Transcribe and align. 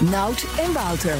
Nout 0.00 0.46
en 0.58 0.72
Wouter. 0.72 1.16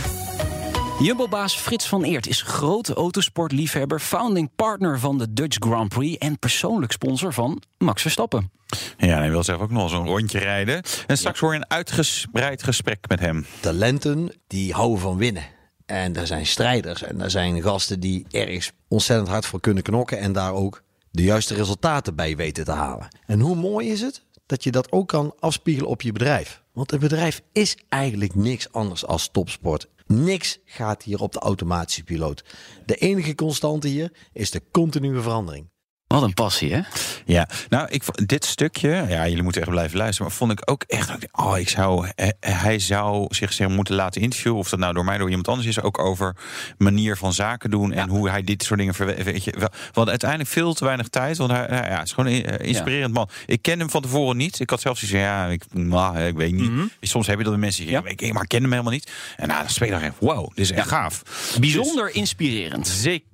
Jumbo-baas 1.01 1.57
Frits 1.57 1.88
van 1.88 2.02
Eert 2.02 2.27
is 2.27 2.43
grote 2.43 2.95
autosportliefhebber, 2.95 4.01
founding 4.01 4.51
partner 4.57 4.98
van 4.98 5.19
de 5.19 5.33
Dutch 5.33 5.57
Grand 5.61 5.88
Prix 5.88 6.19
en 6.19 6.38
persoonlijk 6.38 6.93
sponsor 6.93 7.33
van 7.33 7.62
Max 7.79 8.02
Verstappen. 8.02 8.51
Ja, 8.98 9.16
hij 9.16 9.30
wil 9.30 9.43
zelf 9.43 9.61
ook 9.61 9.71
nog 9.71 9.83
eens 9.83 9.93
een 9.93 10.07
rondje 10.07 10.38
rijden. 10.38 10.83
En 11.07 11.19
straks 11.19 11.41
hoor 11.41 11.52
je 11.52 11.59
een 11.59 11.71
uitgespreid 11.71 12.62
gesprek 12.62 13.09
met 13.09 13.21
hem. 13.21 13.47
Talenten 13.61 14.33
die 14.47 14.73
houden 14.73 15.01
van 15.01 15.16
winnen. 15.16 15.45
En 15.87 16.16
er 16.16 16.27
zijn 16.27 16.47
strijders 16.47 17.02
en 17.02 17.21
er 17.21 17.30
zijn 17.30 17.62
gasten 17.62 18.01
die 18.01 18.27
ergens 18.30 18.73
ontzettend 18.88 19.29
hard 19.29 19.47
voor 19.47 19.60
kunnen 19.60 19.83
knokken 19.83 20.19
en 20.19 20.33
daar 20.33 20.52
ook 20.52 20.83
de 21.10 21.23
juiste 21.23 21.55
resultaten 21.55 22.15
bij 22.15 22.37
weten 22.37 22.65
te 22.65 22.73
halen. 22.73 23.09
En 23.27 23.41
hoe 23.41 23.57
mooi 23.57 23.91
is 23.91 24.01
het 24.01 24.23
dat 24.51 24.65
je 24.65 24.71
dat 24.71 24.93
ook 24.93 25.09
kan 25.09 25.35
afspiegelen 25.39 25.91
op 25.91 26.03
je 26.03 26.13
bedrijf? 26.13 26.63
Want 26.73 26.93
een 26.93 26.99
bedrijf 26.99 27.43
is 27.53 27.77
eigenlijk 27.89 28.35
niks 28.35 28.73
anders 28.73 29.07
als 29.07 29.29
topsport. 29.29 29.89
Niks 30.07 30.59
gaat 30.65 31.03
hier 31.03 31.21
op 31.21 31.33
de 31.33 31.39
automatische 31.39 32.05
piloot. 32.05 32.45
De 32.87 32.95
enige 32.95 33.35
constante 33.35 33.89
hier 33.89 34.13
is 34.33 34.51
de 34.51 34.63
continue 34.71 35.21
verandering. 35.21 35.70
Wat 36.15 36.23
een 36.23 36.35
passie, 36.35 36.73
hè? 36.73 36.80
Ja, 37.25 37.49
nou, 37.69 37.89
ik, 37.91 38.03
dit 38.27 38.45
stukje, 38.45 39.05
ja, 39.09 39.29
jullie 39.29 39.43
moeten 39.43 39.61
echt 39.63 39.71
blijven 39.71 39.99
luisteren, 39.99 40.27
maar 40.27 40.37
vond 40.37 40.52
ik 40.52 40.71
ook 40.71 40.83
echt, 40.83 41.11
oh, 41.33 41.59
ik 41.59 41.69
zou, 41.69 42.09
hij 42.41 42.79
zou 42.79 43.27
zich 43.35 43.52
zeg, 43.52 43.69
moeten 43.69 43.95
laten 43.95 44.21
interviewen, 44.21 44.59
of 44.59 44.69
dat 44.69 44.79
nou 44.79 44.95
door 44.95 45.05
mij 45.05 45.19
door 45.19 45.29
iemand 45.29 45.49
anders 45.49 45.69
is, 45.69 45.80
ook 45.80 45.99
over 45.99 46.37
manier 46.79 47.17
van 47.17 47.33
zaken 47.33 47.71
doen 47.71 47.93
en 47.93 48.09
hoe 48.09 48.30
hij 48.30 48.43
dit 48.43 48.63
soort 48.63 48.79
dingen 48.79 49.25
weet 49.25 49.45
je, 49.45 49.52
hadden 49.85 50.09
uiteindelijk 50.09 50.51
veel 50.51 50.75
te 50.75 50.85
weinig 50.85 51.09
tijd, 51.09 51.37
want 51.37 51.51
hij, 51.51 51.67
ja, 51.69 52.02
is 52.02 52.13
gewoon 52.13 52.33
een 52.33 52.45
eh, 52.45 52.67
inspirerend 52.67 53.15
man. 53.15 53.29
Ik 53.47 53.63
ken 53.63 53.79
hem 53.79 53.91
van 53.91 54.02
tevoren 54.02 54.37
niet. 54.37 54.61
Ik 54.61 54.71
had 54.71 54.80
zelfs 54.80 55.01
gezegd, 55.01 55.24
ja, 55.24 55.47
ik, 55.47 55.63
nou, 55.73 56.19
ik 56.19 56.35
weet 56.35 56.52
niet. 56.52 56.71
Mhm. 56.71 56.87
Soms 57.01 57.27
heb 57.27 57.39
je 57.39 57.45
dat 57.45 57.52
de 57.52 57.59
mensen 57.59 57.89
zeggen, 57.89 58.11
ik, 58.11 58.33
maar 58.33 58.43
ik 58.43 58.49
ken 58.49 58.63
hem 58.63 58.71
helemaal 58.71 58.93
niet. 58.93 59.11
En 59.37 59.49
nou, 59.49 59.61
dan 59.61 59.71
speel 59.71 60.01
ik 60.01 60.13
wow, 60.19 60.49
dit 60.55 60.65
is 60.65 60.71
echt 60.71 60.89
gaaf. 60.89 61.23
Bijzonder 61.61 62.07
dus, 62.07 62.15
inspirerend. 62.15 62.89
Zeker. 62.89 63.30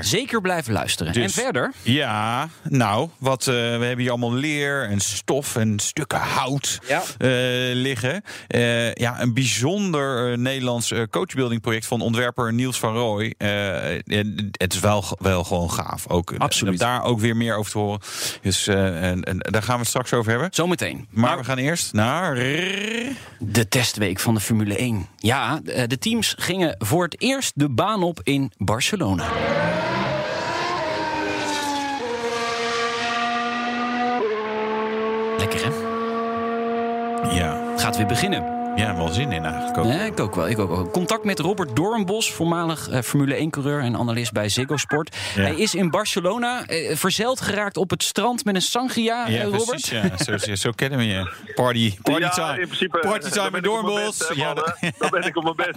Zeker 0.00 0.40
blijven 0.40 0.72
luisteren. 0.72 1.12
en 1.14 1.22
dus- 1.22 1.34
verder? 1.34 1.72
Ja, 1.82 2.48
nou, 2.62 3.08
wat, 3.18 3.46
uh, 3.46 3.54
we 3.54 3.60
hebben 3.60 3.98
hier 3.98 4.10
allemaal 4.10 4.32
leer 4.32 4.88
en 4.88 5.00
stof 5.00 5.56
en 5.56 5.78
stukken 5.78 6.18
hout 6.18 6.78
ja. 6.88 7.02
uh, 7.18 7.28
liggen. 7.74 8.22
Uh, 8.48 8.92
ja, 8.92 9.20
een 9.20 9.34
bijzonder 9.34 10.38
Nederlands 10.38 10.92
coachbuilding 11.10 11.60
project 11.60 11.86
van 11.86 12.00
ontwerper 12.00 12.52
Niels 12.52 12.78
van 12.78 12.94
Rooij. 12.94 13.34
het 14.52 14.72
is 14.72 14.80
wel, 14.80 15.04
wel 15.18 15.44
gewoon 15.44 15.70
gaaf. 15.70 16.08
Ook, 16.08 16.34
Absoluut. 16.38 16.78
Daar 16.78 17.02
ook 17.02 17.20
weer 17.20 17.36
meer 17.36 17.56
over 17.56 17.72
te 17.72 17.78
horen. 17.78 18.00
Dus 18.42 18.66
en, 18.66 19.22
en, 19.22 19.38
daar 19.38 19.62
gaan 19.62 19.74
we 19.74 19.80
het 19.80 19.88
straks 19.88 20.12
over 20.12 20.30
hebben. 20.30 20.48
Zometeen. 20.52 21.06
Maar, 21.10 21.28
maar 21.28 21.38
we 21.38 21.44
gaan 21.44 21.58
eerst 21.58 21.92
naar... 21.92 22.34
De 23.38 23.68
testweek 23.68 24.20
van 24.20 24.34
de 24.34 24.40
Formule 24.40 24.76
1. 24.76 25.06
Ja, 25.16 25.60
de 25.86 25.98
teams 25.98 26.34
gingen 26.38 26.74
voor 26.78 27.04
het 27.04 27.20
eerst 27.20 27.52
de 27.54 27.68
baan 27.68 28.02
op 28.02 28.20
in 28.22 28.52
Barcelona. 28.56 29.57
Lekker 35.38 35.60
hè? 35.64 35.70
Ja. 37.34 37.56
Gaat 37.76 37.96
weer 37.96 38.06
beginnen. 38.06 38.57
Ja, 38.78 38.96
wel 38.96 39.08
zin 39.08 39.32
in 39.32 39.44
eigenlijk 39.44 39.78
ook. 39.78 39.84
Ja, 39.84 40.00
ik 40.00 40.20
ook 40.20 40.34
wel. 40.34 40.48
Ik 40.48 40.58
ook 40.58 40.68
wel. 40.68 40.90
Contact 40.90 41.24
met 41.24 41.38
Robert 41.38 41.76
Doornbos, 41.76 42.32
voormalig 42.32 42.88
uh, 42.88 42.98
Formule 43.00 43.46
1-coureur 43.46 43.80
en 43.80 43.96
analist 43.96 44.32
bij 44.32 44.48
Ziggo 44.48 44.76
Sport. 44.76 45.16
Hij 45.34 45.54
is 45.54 45.74
in 45.74 45.90
Barcelona 45.90 46.68
uh, 46.68 46.96
verzeld 46.96 47.40
geraakt 47.40 47.76
op 47.76 47.90
het 47.90 48.02
strand 48.02 48.44
met 48.44 48.54
een 48.54 48.60
sangria, 48.60 49.28
ja, 49.28 49.38
uh, 49.38 49.42
Robert. 49.42 49.64
Precies, 49.66 49.90
ja. 49.90 50.16
zo, 50.38 50.54
zo, 50.54 50.70
kennen 50.70 50.98
we 50.98 51.04
je. 51.04 51.30
Party, 51.54 51.98
party 52.02 52.20
ja, 52.20 52.28
time. 52.28 52.60
In 52.60 52.66
principe, 52.66 52.98
party 52.98 53.28
time 53.28 53.50
met 53.50 53.64
Doornbos. 53.64 54.32
Ja, 54.34 54.54
dan 54.98 55.10
ben 55.10 55.22
ik 55.22 55.36
op 55.36 55.42
mijn 55.42 55.56
bed. 55.56 55.76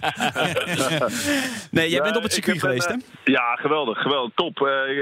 nee, 1.78 1.90
jij 1.90 2.02
bent 2.02 2.18
op 2.18 2.24
het 2.24 2.34
circuit 2.34 2.60
geweest, 2.60 2.88
hè? 2.88 2.96
Ja, 3.24 3.56
geweldig. 3.56 4.02
geweldig 4.02 4.32
top. 4.36 4.58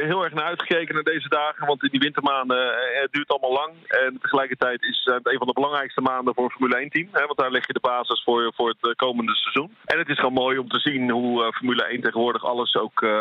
heel 0.07 0.23
erg 0.23 0.33
naar 0.33 0.45
uitgekeken 0.45 0.93
naar 0.93 1.03
deze 1.03 1.29
dagen, 1.29 1.67
want 1.67 1.83
in 1.83 1.89
die 1.91 1.99
wintermaanden 1.99 2.57
het 3.01 3.11
duurt 3.11 3.29
allemaal 3.29 3.53
lang. 3.53 3.73
En 3.87 4.17
tegelijkertijd 4.21 4.81
is 4.81 5.01
het 5.13 5.27
een 5.27 5.37
van 5.37 5.47
de 5.47 5.53
belangrijkste 5.53 6.01
maanden 6.01 6.33
voor 6.33 6.43
een 6.43 6.51
Formule 6.51 6.85
1-team. 6.85 7.07
Want 7.11 7.37
daar 7.37 7.51
leg 7.51 7.67
je 7.67 7.73
de 7.73 7.79
basis 7.89 8.23
voor, 8.23 8.53
voor 8.55 8.69
het 8.69 8.83
eh, 8.89 8.95
komende 9.05 9.35
seizoen. 9.35 9.75
En 9.85 9.97
het 9.97 10.09
is 10.09 10.19
gewoon 10.19 10.43
mooi 10.43 10.57
om 10.57 10.69
te 10.69 10.79
zien 10.79 11.09
hoe 11.09 11.43
uh, 11.43 11.51
Formule 11.51 11.83
1 11.83 12.01
tegenwoordig 12.01 12.45
alles 12.45 12.75
ook 12.75 13.01
uh, 13.01 13.11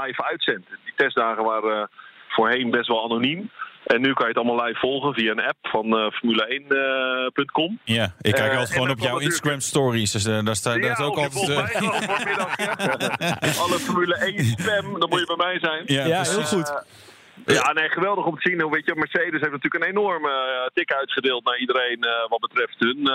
live 0.00 0.24
uitzendt. 0.24 0.66
Die 0.84 0.94
testdagen 0.96 1.44
waren 1.44 1.90
voorheen 2.28 2.70
best 2.70 2.88
wel 2.88 3.04
anoniem. 3.04 3.50
En 3.86 4.00
nu 4.00 4.12
kan 4.12 4.26
je 4.28 4.32
het 4.32 4.36
allemaal 4.36 4.64
live 4.64 4.78
volgen 4.78 5.14
via 5.14 5.30
een 5.30 5.46
app 5.46 5.58
van 5.62 5.86
uh, 5.86 6.06
Formule1.com. 6.18 7.78
Uh, 7.84 7.96
ja, 7.96 8.14
ik 8.20 8.32
kijk 8.32 8.50
altijd 8.50 8.72
gewoon 8.72 8.90
op 8.90 8.98
jouw 8.98 9.18
Instagram 9.18 9.60
stories. 9.60 10.10
Dus 10.12 10.24
daar 10.24 10.56
staat 10.56 10.76
ja, 10.76 11.04
ook 11.04 11.16
altijd. 11.16 11.48
Uh... 11.48 11.56
Mij 11.56 11.90
voormiddag, 12.04 12.58
ja. 12.58 12.74
Alle 13.64 13.78
Formule 13.78 14.16
1 14.16 14.44
spam, 14.44 15.00
dan 15.00 15.08
moet 15.08 15.20
je 15.20 15.34
bij 15.36 15.46
mij 15.46 15.58
zijn. 15.60 15.82
Ja, 15.86 16.06
ja 16.06 16.22
heel 16.22 16.42
goed. 16.42 16.84
Ja, 17.46 17.72
nee, 17.72 17.88
geweldig 17.88 18.24
om 18.24 18.34
te 18.38 18.48
zien. 18.50 18.70
Weet 18.70 18.86
je, 18.86 18.94
Mercedes 18.94 19.40
heeft 19.40 19.52
natuurlijk 19.52 19.84
een 19.84 19.90
enorme 19.90 20.70
tik 20.74 20.92
uitgedeeld 20.92 21.44
naar 21.44 21.58
iedereen 21.58 22.06
wat 22.28 22.40
betreft 22.40 22.76
hun 22.78 23.10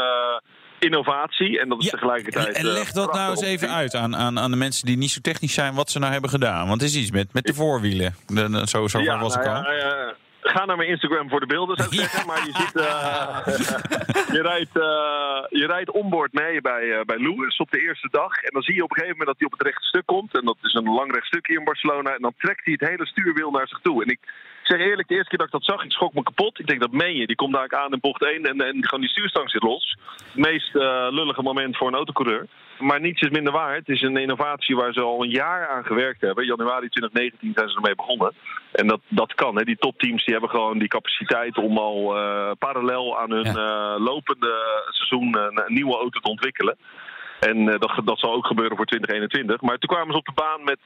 innovatie. 0.80 1.60
En 1.60 1.70
dat 1.70 1.80
is 1.80 1.86
ja, 1.86 1.92
tegelijkertijd. 1.92 2.56
En 2.56 2.66
leg 2.66 2.92
dat 2.92 3.14
nou 3.14 3.30
eens 3.30 3.42
even 3.42 3.70
uit 3.70 3.96
aan, 3.96 4.16
aan, 4.16 4.40
aan 4.40 4.52
de 4.52 4.58
mensen 4.58 4.86
die 4.86 4.98
niet 4.98 5.12
zo 5.12 5.20
technisch 5.22 5.54
zijn, 5.54 5.74
wat 5.74 5.92
ze 5.92 6.00
nou 6.00 6.12
hebben 6.12 6.30
gedaan. 6.30 6.68
Want 6.68 6.82
het 6.82 6.90
is 6.90 6.96
iets 6.96 7.12
met, 7.12 7.34
met 7.34 7.46
de 7.46 7.54
voorwielen. 7.54 8.16
Zo 8.64 8.88
zo 8.88 9.00
ja, 9.00 9.20
was 9.20 9.36
ik 9.36 9.44
nou 9.44 9.66
al. 9.66 9.74
Ja, 9.74 10.14
ga 10.42 10.66
naar 10.66 10.78
mijn 10.78 10.90
Instagram 10.90 11.30
voor 11.30 11.40
de 11.40 11.46
beelden, 11.46 11.78
zou 11.78 11.90
ik 11.90 12.00
zeggen. 12.00 12.28
Maar 12.28 12.46
je 12.46 12.52
ziet, 12.54 12.76
uh, 12.76 14.36
je, 14.38 14.42
rijdt, 14.42 14.76
uh, 14.76 15.60
je 15.62 15.66
rijdt 15.66 15.92
onboard 15.92 16.34
mee 16.34 16.62
bij, 16.62 16.84
uh, 16.84 17.02
bij 17.06 17.18
Lewis 17.18 17.58
op 17.58 17.72
de 17.72 17.82
eerste 17.82 18.08
dag. 18.12 18.38
En 18.38 18.50
dan 18.54 18.62
zie 18.62 18.76
je 18.76 18.84
op 18.84 18.90
een 18.90 18.96
gegeven 18.96 19.18
moment 19.18 19.38
dat 19.38 19.40
hij 19.40 19.48
op 19.48 19.58
het 19.58 19.68
rechte 19.68 19.88
stuk 19.88 20.06
komt. 20.06 20.36
En 20.38 20.46
dat 20.46 20.58
is 20.62 20.74
een 20.74 20.90
lang 20.90 21.14
recht 21.14 21.26
stukje 21.26 21.58
in 21.58 21.64
Barcelona. 21.64 22.16
En 22.16 22.22
dan 22.22 22.34
trekt 22.38 22.66
hij 22.66 22.74
het 22.80 22.90
hele 22.90 23.06
stuurwiel 23.06 23.52
naar 23.52 23.68
zich 23.68 23.80
toe. 23.82 24.04
En 24.04 24.09
ik 24.09 24.20
zeg 24.67 24.79
eerlijk, 24.79 25.07
de 25.07 25.13
eerste 25.16 25.29
keer 25.29 25.38
dat 25.38 25.47
ik 25.47 25.53
dat 25.53 25.63
zag, 25.63 25.83
ik 25.83 25.91
schrok 25.91 26.13
me 26.13 26.23
kapot. 26.23 26.59
Ik 26.59 26.67
denk, 26.67 26.81
dat 26.81 26.91
meen 26.91 27.16
je. 27.16 27.28
Die 27.28 27.35
komt 27.35 27.53
daar 27.53 27.72
aan 27.72 27.91
in 27.91 28.00
bocht 28.00 28.23
1 28.23 28.44
en, 28.44 28.61
en 28.61 28.85
gewoon 28.85 29.00
die 29.00 29.09
stuurstang 29.09 29.50
zit 29.50 29.63
los. 29.63 29.97
Het 30.16 30.35
meest 30.35 30.73
lullige 31.13 31.41
moment 31.41 31.78
voor 31.78 31.88
een 31.88 31.95
autocoureur. 31.95 32.47
Maar 32.79 33.01
niets 33.01 33.22
is 33.22 33.29
minder 33.29 33.53
waar. 33.53 33.75
Het 33.75 33.89
is 33.89 34.01
een 34.01 34.17
innovatie 34.17 34.75
waar 34.75 34.94
ze 34.94 35.01
al 35.01 35.23
een 35.23 35.29
jaar 35.29 35.67
aan 35.67 35.85
gewerkt 35.85 36.22
hebben. 36.22 36.45
Januari 36.45 36.89
2019 36.89 37.51
zijn 37.55 37.69
ze 37.69 37.75
ermee 37.75 37.95
begonnen. 37.95 38.33
En 38.72 38.88
dat, 38.88 39.00
dat 39.07 39.33
kan. 39.33 39.57
Hè. 39.57 39.63
Die 39.63 39.78
topteams 39.78 40.25
die 40.25 40.33
hebben 40.33 40.50
gewoon 40.51 40.78
die 40.78 40.88
capaciteit 40.88 41.57
om 41.57 41.78
al 41.78 42.17
uh, 42.17 42.51
parallel 42.59 43.19
aan 43.19 43.31
hun 43.31 43.53
ja. 43.53 43.95
uh, 43.95 44.05
lopende 44.05 44.84
seizoen 44.89 45.38
een, 45.38 45.61
een, 45.66 45.73
nieuwe 45.73 45.97
auto 45.97 46.19
te 46.19 46.29
ontwikkelen. 46.29 46.78
En 47.39 47.57
uh, 47.57 47.79
dat, 47.79 48.01
dat 48.03 48.19
zal 48.19 48.34
ook 48.34 48.47
gebeuren 48.47 48.78
voor 48.78 48.85
2021. 48.85 49.61
Maar 49.61 49.78
toen 49.78 49.95
kwamen 49.95 50.11
ze 50.11 50.19
op 50.19 50.25
de 50.25 50.41
baan 50.41 50.63
met, 50.63 50.79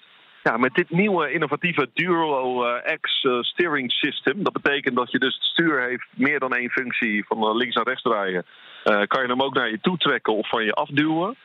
ja, 0.43 0.57
met 0.57 0.73
dit 0.73 0.89
nieuwe 0.89 1.31
innovatieve 1.31 1.89
Duro 1.93 2.65
X 3.01 3.27
steering 3.41 3.91
system. 3.91 4.43
Dat 4.43 4.53
betekent 4.53 4.95
dat 4.95 5.11
je 5.11 5.19
dus 5.19 5.33
het 5.33 5.43
stuur 5.43 5.81
heeft 5.81 6.07
meer 6.15 6.39
dan 6.39 6.55
één 6.55 6.69
functie 6.69 7.25
van 7.27 7.57
links 7.57 7.75
naar 7.75 7.85
rechts 7.85 8.01
draaien. 8.01 8.45
kan 8.83 9.21
je 9.21 9.27
hem 9.27 9.41
ook 9.41 9.53
naar 9.53 9.69
je 9.69 9.79
toe 9.81 9.97
trekken 9.97 10.33
of 10.33 10.49
van 10.49 10.65
je 10.65 10.73
afduwen. 10.73 11.37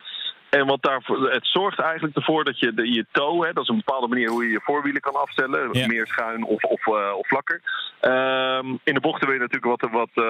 En 0.49 0.65
wat 0.65 0.81
daarvoor, 0.81 1.31
het 1.31 1.47
zorgt 1.47 1.79
eigenlijk 1.79 2.15
ervoor 2.15 2.43
dat 2.43 2.59
je 2.59 2.73
de, 2.73 2.91
je 2.91 3.05
toe, 3.11 3.45
hè, 3.45 3.53
dat 3.53 3.63
is 3.63 3.69
een 3.69 3.83
bepaalde 3.85 4.07
manier 4.07 4.29
hoe 4.29 4.43
je 4.43 4.51
je 4.51 4.61
voorwielen 4.63 5.01
kan 5.01 5.15
afstellen, 5.15 5.69
ja. 5.71 5.87
meer 5.87 6.07
schuin 6.07 6.43
of, 6.43 6.63
of, 6.63 6.85
uh, 6.85 7.13
of 7.17 7.27
vlakker. 7.27 7.61
Um, 8.01 8.79
in 8.83 8.93
de 8.93 8.99
bochten 8.99 9.27
wil 9.27 9.35
je 9.35 9.41
natuurlijk 9.41 9.81
wat, 9.81 9.91
wat 9.91 10.09
uh, 10.15 10.25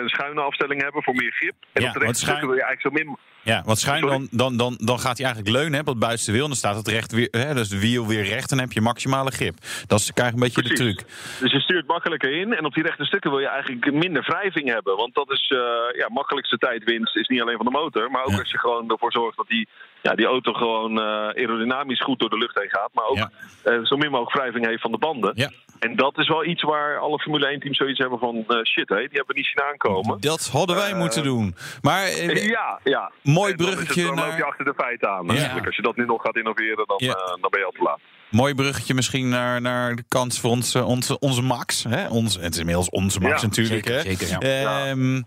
een 0.00 0.08
schuine 0.08 0.40
afstelling 0.40 0.82
hebben 0.82 1.02
voor 1.02 1.14
meer 1.14 1.32
grip. 1.32 1.54
En 1.72 1.82
ja, 1.82 1.88
op 1.88 1.94
de 1.94 2.00
rechte 2.00 2.18
stukken 2.18 2.46
wil 2.46 2.56
je 2.56 2.64
eigenlijk 2.64 2.98
zo 2.98 3.04
min. 3.04 3.18
Ja, 3.44 3.62
wat 3.64 3.78
schuin 3.78 4.06
dan, 4.06 4.28
dan, 4.30 4.56
dan, 4.56 4.74
dan 4.78 4.98
gaat 4.98 5.18
hij 5.18 5.26
eigenlijk 5.26 5.56
leunen 5.56 5.72
hè, 5.72 5.80
op 5.80 5.86
het 5.86 5.98
buitenste 5.98 6.32
wiel. 6.32 6.46
Dan 6.46 6.56
staat 6.56 6.76
het 6.76 6.88
recht 6.88 7.12
weer, 7.12 7.28
hè, 7.30 7.54
dus 7.54 7.68
de 7.68 7.80
wiel 7.80 8.06
weer 8.06 8.24
recht 8.24 8.50
en 8.50 8.56
dan 8.56 8.66
heb 8.66 8.72
je 8.72 8.80
maximale 8.80 9.30
grip. 9.30 9.56
Dat 9.86 10.00
is 10.00 10.10
eigenlijk 10.10 10.32
een 10.32 10.40
beetje 10.40 10.62
Precies. 10.62 10.78
de 10.78 10.84
truc. 10.84 11.40
Dus 11.40 11.52
je 11.52 11.60
stuurt 11.60 11.86
makkelijker 11.86 12.40
in 12.40 12.54
en 12.54 12.64
op 12.64 12.74
die 12.74 12.82
rechte 12.82 13.04
stukken 13.04 13.30
wil 13.30 13.40
je 13.40 13.48
eigenlijk 13.48 13.92
minder 13.92 14.22
wrijving 14.22 14.68
hebben. 14.68 14.96
Want 14.96 15.14
dat 15.14 15.30
is 15.30 15.50
uh, 15.50 15.58
ja, 15.96 16.08
makkelijkste 16.08 16.58
tijdwinst 16.58 17.16
is 17.16 17.28
niet 17.28 17.40
alleen 17.40 17.56
van 17.56 17.66
de 17.66 17.78
motor, 17.80 18.10
maar 18.10 18.22
ook 18.24 18.30
ja. 18.30 18.38
als 18.38 18.50
je 18.50 18.58
gewoon 18.58 18.90
ervoor 18.90 19.12
zorgt 19.12 19.36
dat 19.36 19.48
die, 19.48 19.68
ja, 20.02 20.14
die 20.14 20.26
auto 20.26 20.52
gewoon 20.52 20.98
uh, 20.98 21.04
aerodynamisch 21.04 22.02
goed 22.02 22.18
door 22.18 22.30
de 22.30 22.38
lucht 22.38 22.58
heen 22.58 22.70
gaat. 22.70 22.90
Maar 22.92 23.06
ook 23.06 23.16
ja. 23.16 23.30
uh, 23.64 23.84
zo 23.84 23.96
min 23.96 24.10
mogelijk 24.10 24.36
wrijving 24.36 24.66
heeft 24.66 24.82
van 24.82 24.92
de 24.92 24.98
banden. 24.98 25.32
Ja. 25.34 25.50
En 25.84 25.96
dat 25.96 26.18
is 26.18 26.28
wel 26.28 26.44
iets 26.44 26.62
waar 26.62 26.98
alle 26.98 27.18
Formule 27.18 27.46
1 27.46 27.60
teams 27.60 27.76
zoiets 27.76 27.98
hebben 27.98 28.18
van 28.18 28.36
eh, 28.48 28.62
shit, 28.64 28.88
hé, 28.88 28.94
die 28.96 29.08
hebben 29.08 29.26
we 29.26 29.34
niet 29.34 29.46
zien 29.46 29.62
aankomen. 29.70 30.20
Dat 30.20 30.48
hadden 30.52 30.76
wij 30.76 30.90
Eh, 30.90 30.98
moeten 30.98 31.22
doen. 31.22 31.54
Maar 31.82 32.04
eh, 32.04 32.46
Ja, 32.46 32.80
ja. 32.84 33.10
Mooi 33.22 33.54
dan 33.54 33.66
bruggetje 33.66 34.04
Dan 34.04 34.14
loop 34.14 34.36
je 34.36 34.44
achter 34.44 34.64
de 34.64 34.74
feiten 34.76 35.08
aan. 35.10 35.26
Ja. 35.26 35.60
Als 35.66 35.76
je 35.76 35.82
dat 35.82 35.96
nu 35.96 36.04
nog 36.04 36.22
gaat 36.22 36.36
innoveren, 36.36 36.86
dan, 36.86 36.96
Ja. 37.00 37.12
eh, 37.12 37.26
dan 37.40 37.50
ben 37.50 37.60
je 37.60 37.66
al 37.66 37.70
te 37.72 37.82
laat. 37.82 37.98
mooi 38.30 38.54
bruggetje 38.54 38.94
misschien 38.94 39.28
naar, 39.28 39.60
naar 39.60 39.96
de 39.96 40.04
kans 40.08 40.40
voor 40.40 40.50
onze, 40.50 40.84
onze, 40.84 41.18
onze 41.18 41.42
Max. 41.42 41.84
Hè? 41.88 42.08
Ons, 42.08 42.34
het 42.40 42.52
is 42.54 42.58
inmiddels 42.60 42.88
onze 42.90 43.20
Max 43.20 43.40
Ja, 43.40 43.46
natuurlijk. 43.46 43.86
zeker, 43.86 43.94
hè? 44.04 44.14
zeker, 44.16 44.28
ja. 44.28 44.86
Ehm, 44.86 45.22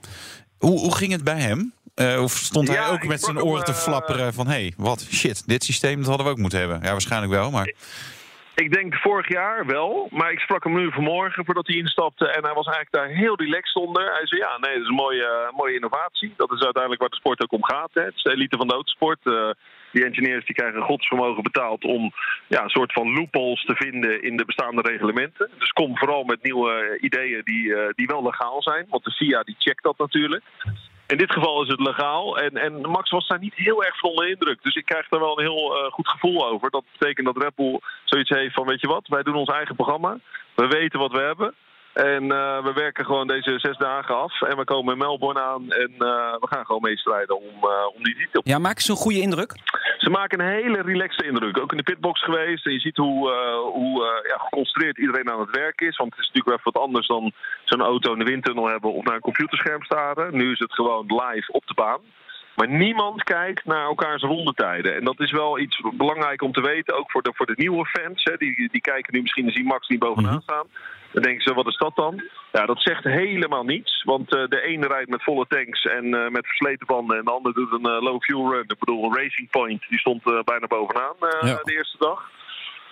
hoe, 0.58 0.80
hoe 0.80 0.96
ging 0.96 1.12
het 1.12 1.24
bij 1.24 1.40
hem? 1.40 1.74
Eh, 1.96 2.22
of 2.24 2.32
stond 2.32 2.68
hij 2.68 2.78
Ja, 2.78 2.88
ook 2.90 3.06
met 3.06 3.22
zijn 3.24 3.42
oren 3.42 3.64
te 3.66 3.72
hem, 3.72 3.80
flapperen 3.80 4.34
van... 4.34 4.46
hé, 4.48 4.52
hey, 4.54 4.74
wat, 4.78 5.08
shit, 5.12 5.48
dit 5.48 5.64
systeem 5.64 5.98
dat 5.98 6.08
hadden 6.08 6.26
we 6.26 6.32
ook 6.32 6.38
moeten 6.38 6.60
hebben. 6.60 6.80
Ja, 6.84 6.92
waarschijnlijk 6.92 7.32
wel, 7.32 7.52
maar... 7.52 7.74
Ik 8.64 8.74
denk 8.74 8.96
vorig 8.96 9.28
jaar 9.30 9.66
wel, 9.66 10.08
maar 10.12 10.32
ik 10.32 10.40
sprak 10.40 10.64
hem 10.64 10.74
nu 10.74 10.92
vanmorgen 10.92 11.46
voordat 11.46 11.68
hij 11.68 11.76
instapte. 11.76 12.28
En 12.28 12.44
hij 12.44 12.54
was 12.54 12.66
eigenlijk 12.66 12.96
daar 12.96 13.08
heel 13.08 13.36
relaxed 13.36 13.76
onder. 13.76 14.14
Hij 14.14 14.28
zei: 14.28 14.42
Ja, 14.42 14.58
nee, 14.58 14.74
dat 14.74 14.82
is 14.82 14.88
een 14.88 15.04
mooie, 15.06 15.26
eh, 15.26 15.58
mooie 15.58 15.74
innovatie. 15.74 16.34
Dat 16.38 16.52
is 16.52 16.62
uiteindelijk 16.62 17.02
waar 17.02 17.10
de 17.10 17.16
sport 17.16 17.42
ook 17.44 17.52
om 17.52 17.64
gaat. 17.64 17.90
Hè. 17.94 18.02
Het 18.02 18.16
is 18.16 18.24
de 18.24 18.32
elite 18.32 18.58
van 18.58 18.68
de 18.68 18.74
autosport. 18.74 19.20
Eh, 19.24 19.50
die 19.92 20.06
engineers 20.06 20.46
die 20.46 20.56
krijgen 20.56 20.82
godsvermogen 20.82 21.44
betaald 21.44 21.84
om 21.84 22.12
ja, 22.48 22.64
een 22.64 22.70
soort 22.70 22.94
van 22.94 23.14
loopholes 23.14 23.66
te 23.66 23.76
vinden 23.76 24.24
in 24.24 24.38
de 24.38 24.46
bestaande 24.46 24.82
reglementen. 24.82 25.50
Dus 25.58 25.72
kom 25.72 25.98
vooral 25.98 26.24
met 26.24 26.44
nieuwe 26.44 26.98
ideeën 27.02 27.42
die, 27.44 27.76
eh, 27.76 27.90
die 27.96 28.08
wel 28.08 28.24
legaal 28.24 28.62
zijn. 28.62 28.86
Want 28.90 29.04
de 29.04 29.12
FIA 29.12 29.44
die 29.44 29.56
checkt 29.60 29.84
dat 29.84 29.98
natuurlijk. 29.98 30.44
In 31.08 31.18
dit 31.18 31.32
geval 31.32 31.64
is 31.64 31.70
het 31.70 31.80
legaal. 31.80 32.38
En, 32.38 32.58
en 32.58 32.82
Max 32.82 33.10
was 33.10 33.28
daar 33.28 33.40
niet 33.40 33.56
heel 33.56 33.84
erg 33.84 34.00
van 34.00 34.10
onder 34.10 34.26
de 34.26 34.32
indruk. 34.32 34.64
Dus 34.64 34.76
ik 34.76 34.86
krijg 34.86 35.08
daar 35.08 35.20
wel 35.20 35.40
een 35.40 35.46
heel 35.46 35.78
eh, 35.78 35.92
goed 35.92 36.08
gevoel 36.08 36.48
over. 36.48 36.70
Dat 36.70 36.84
betekent 36.98 37.26
dat 37.26 37.44
Red 37.44 37.56
Bull 37.56 37.80
zoiets 38.04 38.30
heeft 38.30 38.54
van: 38.54 38.66
weet 38.66 38.82
je 38.82 38.88
wat, 38.88 39.08
wij 39.08 39.24
doen 39.24 39.36
ons 39.36 39.50
eigen 39.50 39.76
programma. 39.76 40.18
We 40.56 40.68
weten 40.68 41.00
wat 41.00 41.12
we 41.12 41.20
hebben. 41.20 41.54
En 41.98 42.32
eh, 42.32 42.64
we 42.64 42.72
werken 42.74 43.06
gewoon 43.06 43.28
deze 43.28 43.60
zes 43.60 43.78
dagen 43.78 44.16
af. 44.16 44.42
En 44.42 44.58
we 44.58 44.64
komen 44.64 44.94
in 44.94 45.00
Melbourne 45.00 45.42
aan. 45.42 45.72
En 45.72 45.92
eh, 45.92 46.34
we 46.40 46.48
gaan 46.50 46.66
gewoon 46.66 46.82
meestrijden 46.82 47.36
om, 47.36 47.56
eh, 47.62 47.96
om 47.96 48.04
die 48.04 48.16
titel. 48.16 48.42
Ja, 48.44 48.60
maak 48.60 48.76
eens 48.76 48.90
een 48.90 48.96
goede 48.96 49.20
indruk. 49.20 49.52
Ze 49.98 50.10
maken 50.10 50.40
een 50.40 50.48
hele 50.48 50.82
relaxte 50.82 51.26
indruk. 51.26 51.60
Ook 51.60 51.72
in 51.72 51.78
de 51.78 51.84
pitbox 51.84 52.24
geweest. 52.24 52.66
En 52.66 52.74
je 52.74 52.80
ziet 52.80 52.98
hoe, 52.98 53.32
hoe 53.74 54.24
ja, 54.28 54.38
geconcentreerd 54.38 54.98
iedereen 54.98 55.30
aan 55.30 55.40
het 55.40 55.56
werk 55.56 55.82
is. 55.82 55.98
Want 55.98 56.10
het 56.10 56.20
is 56.20 56.28
natuurlijk 56.28 56.46
wel 56.46 56.58
even 56.58 56.72
wat 56.74 56.84
anders 56.84 57.08
dan 57.08 57.32
zo'n 57.66 57.82
auto 57.82 58.14
in 58.14 58.20
de 58.20 58.32
windtunnel 58.32 58.68
hebben 58.68 58.94
of 58.94 59.06
naar 59.06 59.16
een 59.16 59.30
computerscherm 59.30 59.84
staren. 59.84 60.38
Nu 60.38 60.52
is 60.52 60.60
het 60.60 60.74
gewoon 60.74 61.06
live 61.08 61.52
op 61.52 61.68
de 61.68 61.74
baan. 61.74 62.02
Maar 62.56 62.70
niemand 62.70 63.24
kijkt 63.24 63.66
naar 63.66 63.86
elkaars 63.86 64.22
rondetijden. 64.22 64.96
En 64.96 65.04
dat 65.04 65.20
is 65.20 65.32
wel 65.32 65.60
iets 65.60 65.82
belangrijk 65.94 66.42
om 66.42 66.52
te 66.52 66.62
weten, 66.62 66.98
ook 66.98 67.12
voor 67.12 67.24
de, 67.24 67.32
voor 67.34 67.46
de 67.46 67.54
nieuwe 67.56 67.86
fans. 67.86 68.24
Hè. 68.24 68.38
Die, 68.38 68.70
die 68.72 68.82
kijken 68.82 69.14
nu 69.14 69.22
misschien 69.22 69.46
en 69.46 69.52
zien 69.52 69.66
Max 69.66 69.88
niet 69.88 70.00
bovenaan 70.00 70.42
staan. 70.42 70.68
Dan 71.18 71.26
denken 71.26 71.44
ze, 71.48 71.54
wat 71.54 71.68
is 71.68 71.78
dat 71.78 71.96
dan? 71.96 72.24
Ja, 72.52 72.66
dat 72.66 72.82
zegt 72.82 73.04
helemaal 73.04 73.64
niets. 73.64 74.04
Want 74.04 74.36
eh, 74.36 74.48
de 74.48 74.62
ene 74.62 74.88
rijdt 74.88 75.10
met 75.10 75.24
volle 75.24 75.46
tanks 75.48 75.84
en 75.84 76.06
eh, 76.14 76.30
met 76.30 76.46
versleten 76.46 76.88
banden. 76.88 77.18
En 77.18 77.26
de 77.26 77.32
ander 77.32 77.54
doet 77.54 77.72
een 77.72 77.86
eh, 77.92 78.02
low 78.02 78.24
fuel 78.24 78.52
run. 78.52 78.64
Ik 78.68 78.80
bedoel, 78.80 79.16
Racing 79.16 79.50
Point, 79.50 79.86
die 79.90 80.00
stond 80.00 80.24
bijna 80.24 80.68
bovenaan 80.68 81.16
Ja. 81.20 81.60
de 81.64 81.76
eerste 81.78 81.98
dag. 82.00 82.30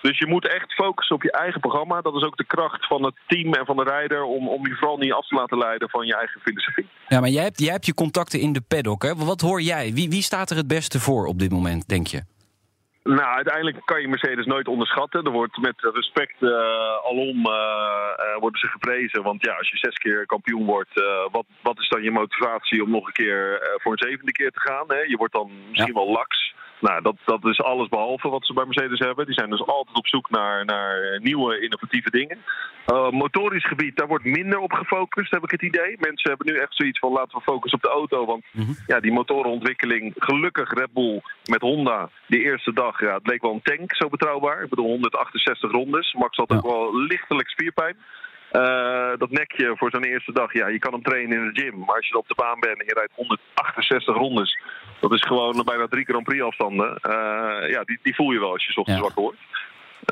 Dus 0.02 0.18
je 0.18 0.26
moet 0.26 0.48
echt 0.48 0.72
focussen 0.72 1.16
op 1.16 1.22
je 1.22 1.32
eigen 1.32 1.60
programma. 1.60 2.00
Dat 2.00 2.14
is 2.14 2.22
ook 2.22 2.36
de 2.36 2.46
kracht 2.46 2.86
van 2.86 3.04
het 3.04 3.14
team 3.26 3.52
en 3.54 3.66
van 3.66 3.76
de 3.76 3.82
rijder... 3.82 4.22
om, 4.22 4.48
om 4.48 4.66
je 4.66 4.74
vooral 4.74 4.96
niet 4.96 5.12
af 5.12 5.26
te 5.26 5.34
laten 5.34 5.58
leiden 5.58 5.88
van 5.90 6.06
je 6.06 6.16
eigen 6.16 6.40
filosofie. 6.40 6.88
Ja, 7.08 7.20
maar 7.20 7.28
jij 7.28 7.42
hebt, 7.42 7.60
jij 7.60 7.72
hebt 7.72 7.86
je 7.86 7.94
contacten 7.94 8.40
in 8.40 8.52
de 8.52 8.60
paddock. 8.68 9.02
Hè? 9.02 9.14
Wat 9.14 9.40
hoor 9.40 9.60
jij? 9.60 9.92
Wie, 9.92 10.08
wie 10.08 10.22
staat 10.22 10.50
er 10.50 10.56
het 10.56 10.66
beste 10.66 11.00
voor 11.00 11.26
op 11.26 11.38
dit 11.38 11.50
moment, 11.50 11.88
denk 11.88 12.06
je? 12.06 12.22
Nou, 13.06 13.34
uiteindelijk 13.34 13.76
kan 13.84 14.00
je 14.00 14.08
Mercedes 14.08 14.46
nooit 14.46 14.68
onderschatten. 14.68 15.24
Er 15.24 15.30
wordt 15.30 15.56
met 15.56 15.74
respect 15.80 16.42
eh, 16.42 16.50
alom 17.04 17.46
eh, 17.46 17.52
eh, 18.16 18.40
worden 18.40 18.60
ze 18.60 18.66
geprezen. 18.66 19.22
Want 19.22 19.44
ja, 19.44 19.54
als 19.54 19.70
je 19.70 19.76
zes 19.76 19.94
keer 19.94 20.26
kampioen 20.26 20.64
wordt, 20.64 21.04
wat, 21.30 21.46
wat 21.62 21.78
is 21.78 21.88
dan 21.88 22.02
je 22.02 22.10
motivatie 22.10 22.82
om 22.82 22.90
nog 22.90 23.06
een 23.06 23.12
keer 23.12 23.60
voor 23.82 23.92
een 23.92 24.08
zevende 24.08 24.32
keer 24.32 24.50
te 24.50 24.60
gaan? 24.60 24.84
Hè? 24.88 25.00
Je 25.00 25.16
wordt 25.16 25.32
dan 25.32 25.50
misschien 25.68 25.94
wel 25.94 26.10
laks. 26.10 26.54
Nou, 26.80 27.02
dat, 27.02 27.16
dat 27.24 27.44
is 27.44 27.60
alles 27.60 27.88
behalve 27.88 28.28
wat 28.28 28.46
ze 28.46 28.52
bij 28.52 28.64
Mercedes 28.64 28.98
hebben. 28.98 29.26
Die 29.26 29.34
zijn 29.34 29.50
dus 29.50 29.66
altijd 29.66 29.96
op 29.96 30.06
zoek 30.06 30.30
naar, 30.30 30.64
naar 30.64 31.18
nieuwe, 31.22 31.60
innovatieve 31.60 32.10
dingen. 32.10 32.38
Uh, 32.92 33.10
motorisch 33.10 33.66
gebied, 33.66 33.96
daar 33.96 34.06
wordt 34.06 34.24
minder 34.24 34.58
op 34.58 34.72
gefocust, 34.72 35.30
heb 35.30 35.44
ik 35.44 35.50
het 35.50 35.62
idee. 35.62 35.96
Mensen 35.98 36.30
hebben 36.30 36.52
nu 36.52 36.58
echt 36.58 36.76
zoiets 36.76 36.98
van 36.98 37.12
laten 37.12 37.38
we 37.38 37.44
focussen 37.44 37.78
op 37.78 37.84
de 37.84 37.96
auto. 37.98 38.26
Want 38.26 38.44
ja, 38.86 39.00
die 39.00 39.12
motorenontwikkeling, 39.12 40.14
gelukkig 40.18 40.72
Red 40.72 40.92
Bull 40.92 41.20
met 41.44 41.60
Honda, 41.60 42.10
die 42.26 42.42
eerste 42.42 42.72
dag, 42.72 43.00
ja, 43.00 43.14
het 43.14 43.26
leek 43.26 43.42
wel 43.42 43.52
een 43.52 43.76
tank, 43.76 43.94
zo 43.94 44.08
betrouwbaar. 44.08 44.62
Ik 44.62 44.68
bedoel, 44.68 44.86
168 44.86 45.70
rondes. 45.70 46.12
Max 46.12 46.36
had 46.36 46.50
ook 46.50 46.66
wel 46.66 47.00
lichtelijk 47.02 47.48
spierpijn. 47.48 47.96
Uh, 48.52 48.62
dat 49.18 49.30
nekje 49.30 49.74
voor 49.76 49.90
zo'n 49.90 50.04
eerste 50.04 50.32
dag, 50.32 50.52
ja, 50.52 50.66
je 50.68 50.78
kan 50.78 50.92
hem 50.92 51.02
trainen 51.02 51.38
in 51.38 51.52
de 51.52 51.60
gym. 51.60 51.78
Maar 51.78 51.96
als 51.96 52.08
je 52.08 52.18
op 52.18 52.28
de 52.28 52.34
baan 52.34 52.60
bent 52.60 52.78
en 52.80 52.86
je 52.86 52.94
rijdt 52.94 53.12
168 53.14 54.14
rondes, 54.16 54.58
dat 55.00 55.12
is 55.12 55.22
gewoon 55.22 55.62
bijna 55.64 55.86
drie 55.86 56.04
Grand 56.04 56.24
Prix 56.24 56.42
afstanden. 56.42 56.86
Uh, 57.02 57.12
ja, 57.70 57.82
die, 57.84 57.98
die 58.02 58.14
voel 58.14 58.30
je 58.30 58.38
wel 58.40 58.52
als 58.52 58.64
je 58.66 58.72
's 58.72 58.76
ochtends 58.76 59.00
Ja. 59.00 59.06
wakker 59.06 59.22
wordt. 59.22 59.38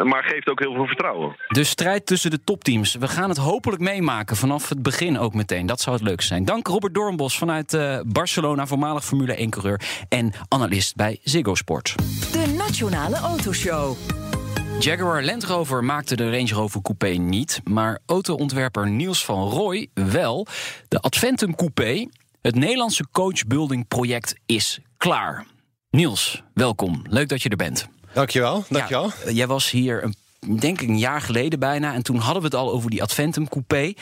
Uh, 0.00 0.04
maar 0.04 0.24
geeft 0.24 0.48
ook 0.48 0.58
heel 0.60 0.74
veel 0.74 0.86
vertrouwen. 0.86 1.36
De 1.48 1.64
strijd 1.64 2.06
tussen 2.06 2.30
de 2.30 2.44
topteams. 2.44 2.94
We 2.94 3.08
gaan 3.08 3.28
het 3.28 3.38
hopelijk 3.38 3.82
meemaken 3.82 4.36
vanaf 4.36 4.68
het 4.68 4.82
begin 4.82 5.18
ook 5.18 5.34
meteen. 5.34 5.66
Dat 5.66 5.80
zou 5.80 5.96
het 5.96 6.04
leukste 6.04 6.26
zijn. 6.26 6.44
Dank 6.44 6.66
Robert 6.66 6.94
Doornbos 6.94 7.38
vanuit 7.38 7.74
eh, 7.74 7.98
Barcelona, 8.06 8.66
voormalig 8.66 9.04
Formule 9.04 9.36
1-coureur 9.46 9.80
en 10.08 10.32
analist 10.48 10.96
bij 10.96 11.18
Ziggo 11.22 11.54
Sport. 11.54 11.94
De 12.32 12.54
Nationale 12.58 13.16
Autoshow. 13.16 13.96
Jaguar 14.78 15.24
Land 15.24 15.44
Rover 15.44 15.84
maakte 15.84 16.16
de 16.16 16.30
Range 16.30 16.54
Rover 16.54 16.82
Coupé 16.82 17.08
niet, 17.08 17.60
maar 17.64 17.98
autoontwerper 18.06 18.88
Niels 18.90 19.24
van 19.24 19.48
Rooij 19.48 19.88
wel. 19.94 20.46
De 20.88 21.00
Adventum 21.00 21.54
Coupé, 21.54 22.08
het 22.42 22.54
Nederlandse 22.54 23.06
coachbuilding 23.12 23.88
project, 23.88 24.34
is 24.46 24.78
klaar. 24.96 25.46
Niels, 25.90 26.42
welkom. 26.54 27.02
Leuk 27.08 27.28
dat 27.28 27.42
je 27.42 27.48
er 27.48 27.56
bent. 27.56 27.88
Dankjewel, 28.12 28.64
dankjewel. 28.68 29.10
Ja, 29.24 29.30
jij 29.30 29.46
was 29.46 29.70
hier, 29.70 30.04
een, 30.04 30.14
denk 30.60 30.80
ik, 30.80 30.88
een 30.88 30.98
jaar 30.98 31.20
geleden 31.20 31.58
bijna. 31.58 31.94
En 31.94 32.02
toen 32.02 32.16
hadden 32.18 32.42
we 32.42 32.48
het 32.48 32.56
al 32.56 32.72
over 32.72 32.90
die 32.90 33.02
Adventum 33.02 33.48
Coupé. 33.48 33.92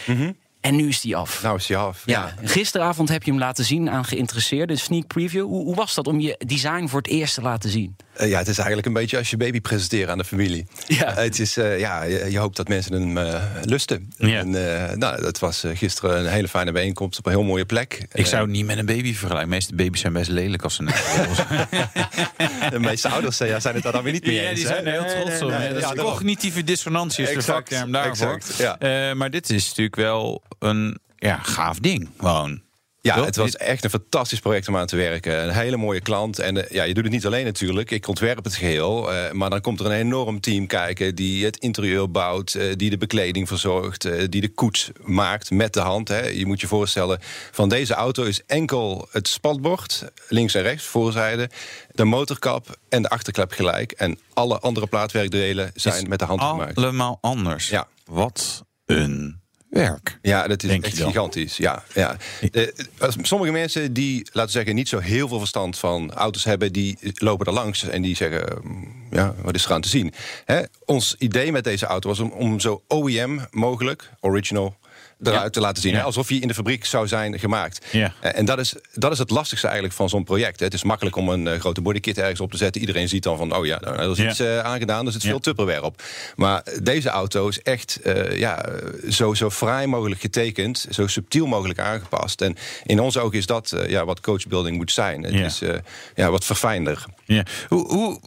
En 0.60 0.76
nu 0.76 0.88
is 0.88 1.00
die 1.00 1.16
af. 1.16 1.42
Nou 1.42 1.56
is 1.56 1.68
hij 1.68 1.76
af. 1.76 2.02
ja. 2.06 2.34
Gisteravond 2.42 3.08
heb 3.08 3.22
je 3.22 3.30
hem 3.30 3.40
laten 3.40 3.64
zien 3.64 3.90
aan 3.90 4.04
geïnteresseerden. 4.04 4.76
De 4.76 4.82
sneak 4.82 5.06
preview. 5.06 5.44
Hoe, 5.46 5.64
hoe 5.64 5.74
was 5.74 5.94
dat 5.94 6.06
om 6.06 6.20
je 6.20 6.40
design 6.46 6.86
voor 6.86 7.00
het 7.00 7.10
eerst 7.10 7.34
te 7.34 7.42
laten 7.42 7.70
zien? 7.70 7.96
Eh, 8.12 8.28
ja, 8.28 8.38
het 8.38 8.48
is 8.48 8.56
eigenlijk 8.56 8.86
een 8.86 8.92
beetje 8.92 9.16
als 9.18 9.30
je 9.30 9.36
baby 9.36 9.60
presenteren 9.60 10.10
aan 10.10 10.18
de 10.18 10.24
familie. 10.24 10.66
Ja. 10.86 11.14
Het 11.14 11.38
is, 11.38 11.56
eh, 11.56 11.78
ja, 11.78 12.02
je, 12.02 12.30
je 12.30 12.38
hoopt 12.38 12.56
dat 12.56 12.68
mensen 12.68 12.92
hem 12.92 13.18
eh, 13.18 13.42
lusten. 13.62 14.12
Ja. 14.16 14.38
En, 14.38 14.50
nou, 14.98 15.22
dat 15.22 15.38
was 15.38 15.64
gisteren 15.74 16.18
een 16.18 16.26
hele 16.26 16.48
fijne 16.48 16.72
bijeenkomst 16.72 17.18
op 17.18 17.26
een 17.26 17.32
heel 17.32 17.42
mooie 17.42 17.64
plek. 17.64 18.06
Ik 18.12 18.26
zou 18.26 18.42
het 18.42 18.50
niet 18.50 18.66
met 18.66 18.78
een 18.78 18.86
baby 18.86 19.14
vergelijken. 19.14 19.48
De 19.48 19.54
meeste 19.54 19.74
baby's 19.74 20.00
zijn 20.00 20.12
best 20.12 20.28
lelijk 20.28 20.62
als 20.62 20.74
ze 20.74 20.82
net 20.82 20.94
de 22.70 22.78
meeste 22.78 23.08
ouders 23.08 23.40
eh, 23.40 23.48
ja, 23.48 23.60
zijn 23.60 23.74
het 23.74 23.82
daar 23.82 23.92
dan 23.92 24.02
weer 24.02 24.12
niet 24.12 24.26
mee 24.26 24.34
Ja, 24.34 24.42
eens. 24.42 24.58
die 24.58 24.66
zijn 24.66 24.86
er 24.86 24.92
heel 24.92 25.22
trots 25.22 25.42
op. 25.42 25.48
nee, 25.50 25.72
ja, 25.72 25.80
daarom. 25.80 26.04
cognitieve 26.04 26.64
dissonantie 26.64 27.24
is 27.28 27.34
de 27.34 27.42
vakterm 27.42 27.92
daarvoor. 27.92 28.34
exact, 28.34 28.78
ja. 28.80 29.14
Maar 29.14 29.30
dit 29.30 29.50
is 29.50 29.68
natuurlijk 29.68 29.96
wel 29.96 30.42
een 30.58 30.98
ja, 31.16 31.38
gaaf 31.42 31.78
ding. 31.78 32.08
Gewoon. 32.18 32.62
Ja, 33.02 33.24
het 33.24 33.36
was 33.36 33.56
echt 33.56 33.84
een 33.84 33.90
fantastisch 33.90 34.40
project 34.40 34.68
om 34.68 34.76
aan 34.76 34.86
te 34.86 34.96
werken. 34.96 35.42
Een 35.42 35.50
hele 35.54 35.76
mooie 35.76 36.00
klant. 36.00 36.38
En 36.38 36.68
eh, 36.68 36.70
ja, 36.70 36.82
je 36.82 36.94
doet 36.94 37.04
het 37.04 37.12
niet 37.12 37.26
alleen 37.26 37.44
natuurlijk. 37.44 37.90
Ik 37.90 38.08
ontwerp 38.08 38.44
het 38.44 38.54
geheel. 38.54 39.12
eh, 39.12 39.32
maar 39.32 39.50
dan 39.50 39.60
komt 39.60 39.80
er 39.80 39.86
een 39.86 39.92
enorm 39.92 40.40
team 40.40 40.66
kijken 40.66 41.14
die 41.14 41.44
het 41.44 41.56
interieur 41.56 42.10
bouwt, 42.10 42.54
eh, 42.54 42.72
die 42.76 42.90
de 42.90 42.96
bekleding 42.96 43.48
verzorgt, 43.48 44.30
die 44.30 44.40
de 44.40 44.48
koets 44.48 44.90
maakt 45.00 45.50
met 45.50 45.72
de 45.72 45.80
hand. 45.80 46.08
Hè. 46.08 46.20
Je 46.26 46.46
moet 46.46 46.60
je 46.60 46.66
voorstellen, 46.66 47.18
van 47.50 47.68
deze 47.68 47.94
auto 47.94 48.22
is 48.22 48.44
enkel 48.46 49.08
het 49.10 49.28
spatbord, 49.28 50.04
links 50.28 50.54
en 50.54 50.62
rechts, 50.62 50.84
voorzijde, 50.84 51.50
de 51.92 52.04
motorkap 52.04 52.78
en 52.88 53.02
de 53.02 53.08
achterklep 53.08 53.52
gelijk. 53.52 53.92
En 53.92 54.18
alle 54.32 54.58
andere 54.58 54.86
plaatwerkdelen 54.86 55.70
zijn 55.74 56.08
met 56.08 56.18
de 56.18 56.24
hand 56.24 56.40
gemaakt. 56.40 56.76
Allemaal 56.76 57.18
anders. 57.20 57.68
Ja. 57.68 57.88
Wat 58.04 58.64
een 58.86 59.41
werk. 59.72 60.18
Ja, 60.22 60.46
dat 60.46 60.62
is 60.62 60.70
echt 60.70 60.98
gigantisch. 60.98 61.56
Ja, 61.56 61.82
ja. 61.94 62.16
Eh, 62.52 62.68
sommige 63.22 63.52
mensen 63.52 63.92
die, 63.92 64.18
laten 64.24 64.44
we 64.44 64.50
zeggen, 64.50 64.74
niet 64.74 64.88
zo 64.88 64.98
heel 64.98 65.28
veel 65.28 65.38
verstand 65.38 65.78
van 65.78 66.12
auto's 66.12 66.44
hebben, 66.44 66.72
die 66.72 66.98
lopen 67.14 67.46
er 67.46 67.52
langs 67.52 67.88
en 67.88 68.02
die 68.02 68.16
zeggen: 68.16 68.60
mm, 68.62 68.94
Ja, 69.10 69.34
wat 69.42 69.54
is 69.54 69.64
er 69.64 69.72
aan 69.72 69.80
te 69.80 69.88
zien? 69.88 70.12
Hè? 70.44 70.62
Ons 70.84 71.14
idee 71.18 71.52
met 71.52 71.64
deze 71.64 71.86
auto 71.86 72.08
was 72.08 72.18
om, 72.18 72.30
om 72.30 72.60
zo 72.60 72.82
OEM 72.88 73.46
mogelijk, 73.50 74.10
original. 74.20 74.76
Eruit 75.22 75.42
Ja. 75.42 75.50
te 75.50 75.60
laten 75.60 75.82
zien. 75.82 75.92
Ja. 75.92 75.98
Hè? 75.98 76.04
Alsof 76.04 76.28
hij 76.28 76.36
in 76.38 76.48
de 76.48 76.54
fabriek 76.54 76.84
zou 76.84 77.08
zijn 77.08 77.38
gemaakt. 77.38 77.86
Ja. 77.90 78.12
Eh, 78.20 78.38
En 78.38 78.44
dat 78.44 78.58
is, 78.58 78.74
dat 78.92 79.12
is 79.12 79.18
het 79.18 79.30
lastigste 79.30 79.66
eigenlijk 79.66 79.96
van 79.96 80.08
zo'n 80.08 80.24
project. 80.24 80.58
Hè. 80.58 80.64
Het 80.64 80.74
is 80.74 80.82
makkelijk 80.82 81.16
om 81.16 81.28
een 81.28 81.46
eh, 81.48 81.60
grote 81.60 81.80
bodykit 81.80 82.18
ergens 82.18 82.40
op 82.40 82.50
te 82.50 82.56
zetten. 82.56 82.80
Iedereen 82.80 83.08
ziet 83.08 83.22
dan 83.22 83.36
van, 83.36 83.56
oh 83.56 83.66
ja, 83.66 83.78
nou, 83.80 83.96
er 83.96 84.10
is 84.10 84.18
iets 84.18 84.40
eh, 84.40 84.58
aangedaan. 84.58 85.06
Er 85.06 85.12
zit 85.12 85.22
veel 85.22 85.38
Tupperware 85.40 85.82
op. 85.82 86.02
Maar 86.36 86.62
deze 86.82 87.08
auto 87.08 87.48
is 87.48 87.62
echt 87.62 88.00
ja, 88.34 88.64
zo, 89.08 89.34
zo 89.34 89.50
fraai 89.50 89.86
mogelijk 89.86 90.20
getekend. 90.20 90.86
Zo 90.90 91.06
subtiel 91.06 91.46
mogelijk 91.46 91.78
aangepast. 91.78 92.40
En 92.40 92.56
in 92.84 93.00
onze 93.00 93.20
ogen 93.20 93.38
is 93.38 93.46
dat 93.46 93.74
ja, 93.86 94.04
wat 94.04 94.20
coachbuilding 94.20 94.76
moet 94.76 94.92
zijn. 94.92 95.22
Het 95.22 95.34
Ja. 95.34 95.44
is 95.44 95.60
ja, 96.14 96.30
wat 96.30 96.44
verfijnder. 96.44 97.04
Ja. 97.24 97.44
Hoe, 97.68 97.86
hoe, 97.88 98.20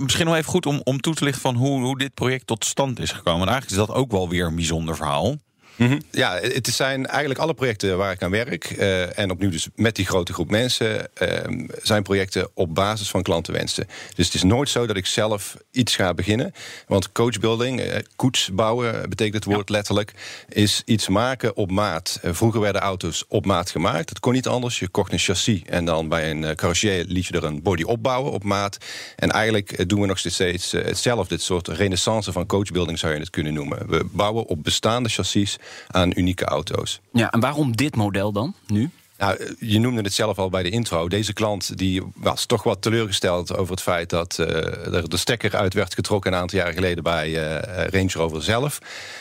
misschien 0.00 0.24
wel 0.26 0.36
even 0.36 0.50
goed 0.50 0.66
om, 0.66 0.80
om 0.84 1.00
toe 1.00 1.14
te 1.14 1.24
lichten 1.24 1.42
van 1.42 1.54
hoe, 1.54 1.80
hoe 1.82 1.98
dit 1.98 2.14
project 2.14 2.46
tot 2.46 2.64
stand 2.64 2.98
is 3.00 3.10
gekomen. 3.12 3.48
Eigenlijk 3.48 3.70
is 3.70 3.86
dat 3.86 3.96
ook 3.96 4.10
wel 4.10 4.28
weer 4.28 4.46
een 4.46 4.54
bijzonder 4.54 4.96
verhaal. 4.96 5.36
Ja, 6.10 6.38
het 6.40 6.66
zijn 6.66 7.06
eigenlijk 7.06 7.40
alle 7.40 7.54
projecten 7.54 7.96
waar 7.96 8.12
ik 8.12 8.22
aan 8.22 8.30
werk. 8.30 8.64
eh, 8.64 9.18
en 9.18 9.30
opnieuw 9.30 9.50
dus 9.50 9.68
met 9.74 9.96
die 9.96 10.06
grote 10.06 10.32
groep 10.32 10.50
mensen... 10.50 11.16
eh, 11.16 11.28
zijn 11.82 12.02
projecten 12.02 12.48
op 12.54 12.74
basis 12.74 13.10
van 13.10 13.22
klantenwensen. 13.22 13.86
Dus 14.14 14.26
het 14.26 14.34
is 14.34 14.42
nooit 14.42 14.68
zo 14.68 14.86
dat 14.86 14.96
ik 14.96 15.06
zelf 15.06 15.56
iets 15.70 15.96
ga 15.96 16.14
beginnen. 16.14 16.54
Want 16.86 17.12
coachbuilding, 17.12 17.80
eh, 17.80 18.00
koets 18.16 18.50
bouwen 18.52 19.08
betekent 19.08 19.44
het 19.44 19.54
woord 19.54 19.68
letterlijk... 19.68 20.12
is 20.48 20.82
iets 20.84 21.08
maken 21.08 21.56
op 21.56 21.70
maat. 21.70 22.18
Eh, 22.22 22.30
vroeger 22.32 22.60
werden 22.60 22.80
auto's 22.82 23.24
op 23.28 23.46
maat 23.46 23.70
gemaakt. 23.70 24.08
Dat 24.08 24.20
kon 24.20 24.32
niet 24.32 24.46
anders. 24.48 24.78
Je 24.78 24.88
kocht 24.88 25.12
een 25.12 25.18
chassis 25.18 25.62
en 25.66 25.84
dan 25.84 26.08
bij 26.08 26.30
een 26.30 26.56
carrossier 26.56 27.04
liet 27.08 27.26
je 27.26 27.32
er 27.34 27.44
een 27.44 27.62
body 27.62 27.82
opbouwen 27.82 28.32
op 28.32 28.44
maat. 28.44 28.78
En 29.16 29.30
eigenlijk 29.30 29.88
doen 29.88 30.00
we 30.00 30.06
nog 30.06 30.18
steeds 30.18 30.72
hetzelfde. 30.72 31.28
Dit 31.34 31.42
soort 31.42 31.68
renaissance 31.68 32.32
van 32.32 32.46
coachbuilding 32.46 32.98
zou 32.98 33.12
je 33.12 33.18
het 33.18 33.30
kunnen 33.30 33.54
noemen. 33.54 33.88
We 33.88 34.04
bouwen 34.10 34.46
op 34.46 34.62
bestaande 34.62 35.08
chassis 35.08 35.58
aan 35.88 36.12
unieke 36.14 36.44
auto's. 36.44 37.00
Ja, 37.12 37.30
en 37.30 37.40
waarom 37.40 37.76
dit 37.76 37.96
model 37.96 38.32
dan, 38.32 38.54
nu? 38.66 38.90
Nou, 39.22 39.54
je 39.58 39.78
noemde 39.78 40.00
het 40.02 40.12
zelf 40.12 40.38
al 40.38 40.48
bij 40.48 40.62
de 40.62 40.70
intro. 40.70 41.08
Deze 41.08 41.32
klant 41.32 41.78
die 41.78 42.02
was 42.14 42.46
toch 42.46 42.62
wat 42.62 42.82
teleurgesteld 42.82 43.56
over 43.56 43.70
het 43.70 43.82
feit 43.82 44.10
dat 44.10 44.38
eh, 44.38 44.94
er 44.94 45.08
de 45.08 45.16
stekker 45.16 45.56
uit 45.56 45.74
werd 45.74 45.94
getrokken 45.94 46.32
een 46.32 46.38
aantal 46.38 46.58
jaren 46.58 46.74
geleden 46.74 47.02
bij 47.02 47.26
eh, 47.26 47.86
Range 47.86 48.12
Rover 48.12 48.42
zelf. 48.42 48.78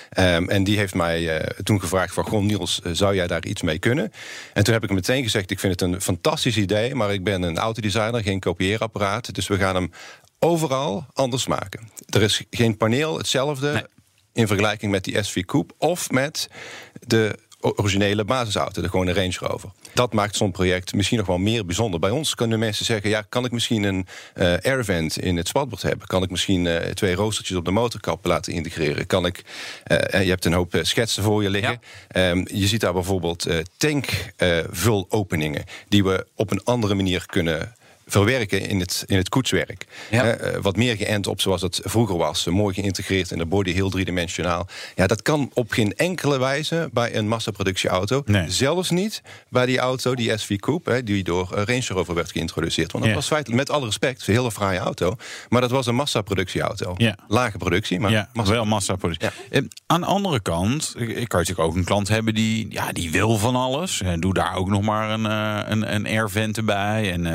Ehm, 0.10 0.50
en 0.50 0.64
die 0.64 0.78
heeft 0.78 0.96
mij 0.96 1.38
eh, 1.38 1.50
toen 1.64 1.80
gevraagd 1.80 2.14
van, 2.14 2.24
goh 2.24 2.42
Niels, 2.42 2.82
zou 2.92 3.16
jij 3.16 3.28
daar 3.28 3.46
iets 3.46 3.62
mee 3.62 3.80
kunnen? 3.80 4.12
En 4.54 4.64
toen 4.64 4.74
heb 4.74 4.84
ik 4.84 4.90
hem 4.90 4.98
meteen 4.98 5.24
gezegd, 5.24 5.52
ik 5.52 5.60
vind 5.60 5.80
het 5.80 5.92
een 5.92 6.02
fantastisch 6.02 6.58
idee, 6.58 6.96
maar 6.96 7.14
ik 7.14 7.24
ben 7.24 7.42
een 7.42 7.58
autodesigner, 7.58 8.24
geen 8.24 8.40
kopieerapparaat. 8.40 9.34
Dus 9.36 9.48
we 9.48 9.58
gaan 9.58 9.76
hem 9.76 9.92
overal 10.40 11.06
anders 11.14 11.48
maken. 11.48 11.90
Er 12.10 12.22
is 12.22 12.44
geen 12.50 12.78
paneel 12.78 13.18
hetzelfde 13.18 13.72
Nee. 13.72 13.84
In 14.34 14.48
vergelijking 14.48 14.92
met 14.92 15.04
die 15.04 15.24
SV 15.24 15.46
Coupe 15.46 15.74
of 15.78 16.10
met 16.10 16.50
de 17.08 17.38
originele 17.62 18.24
basisauto, 18.24 18.82
de 18.82 18.90
gewone 18.90 19.14
Range 19.14 19.38
Rover. 19.40 19.70
Dat 19.94 20.14
maakt 20.14 20.36
zo'n 20.36 20.52
project 20.52 20.94
misschien 20.94 21.18
nog 21.18 21.28
wel 21.28 21.38
meer 21.38 21.66
bijzonder. 21.66 22.00
Bij 22.00 22.10
ons 22.10 22.36
kunnen 22.36 22.60
mensen 22.60 22.86
zeggen, 22.86 23.10
ja, 23.10 23.26
kan 23.30 23.46
ik 23.46 23.52
misschien 23.52 23.84
een 23.84 24.08
eh 24.34 24.54
airvent 24.62 25.20
in 25.20 25.38
het 25.38 25.48
spatbord 25.48 25.82
hebben? 25.82 26.08
Kan 26.08 26.24
ik 26.24 26.30
misschien 26.30 26.68
eh, 26.68 26.92
twee 26.92 27.16
roostertjes 27.16 27.58
op 27.58 27.66
de 27.66 27.72
motorkap 27.72 28.26
laten 28.26 28.54
integreren? 28.54 29.08
Kan 29.08 29.26
ik, 29.26 29.44
eh, 29.84 30.24
je 30.24 30.30
hebt 30.30 30.46
een 30.46 30.54
hoop 30.54 30.80
schetsen 30.82 31.24
voor 31.24 31.44
je 31.44 31.50
liggen. 31.50 31.82
Ehm, 32.08 32.46
je 32.54 32.68
ziet 32.68 32.82
daar 32.82 32.94
bijvoorbeeld 32.94 33.48
tankvulopeningen 33.78 35.64
die 35.88 36.04
we 36.04 36.28
op 36.36 36.52
een 36.52 36.64
andere 36.64 36.96
manier 36.96 37.26
kunnen 37.26 37.74
verwerken 38.12 38.68
in 38.68 38.80
het, 38.80 39.04
in 39.08 39.18
het 39.18 39.30
koetswerk. 39.30 39.86
Ja. 40.12 40.26
Eh, 40.26 40.58
wat 40.62 40.76
meer 40.76 40.96
geënt 40.96 41.28
op 41.28 41.42
zoals 41.42 41.62
het 41.62 41.80
vroeger 41.84 42.18
was. 42.18 42.46
Mooi 42.46 42.74
geïntegreerd 42.74 43.32
in 43.32 43.38
de 43.38 43.46
body, 43.46 43.72
heel 43.74 43.90
driedimensionaal. 43.90 44.68
Ja, 44.96 45.08
dat 45.08 45.22
kan 45.22 45.52
op 45.54 45.72
geen 45.72 45.94
enkele 45.96 46.40
wijze 46.40 46.90
bij 46.94 47.16
een 47.16 47.28
massaproductieauto. 47.28 48.22
Nee. 48.26 48.50
Zelfs 48.50 48.90
niet 48.90 49.22
bij 49.50 49.66
die 49.66 49.78
auto, 49.80 50.16
die 50.16 50.38
SV 50.38 50.56
Coupe, 50.60 51.04
die 51.04 51.24
door 51.24 51.52
eh, 51.54 51.64
Range 51.64 51.86
Rover 51.88 52.14
werd 52.16 52.32
geïntroduceerd. 52.32 52.92
Want 52.92 53.04
dat 53.04 53.14
Ja. 53.14 53.20
was 53.20 53.28
feitelijk, 53.28 53.60
met 53.60 53.70
alle 53.76 53.86
respect, 53.86 54.28
een 54.28 54.34
hele 54.34 54.52
fraaie 54.52 54.80
auto. 54.80 55.16
Maar 55.50 55.62
dat 55.62 55.72
was 55.72 55.86
een 55.86 55.96
massaproductieauto. 55.96 56.94
Ja. 56.98 57.16
Lage 57.28 57.58
productie, 57.58 58.00
maar 58.00 58.12
ja, 58.12 58.30
massa- 58.34 58.52
wel 58.52 58.66
massaproductie. 58.66 59.30
Ja. 59.50 59.58
Eh, 59.58 59.62
Aan 59.88 60.00
de 60.02 60.08
andere 60.08 60.40
kant, 60.42 60.94
kan 60.96 61.06
natuurlijk 61.40 61.60
ook 61.60 61.76
een 61.76 61.84
klant 61.84 62.08
hebben 62.08 62.34
die, 62.34 62.66
ja, 62.70 62.92
die 62.92 63.12
wil 63.12 63.38
van 63.38 63.56
alles. 63.56 64.02
En 64.02 64.20
doe 64.20 64.34
daar 64.34 64.56
ook 64.56 64.70
nog 64.70 64.82
maar 64.82 65.10
een, 65.10 65.26
eh, 65.26 65.70
een, 65.72 65.94
een 65.96 66.06
airvent 66.08 66.58
erbij. 66.58 67.12
En, 67.12 67.26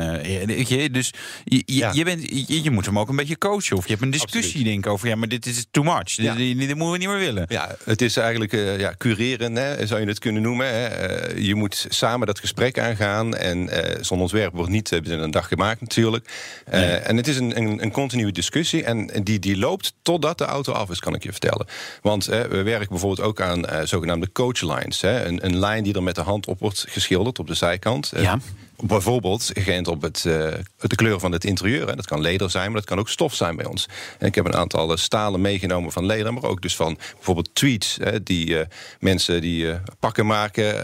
weet 0.69 0.81
je, 0.83 0.89
dus 0.89 1.13
je, 1.43 1.63
je, 1.65 1.75
Ja. 1.75 1.91
je, 1.93 2.03
bent, 2.03 2.47
je, 2.47 2.63
je 2.63 2.71
moet 2.71 2.85
hem 2.85 2.99
ook 2.99 3.09
een 3.09 3.15
beetje 3.15 3.37
coachen. 3.37 3.77
Of 3.77 3.83
je 3.83 3.91
hebt 3.91 4.01
een 4.03 4.09
discussie 4.11 4.43
Absoluut. 4.43 4.65
denk 4.65 4.85
ik 4.85 4.91
over, 4.91 5.07
ja, 5.07 5.15
maar 5.15 5.27
dit 5.27 5.45
is 5.45 5.65
too 5.71 5.83
much. 5.83 6.11
Ja. 6.11 6.35
Dit, 6.35 6.57
dit, 6.57 6.67
dit 6.67 6.75
moeten 6.75 6.91
we 6.91 6.97
niet 6.97 7.07
meer 7.07 7.17
willen. 7.17 7.45
Ja, 7.47 7.75
het 7.83 8.01
is 8.01 8.17
eigenlijk 8.17 8.53
eh, 8.53 8.79
ja, 8.79 8.93
cureren, 8.97 9.55
hè, 9.55 9.87
zou 9.87 9.99
je 10.01 10.07
het 10.07 10.19
kunnen 10.19 10.41
noemen. 10.41 10.67
Hè. 10.67 10.85
Eh, 10.85 11.37
je 11.45 11.55
moet 11.55 11.85
samen 11.89 12.27
dat 12.27 12.39
gesprek 12.39 12.79
aangaan. 12.79 13.35
En 13.35 13.69
eh 13.69 13.97
zo'n 14.01 14.19
ontwerp 14.21 14.53
wordt 14.53 14.71
niet 14.71 14.89
binnen 14.89 15.19
een 15.19 15.31
dag 15.31 15.47
gemaakt 15.47 15.81
natuurlijk. 15.81 16.29
En 16.65 17.17
het 17.17 17.27
is 17.27 17.37
een, 17.37 17.57
een, 17.57 17.81
een 17.81 17.91
continue 17.91 18.31
discussie. 18.31 18.83
En 18.83 19.23
die, 19.23 19.39
die 19.39 19.57
loopt 19.57 19.93
totdat 20.01 20.37
de 20.37 20.45
auto 20.45 20.71
af 20.73 20.89
is, 20.89 20.99
kan 20.99 21.15
ik 21.15 21.23
je 21.23 21.31
vertellen. 21.31 21.67
Want 22.01 22.25
we 22.25 22.61
werken 22.63 22.89
bijvoorbeeld 22.89 23.27
ook 23.27 23.41
aan 23.41 23.87
zogenaamde 23.87 24.31
coachlines. 24.31 25.01
Hè. 25.01 25.25
Een, 25.25 25.45
een 25.45 25.57
lijn 25.57 25.83
die 25.83 25.93
er 25.93 26.03
met 26.03 26.15
de 26.15 26.21
hand 26.21 26.47
op 26.47 26.59
wordt 26.59 26.85
geschilderd 26.87 27.39
op 27.39 27.47
de 27.47 27.53
zijkant. 27.53 28.11
Ja. 28.15 28.39
Bijvoorbeeld 28.83 29.51
geënt 29.53 29.87
op 29.87 30.01
het, 30.01 30.25
eh, 30.25 30.53
de 30.77 30.95
kleur 30.95 31.19
van 31.19 31.31
het 31.31 31.43
interieur. 31.43 31.87
Hè. 31.87 31.95
Dat 31.95 32.05
kan 32.05 32.21
leder 32.21 32.49
zijn, 32.49 32.65
maar 32.65 32.79
dat 32.79 32.89
kan 32.89 32.99
ook 32.99 33.09
stof 33.09 33.33
zijn 33.33 33.55
bij 33.55 33.65
ons. 33.65 33.87
En 34.19 34.27
ik 34.27 34.35
heb 34.35 34.45
een 34.45 34.55
aantal 34.55 34.91
eh, 34.91 34.97
stalen 34.97 35.41
meegenomen 35.41 35.91
van 35.91 36.05
leder, 36.05 36.33
maar 36.33 36.43
ook 36.43 36.61
dus 36.61 36.75
van 36.75 36.97
bijvoorbeeld 37.15 37.55
tweets 37.55 37.97
hè, 38.01 38.23
die 38.23 38.59
eh, 38.59 38.67
mensen 38.99 39.41
die 39.41 39.79
pakken 39.99 40.25
maken 40.25 40.75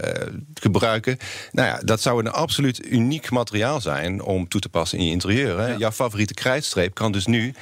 gebruiken. 0.54 1.18
Nou 1.52 1.68
ja, 1.68 1.80
dat 1.84 2.00
zou 2.00 2.18
een 2.18 2.32
absoluut 2.32 2.86
uniek 2.86 3.30
materiaal 3.30 3.80
zijn 3.80 4.22
om 4.22 4.48
toe 4.48 4.60
te 4.60 4.68
passen 4.68 4.98
in 4.98 5.04
je 5.04 5.10
interieur. 5.10 5.58
Hè. 5.58 5.74
Jouw 5.74 5.92
favoriete 5.92 6.34
krijtstreep 6.34 6.94
kan 6.94 7.12
dus 7.12 7.26
nu 7.26 7.54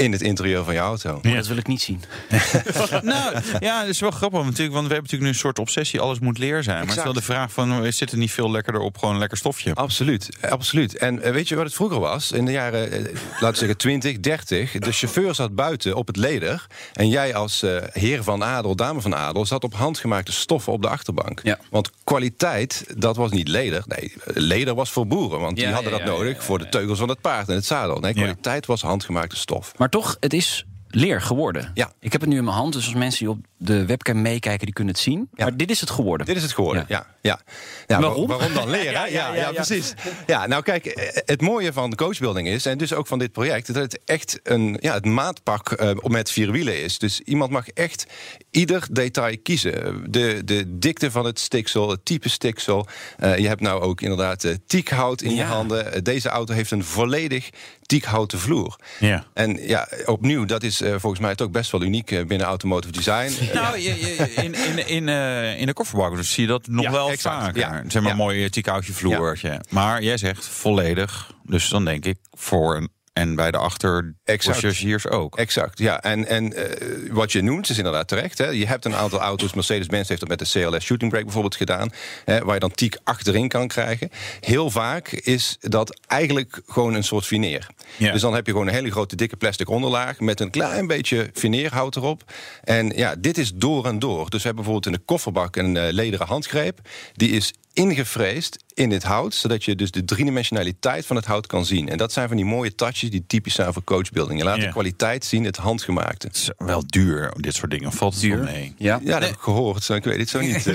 in 0.00 0.12
het 0.12 0.22
interieur 0.22 0.64
van 0.64 0.74
je 0.74 0.80
auto. 0.80 1.18
Maar 1.22 1.34
Dat 1.34 1.46
wil 1.46 1.56
ik 1.56 1.66
niet 1.66 1.80
zien. 1.82 2.02
nou, 3.02 3.36
ja, 3.58 3.80
dat 3.80 3.88
is 3.88 4.00
wel 4.00 4.10
grappig 4.10 4.44
natuurlijk, 4.44 4.72
want 4.74 4.86
we 4.86 4.92
hebben 4.94 4.96
natuurlijk 5.02 5.22
nu 5.22 5.28
een 5.28 5.34
soort 5.34 5.58
obsessie, 5.58 6.00
alles 6.00 6.18
moet 6.18 6.38
leer 6.38 6.62
zijn. 6.62 6.78
Maar 6.78 6.86
het 6.88 6.96
is 6.96 7.04
wel 7.04 7.12
de 7.12 7.22
vraag 7.22 7.52
van, 7.52 7.92
zit 7.92 8.12
er 8.12 8.18
niet 8.18 8.30
veel 8.32 8.50
lekkerder 8.50 8.82
op 8.82 8.98
gewoon 8.98 9.14
een 9.14 9.20
lekker 9.20 9.38
stofje? 9.38 9.74
Absoluut, 9.74 10.28
absoluut. 10.50 10.96
En 10.96 11.22
eh, 11.22 11.32
weet 11.32 11.48
je 11.48 11.54
wat 11.54 11.64
het 11.64 11.74
vroeger 11.74 12.00
was? 12.00 12.32
In 12.32 12.44
de 12.44 12.52
jaren, 12.52 12.92
eh, 12.92 13.00
laten 13.32 13.50
we 13.50 13.56
zeggen 13.56 13.76
20, 13.76 14.20
30. 14.20 14.72
De 14.72 14.92
chauffeur 14.92 15.34
zat 15.34 15.54
buiten 15.54 15.94
op 15.96 16.06
het 16.06 16.16
leder. 16.16 16.66
En 16.92 17.08
jij 17.08 17.34
als 17.34 17.62
eh, 17.62 17.76
heer 17.92 18.22
van 18.22 18.44
adel, 18.44 18.76
dame 18.76 19.00
van 19.00 19.14
adel... 19.14 19.46
zat 19.46 19.64
op 19.64 19.74
handgemaakte 19.74 20.32
stoffen 20.32 20.72
op 20.72 20.82
de 20.82 20.88
achterbank. 20.88 21.40
Ja. 21.42 21.58
Want 21.70 21.90
kwaliteit, 22.04 22.84
dat 22.96 23.16
was 23.16 23.30
niet 23.30 23.48
leder. 23.48 23.82
Nee, 23.86 24.12
leder 24.24 24.74
was 24.74 24.90
voor 24.90 25.06
boeren. 25.06 25.40
Want 25.40 25.56
die 25.56 25.64
Ja, 25.66 25.72
hadden 25.72 25.92
ja, 25.92 25.98
dat 25.98 26.06
ja, 26.06 26.12
nodig 26.12 26.32
ja, 26.32 26.38
ja, 26.38 26.42
voor 26.44 26.58
de 26.58 26.68
teugels 26.68 26.98
van 26.98 27.08
het 27.08 27.20
paard 27.20 27.48
en 27.48 27.54
het 27.54 27.64
zadel. 27.66 27.98
Nee, 28.00 28.14
Ja. 28.14 28.20
kwaliteit 28.22 28.66
was 28.66 28.82
handgemaakte 28.82 29.36
stof. 29.36 29.72
Maar 29.76 29.88
toch, 29.90 30.16
het 30.20 30.32
is 30.32 30.64
leer 30.92 31.20
geworden. 31.22 31.70
Ja. 31.74 31.92
Ik 32.00 32.12
heb 32.12 32.20
het 32.20 32.30
nu 32.30 32.36
in 32.36 32.44
mijn 32.44 32.56
hand, 32.56 32.72
dus 32.72 32.84
als 32.84 32.94
mensen 32.94 33.18
die 33.18 33.30
op 33.30 33.38
de 33.56 33.86
webcam 33.86 34.22
meekijken, 34.22 34.64
die 34.64 34.74
kunnen 34.74 34.94
het 34.94 35.02
zien. 35.02 35.28
Ja. 35.34 35.44
Maar 35.44 35.56
dit 35.56 35.70
is 35.70 35.80
het 35.80 35.90
geworden. 35.90 36.26
Dit 36.26 36.36
is 36.36 36.42
het 36.42 36.52
geworden, 36.52 36.84
Ja. 36.88 37.06
ja. 37.22 37.40
ja. 37.86 38.00
Waarom? 38.00 38.26
wa- 38.26 38.36
Waarom 38.36 38.54
dan 38.54 38.70
leren? 38.70 38.92
ja, 38.92 39.06
ja, 39.06 39.34
ja, 39.34 39.52
precies. 39.52 39.94
Ja, 40.26 40.46
nou 40.46 40.62
kijk, 40.62 40.86
eh, 40.86 41.08
het 41.24 41.40
mooie 41.40 41.72
van 41.72 41.94
coachbuilding 41.94 42.48
is, 42.48 42.66
en 42.66 42.78
dus 42.78 42.92
ook 42.92 43.06
van 43.06 43.18
dit 43.18 43.32
project, 43.32 43.66
dat 43.66 43.76
het 43.76 44.00
echt 44.04 44.40
een, 44.42 44.76
ja, 44.80 44.94
het 44.94 45.04
maatpak 45.04 45.72
eh, 45.72 45.90
met 46.02 46.30
vier 46.30 46.50
wielen 46.50 46.82
is. 46.82 46.98
Dus 46.98 47.20
iemand 47.20 47.50
mag 47.50 47.68
echt 47.68 48.06
ieder 48.50 48.86
detail 48.90 49.36
kiezen. 49.42 50.04
De, 50.12 50.42
de 50.44 50.78
dikte 50.78 51.10
van 51.10 51.24
het 51.24 51.38
stiksel, 51.38 51.90
het 51.90 52.04
type 52.04 52.28
stiksel. 52.28 52.86
Eh, 53.18 53.38
je 53.38 53.48
hebt 53.48 53.60
nou 53.60 53.80
ook 53.82 54.00
inderdaad 54.00 54.44
eh, 54.44 54.54
tiekhout 54.66 55.22
in 55.22 55.34
je 55.34 55.42
handen. 55.42 56.04
Deze 56.04 56.28
auto 56.28 56.54
heeft 56.54 56.70
een 56.70 56.84
volledig 56.84 57.50
tiekhouten 57.90 58.38
vloer. 58.38 58.76
Ja. 59.00 59.24
En 59.34 59.66
ja, 59.68 59.88
opnieuw, 60.06 60.44
dat 60.44 60.62
is 60.62 60.80
eh, 60.80 60.90
volgens 60.98 61.20
mij 61.20 61.34
toch 61.34 61.50
best 61.50 61.70
wel 61.70 61.82
uniek 61.82 62.10
eh, 62.10 62.24
binnen 62.26 62.46
automotive 62.46 62.92
design. 62.92 63.32
Nou, 63.54 63.78
je- 63.78 64.00
je- 64.00 64.32
in, 64.34 64.54
in, 64.54 64.88
in, 64.88 65.08
eh, 65.08 65.60
in 65.60 65.66
de 65.66 65.72
kofferbak 65.72 66.16
dus 66.16 66.32
zie 66.32 66.42
je 66.42 66.48
dat 66.48 66.66
nog 66.66 66.84
Ja, 66.84 66.90
wel 66.90 67.10
exact. 67.10 67.42
vaker. 67.44 67.60
Ja. 67.60 67.82
Zeg 67.88 67.92
maar 67.94 68.02
Ja. 68.02 68.10
een 68.10 68.16
mooi 68.16 68.50
tiekhoutje 68.50 68.92
vloertje. 68.92 69.60
Maar 69.70 70.02
jij 70.02 70.16
zegt 70.16 70.46
volledig. 70.46 71.32
Dus 71.44 71.68
dan 71.68 71.84
denk 71.84 72.04
ik 72.04 72.16
voor 72.30 72.76
en, 72.76 72.90
en 73.20 73.34
bij 73.34 73.50
de 73.50 73.56
achter 73.56 74.14
Exact. 74.24 74.60
passagiers 74.60 75.08
ook. 75.08 75.36
Exact, 75.36 75.78
ja. 75.78 76.02
En, 76.02 76.26
en 76.26 76.52
eh, 76.52 77.12
wat 77.12 77.32
je 77.32 77.42
noemt 77.42 77.68
is 77.68 77.76
inderdaad 77.78 78.08
terecht. 78.08 78.38
Hè. 78.38 78.46
Je 78.46 78.66
hebt 78.66 78.84
een 78.84 78.94
aantal 78.94 79.20
auto's, 79.20 79.52
Mercedes-Benz 79.52 80.08
heeft 80.08 80.20
dat 80.20 80.28
met 80.28 80.38
de 80.38 80.44
CLS 80.44 80.84
Shooting 80.84 81.10
Brake 81.10 81.24
bijvoorbeeld 81.24 81.56
gedaan. 81.56 81.90
Hè, 82.24 82.44
waar 82.44 82.54
je 82.54 82.60
dan 82.60 82.70
tiek 82.70 82.98
achterin 83.04 83.48
kan 83.48 83.68
krijgen. 83.68 84.10
Heel 84.40 84.70
vaak 84.70 85.08
is 85.08 85.56
dat 85.60 86.00
eigenlijk 86.06 86.60
gewoon 86.66 86.94
een 86.94 87.04
soort 87.04 87.24
fineer. 87.24 87.66
Ja. 87.96 88.12
Dus 88.12 88.20
dan 88.20 88.34
heb 88.34 88.46
je 88.46 88.52
gewoon 88.52 88.66
een 88.66 88.74
hele 88.74 88.90
grote 88.90 89.16
dikke 89.16 89.36
plastic 89.36 89.68
onderlaag... 89.68 90.20
met 90.20 90.40
een 90.40 90.50
klein 90.50 90.86
beetje 90.86 91.30
fineerhout 91.34 91.96
erop. 91.96 92.22
En 92.64 92.92
ja, 92.96 93.14
dit 93.18 93.38
is 93.38 93.54
door 93.54 93.86
en 93.86 93.98
door. 93.98 94.30
Dus 94.30 94.42
we 94.42 94.46
hebben 94.46 94.64
bijvoorbeeld 94.64 94.86
in 94.86 94.92
de 94.92 95.04
kofferbak 95.04 95.56
een 95.56 95.76
eh, 95.76 95.92
lederen 95.92 96.26
handgreep. 96.26 96.78
Die 97.12 97.30
is 97.30 97.52
ingefreesd 97.80 98.56
in 98.74 98.88
dit 98.88 99.02
hout, 99.02 99.34
zodat 99.34 99.64
je 99.64 99.74
dus 99.74 99.90
de 99.90 100.04
driedimensionaliteit 100.04 101.06
van 101.06 101.16
het 101.16 101.24
hout 101.24 101.46
kan 101.46 101.64
zien. 101.66 101.88
En 101.88 101.98
dat 101.98 102.12
zijn 102.12 102.28
van 102.28 102.36
die 102.36 102.46
mooie 102.46 102.74
touches 102.74 103.10
die 103.10 103.24
typisch 103.26 103.54
zijn 103.54 103.72
voor 103.72 103.84
coachbuilding. 103.84 104.38
Je 104.38 104.44
laat 104.44 104.56
Ja. 104.56 104.64
de 104.66 104.70
kwaliteit 104.72 105.24
zien, 105.24 105.44
het 105.44 105.56
handgemaakte. 105.56 106.26
Het 106.26 106.36
is 106.36 106.50
wel 106.56 106.82
duur, 106.86 107.32
dit 107.36 107.54
soort 107.54 107.70
dingen. 107.70 107.92
Valt 107.92 108.12
het 108.12 108.22
Duur. 108.22 108.38
mee? 108.38 108.74
Ja. 108.76 109.00
Ja, 109.04 109.12
dat 109.12 109.22
heb 109.22 109.32
ik 109.36 109.40
gehoord. 109.40 109.82
zo, 109.82 109.94
Ik 109.94 110.04
weet 110.04 110.16
het 110.18 110.28
zo 110.28 110.40
niet. 110.40 110.66
eh. 110.66 110.74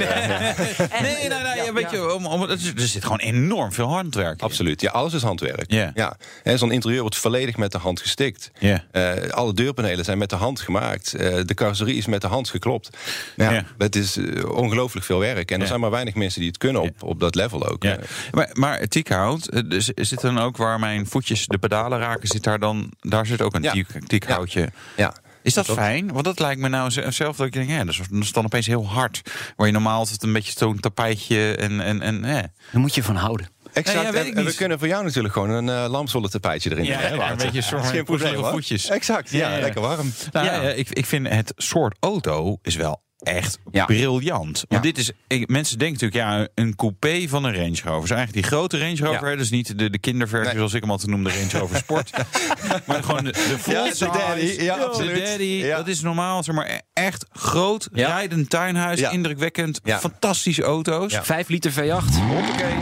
Nee, 1.02 1.16
nee, 1.30 1.30
nee, 1.30 1.72
weet 1.82 1.92
je, 1.92 2.14
om, 2.14 2.26
om, 2.26 2.42
er 2.44 2.58
zit 2.76 3.04
gewoon 3.04 3.20
enorm 3.20 3.72
veel 3.74 3.88
handwerk 3.88 4.40
in. 4.40 4.46
Absoluut. 4.46 4.82
Ja, 4.82 4.92
alles 4.92 5.14
is 5.14 5.22
handwerk. 5.22 5.72
Ja. 5.72 5.92
Ja. 5.96 6.18
En 6.44 6.58
Zo'n 6.58 6.72
interieur 6.72 7.02
wordt 7.02 7.18
volledig 7.18 7.58
met 7.58 7.72
de 7.72 7.78
hand 7.78 8.02
gestikt. 8.02 8.52
Ja. 8.60 8.84
Eh, 8.92 9.30
alle 9.30 9.54
deurpanelen 9.54 10.06
zijn 10.06 10.18
met 10.18 10.30
de 10.30 10.36
hand 10.36 10.60
gemaakt. 10.62 11.14
Eh, 11.14 11.40
de 11.46 11.54
carrosserie 11.54 11.96
is 11.96 12.06
met 12.06 12.22
de 12.22 12.28
hand 12.28 12.50
geklopt. 12.50 12.90
Ja, 13.36 13.52
Ja. 13.52 13.66
Het 13.78 13.96
is 13.96 14.18
eh, 14.18 14.50
ongelooflijk 14.50 15.06
veel 15.06 15.20
werk. 15.20 15.52
En 15.52 15.62
er 15.62 15.68
zijn 15.68 15.80
maar 15.80 15.92
weinig 15.92 16.16
mensen 16.16 16.40
die 16.40 16.50
het 16.50 16.58
kunnen 16.58 16.82
op 16.82 16.95
op 17.00 17.20
dat 17.20 17.36
level 17.36 17.70
ook. 17.70 17.84
Ja. 17.84 17.98
Eh, 17.98 18.06
Maar, 18.32 18.50
maar 18.54 18.80
het 18.80 18.90
tiekhout, 18.90 19.48
eh, 19.48 19.62
dus 19.68 19.86
zit 19.96 20.22
dan 20.22 20.40
ook 20.40 20.58
waar 20.58 20.80
mijn 20.80 21.08
voetjes 21.08 21.46
de 21.48 21.58
pedalen 21.58 22.00
raken, 22.00 22.28
zit 22.28 22.44
daar 22.44 22.60
dan, 22.60 22.92
daar 23.00 23.26
zit 23.26 23.42
ook 23.42 23.54
een 23.56 23.62
Ja. 23.64 23.72
tiek- 23.72 24.08
tiekhoutje. 24.08 24.70
ja. 24.96 25.14
Is 25.44 25.54
dat 25.54 25.66
Dat- 25.66 25.76
fijn? 25.76 26.12
Want 26.12 26.26
dat 26.26 26.40
lijkt 26.40 26.62
me 26.62 26.68
nou 26.70 26.92
zelf 27.12 27.36
dat 27.36 27.46
ik 27.46 27.52
denk, 27.54 27.70
ja, 27.70 27.84
dat 27.84 27.96
is, 28.12 28.32
dan 28.32 28.46
opeens 28.46 28.66
heel 28.68 28.88
hard. 28.88 29.22
Waar 29.56 29.68
je 29.68 29.74
normaal 29.74 29.98
altijd 29.98 30.24
een 30.24 30.34
beetje 30.34 30.54
zo'n 30.58 30.80
tapijtje 30.80 31.56
en, 31.56 31.80
en, 31.82 32.02
en 32.02 32.16
ja. 32.16 32.42
Daar 32.72 32.82
moet 32.82 32.96
je 32.96 33.04
van 33.04 33.16
houden. 33.16 33.48
Exact. 33.74 33.98
Nee, 33.98 34.06
ja, 34.06 34.12
weet 34.12 34.34
En- 34.36 34.46
we 34.46 34.56
kunnen 34.56 34.80
voor 34.80 34.88
jou 34.88 35.04
natuurlijk 35.04 35.34
gewoon 35.34 35.50
een 35.50 35.68
uh, 35.68 35.90
lamzolle 35.92 36.30
tapijtje 36.30 36.72
erin 36.72 36.86
Ja, 36.86 36.92
doen, 36.92 37.02
hè, 37.02 37.14
ja, 37.16 37.32
een 37.32 37.38
beetje 37.38 37.58
een 37.58 37.64
soort 37.64 37.86
geen 37.86 38.36
hoor. 38.36 38.52
voetjes. 38.52 38.90
Exact, 38.90 39.30
ja, 39.30 39.38
Ja, 39.50 39.56
ja. 39.56 39.62
lekker 39.62 39.82
warm. 39.82 40.12
Nou, 40.32 40.46
Ja. 40.46 40.54
ja, 40.62 40.62
ik, 40.70 40.90
ik 40.90 41.06
vind 41.06 41.28
het 41.30 41.54
soort 41.56 41.98
auto 42.00 42.60
is 42.62 42.76
wel 42.76 43.04
echt 43.18 43.58
Ja. 43.72 43.86
briljant. 43.86 44.66
Want 44.68 44.68
Ja. 44.68 44.80
dit 44.92 44.98
is, 44.98 45.12
ik- 45.28 45.50
mensen 45.50 45.78
denken 45.78 46.08
natuurlijk, 46.08 46.32
ja, 46.40 46.48
een 46.64 46.76
coupé 46.76 47.28
van 47.28 47.44
een 47.44 47.54
Range 47.56 47.80
Rover. 47.84 48.02
Dus 48.02 48.10
eigenlijk 48.18 48.34
die 48.34 48.44
grote 48.44 48.78
Range 48.78 48.96
Rover, 48.98 49.24
Ja. 49.24 49.30
hè, 49.30 49.38
dus 49.38 49.50
niet 49.50 49.78
de, 49.80 49.90
de 49.90 49.98
kinderversie 50.00 50.48
Nee. 50.48 50.56
zoals 50.58 50.74
ik 50.74 50.82
hem 50.82 50.92
altijd 50.92 51.10
noemde, 51.10 51.30
Range 51.30 51.60
Rover 51.60 51.78
Sport. 51.78 52.12
maar 52.88 53.04
gewoon 53.04 53.24
de, 53.24 53.32
de 53.32 53.40
full 53.60 53.74
Ja, 53.74 53.84
de 53.84 53.98
daddy. 54.00 54.64
Ja, 54.64 54.76
de 54.78 54.86
absoluut. 54.86 55.26
daddy. 55.26 55.44
Ja. 55.44 55.78
Dat 55.78 55.88
is 55.88 56.02
normaal, 56.02 56.44
zeg 56.44 56.56
maar, 56.56 56.82
echt 56.94 57.26
groot, 57.32 57.90
Ja. 57.94 58.08
rijdend 58.08 58.50
tuinhuis, 58.50 59.00
Ja. 59.00 59.10
indrukwekkend, 59.10 59.80
Ja. 59.84 60.00
fantastische 60.00 60.64
auto's. 60.64 61.12
Ja. 61.12 61.24
5 61.24 61.48
liter 61.48 61.72
V8. 61.72 62.16
Hoppakee. 62.20 62.76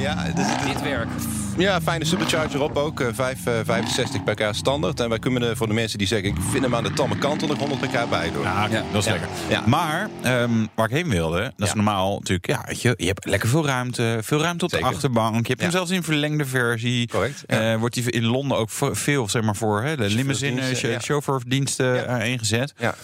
Ja, 0.00 0.32
dus 0.34 0.46
het- 0.46 0.66
Dit 0.66 0.82
werk. 0.82 1.08
Ja, 1.56 1.80
fijne 1.80 2.04
supercharger 2.04 2.62
op 2.62 2.76
ook. 2.76 3.00
eh, 3.00 3.06
vijf, 3.12 3.46
eh, 3.46 3.54
65 3.64 4.24
pk 4.24 4.48
standaard. 4.50 5.00
En 5.00 5.08
wij 5.08 5.18
kunnen 5.18 5.42
er 5.42 5.56
voor 5.56 5.66
de 5.66 5.72
mensen 5.74 5.98
die 5.98 6.06
zeggen... 6.06 6.28
ik 6.28 6.36
vind 6.50 6.64
hem 6.64 6.74
aan 6.74 6.82
de 6.82 6.92
tamme 6.92 7.18
kant 7.18 7.42
er 7.42 7.48
nog 7.48 7.58
100 7.58 7.80
pk 7.80 8.08
bij 8.10 8.30
doen. 8.32 8.42
Ja, 8.42 8.66
Ja. 8.70 8.82
dat 8.92 9.02
is 9.04 9.10
lekker. 9.10 9.28
Ja. 9.48 9.62
Maar 9.66 10.08
ehm, 10.22 10.50
waar 10.74 10.86
ik 10.88 10.92
heen 10.94 11.08
wilde, 11.08 11.52
dat 11.56 11.68
is 11.68 11.74
normaal 11.74 12.18
natuurlijk, 12.18 12.46
ja, 12.46 12.62
weet 12.66 12.82
je, 12.82 12.94
je 12.96 13.06
hebt 13.06 13.24
lekker 13.26 13.48
veel 13.48 13.66
ruimte, 13.66 14.18
veel 14.22 14.40
ruimte 14.40 14.64
op 14.64 14.70
Zeker. 14.70 14.88
de 14.88 14.94
achterbank. 14.94 15.42
Je 15.42 15.48
hebt 15.48 15.60
hem 15.60 15.70
zelfs 15.70 15.90
in 15.90 16.02
verlengde 16.02 16.44
versie. 16.46 17.08
Correct. 17.08 17.44
Eh, 17.46 17.76
wordt 17.76 17.94
die 17.94 18.10
in 18.10 18.24
Londen 18.24 18.56
ook 18.58 18.70
veel, 18.92 19.28
zeg 19.28 19.42
maar, 19.42 19.56
voor 19.56 19.82
hè, 19.82 19.96
de 19.96 20.08
limousine, 20.10 20.62
Chauffeurdiensten, 20.98 22.06
eh, 22.20 22.30
ingezet. 22.30 22.74
Ja. 22.78 22.94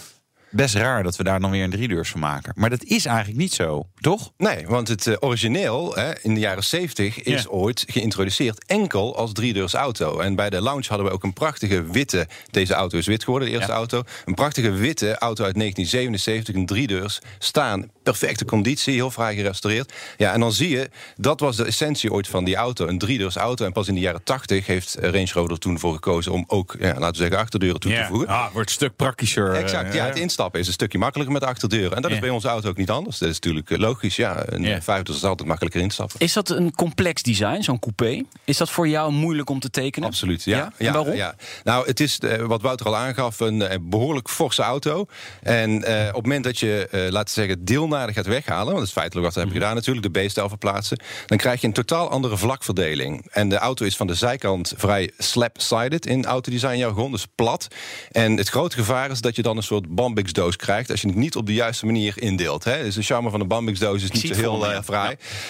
Best 0.51 0.75
raar 0.75 1.03
dat 1.03 1.15
we 1.15 1.23
daar 1.23 1.39
dan 1.39 1.51
weer 1.51 1.63
een 1.63 1.69
driedeurs 1.69 2.09
van 2.09 2.19
maken. 2.19 2.53
Maar 2.55 2.69
dat 2.69 2.83
is 2.83 3.05
eigenlijk 3.05 3.37
niet 3.37 3.53
zo, 3.53 3.87
toch? 3.99 4.31
Nee, 4.37 4.67
want 4.67 4.87
het 4.87 5.07
eh, 5.07 5.15
origineel 5.19 5.95
hè, 5.95 6.19
in 6.21 6.33
de 6.33 6.39
jaren 6.39 6.63
70 6.63 7.21
is 7.23 7.41
Ja. 7.43 7.49
ooit 7.49 7.83
geïntroduceerd 7.87 8.65
enkel 8.65 9.15
als 9.17 9.33
driedeurs 9.33 9.73
auto. 9.73 10.19
En 10.19 10.35
bij 10.35 10.49
de 10.49 10.61
launch 10.61 10.85
hadden 10.87 11.07
we 11.07 11.13
ook 11.13 11.23
een 11.23 11.33
prachtige 11.33 11.83
witte. 11.83 12.27
Deze 12.51 12.73
auto 12.73 12.97
is 12.97 13.07
wit 13.07 13.23
geworden, 13.23 13.49
de 13.49 13.55
eerste 13.55 13.71
Ja. 13.71 13.77
auto. 13.77 14.03
Een 14.25 14.33
prachtige 14.33 14.71
witte 14.71 15.17
auto 15.17 15.43
uit 15.43 15.55
1977, 15.55 16.55
een 16.55 16.65
driedeurs. 16.65 17.19
Staan, 17.39 17.91
perfecte 18.09 18.45
conditie, 18.45 18.93
heel 18.93 19.11
fraai 19.11 19.35
gerestaureerd. 19.35 19.93
Ja, 20.17 20.33
en 20.33 20.39
dan 20.39 20.51
zie 20.51 20.69
je, 20.69 20.89
dat 21.17 21.39
was 21.39 21.55
de 21.55 21.63
essentie 21.65 22.11
ooit 22.11 22.27
van 22.27 22.43
die 22.43 22.55
auto. 22.55 22.87
Een 22.87 22.97
driedeurs 22.97 23.35
auto. 23.35 23.65
En 23.65 23.71
pas 23.71 23.87
in 23.87 23.93
de 23.93 23.99
jaren 23.99 24.23
80 24.23 24.65
heeft 24.65 24.95
eh, 24.95 25.09
Range 25.11 25.29
Rover 25.33 25.51
er 25.51 25.59
toen 25.59 25.79
voor 25.79 25.93
gekozen 25.93 26.31
om 26.31 26.43
ook, 26.47 26.75
ja, 26.79 26.87
laten 26.87 27.09
we 27.11 27.15
zeggen, 27.17 27.37
achterdeuren 27.37 27.79
toe 27.79 27.91
te 27.93 28.05
voegen. 28.09 28.27
Ah, 28.27 28.51
wordt 28.53 28.69
een 28.69 28.75
stuk 28.75 28.95
praktischer. 28.95 29.53
Exact, 29.53 29.87
eh, 29.89 29.93
ja, 29.93 30.01
hè? 30.03 30.09
het 30.09 30.17
instappen 30.19 30.59
is 30.59 30.67
een 30.67 30.73
stukje 30.73 30.97
makkelijker 30.97 31.33
met 31.33 31.43
de 31.43 31.47
achterdeur. 31.49 31.93
En 31.93 32.01
dat 32.01 32.11
is 32.11 32.19
bij 32.19 32.29
onze 32.29 32.47
auto 32.47 32.69
ook 32.69 32.77
niet 32.77 32.89
anders. 32.89 33.17
Dat 33.17 33.29
is 33.29 33.33
natuurlijk 33.35 33.69
eh, 33.69 33.77
logisch. 33.77 34.15
Ja, 34.15 34.43
een 34.45 34.63
Ja. 34.63 34.81
vijfde 34.81 35.13
is 35.13 35.23
altijd 35.23 35.47
makkelijker 35.47 35.81
instappen. 35.81 36.19
Is 36.19 36.33
dat 36.33 36.49
een 36.49 36.75
complex 36.75 37.21
design, 37.23 37.61
zo'n 37.61 37.79
coupé? 37.79 38.21
Is 38.45 38.57
dat 38.57 38.69
voor 38.69 38.87
jou 38.87 39.11
moeilijk 39.11 39.49
om 39.49 39.59
te 39.59 39.69
tekenen? 39.69 40.07
Absoluut, 40.09 40.43
ja. 40.43 40.57
Ja? 40.57 40.71
En 40.87 40.93
waarom? 40.93 41.15
Ja. 41.15 41.35
Nou, 41.63 41.87
het 41.87 41.99
is 41.99 42.19
eh, 42.19 42.45
wat 42.45 42.61
Wouter 42.61 42.85
al 42.85 42.95
aangaf, 42.97 43.39
een 43.39 43.61
eh, 43.61 43.77
behoorlijk 43.81 44.29
forse 44.29 44.61
auto. 44.61 45.05
En 45.41 45.83
eh, 45.83 46.07
op 46.07 46.13
het 46.15 46.23
moment 46.23 46.43
dat 46.43 46.59
je, 46.59 46.87
eh, 46.91 46.99
laten 47.01 47.35
we 47.35 47.41
zeggen, 47.41 47.65
gaat 48.07 48.25
weghalen... 48.25 48.65
want 48.65 48.77
dat 48.77 48.87
is 48.87 48.91
feitelijk 48.91 49.25
wat 49.25 49.33
we 49.35 49.41
hebben 49.41 49.59
gedaan 49.59 49.75
natuurlijk, 49.75 50.13
de 50.13 50.25
B-stijl 50.25 50.49
verplaatsen... 50.49 50.99
dan 51.25 51.37
krijg 51.37 51.61
je 51.61 51.67
een 51.67 51.73
totaal 51.73 52.09
andere 52.09 52.37
vlakverdeling. 52.37 53.27
En 53.31 53.49
de 53.49 53.57
auto 53.57 53.85
is 53.85 53.95
van 53.95 54.07
de 54.07 54.13
zijkant 54.13 54.73
vrij 54.77 55.11
slap-sided 55.17 56.05
in 56.05 56.25
autodesign 56.25 56.77
jargon, 56.77 57.11
dus 57.11 57.25
plat. 57.35 57.67
En 58.11 58.37
het 58.37 58.49
grote 58.49 58.75
gevaar 58.75 59.11
is 59.11 59.21
dat 59.21 59.35
je 59.35 59.41
dan 59.41 59.57
een 59.57 59.63
soort 59.63 59.95
Bambix-doos 59.95 60.55
krijgt... 60.55 60.91
als 60.91 61.01
je 61.01 61.07
het 61.07 61.15
niet 61.15 61.35
op 61.35 61.45
de 61.45 61.53
juiste 61.53 61.85
manier 61.85 62.13
indeelt. 62.15 62.63
Hè. 62.63 62.83
Dus 62.83 62.95
de 62.95 63.01
charme 63.01 63.29
van 63.29 63.41
een 63.41 63.47
Bambix-doos 63.47 64.03
is 64.03 64.11
niet 64.11 64.27
zo 64.27 64.33
heel 64.33 64.59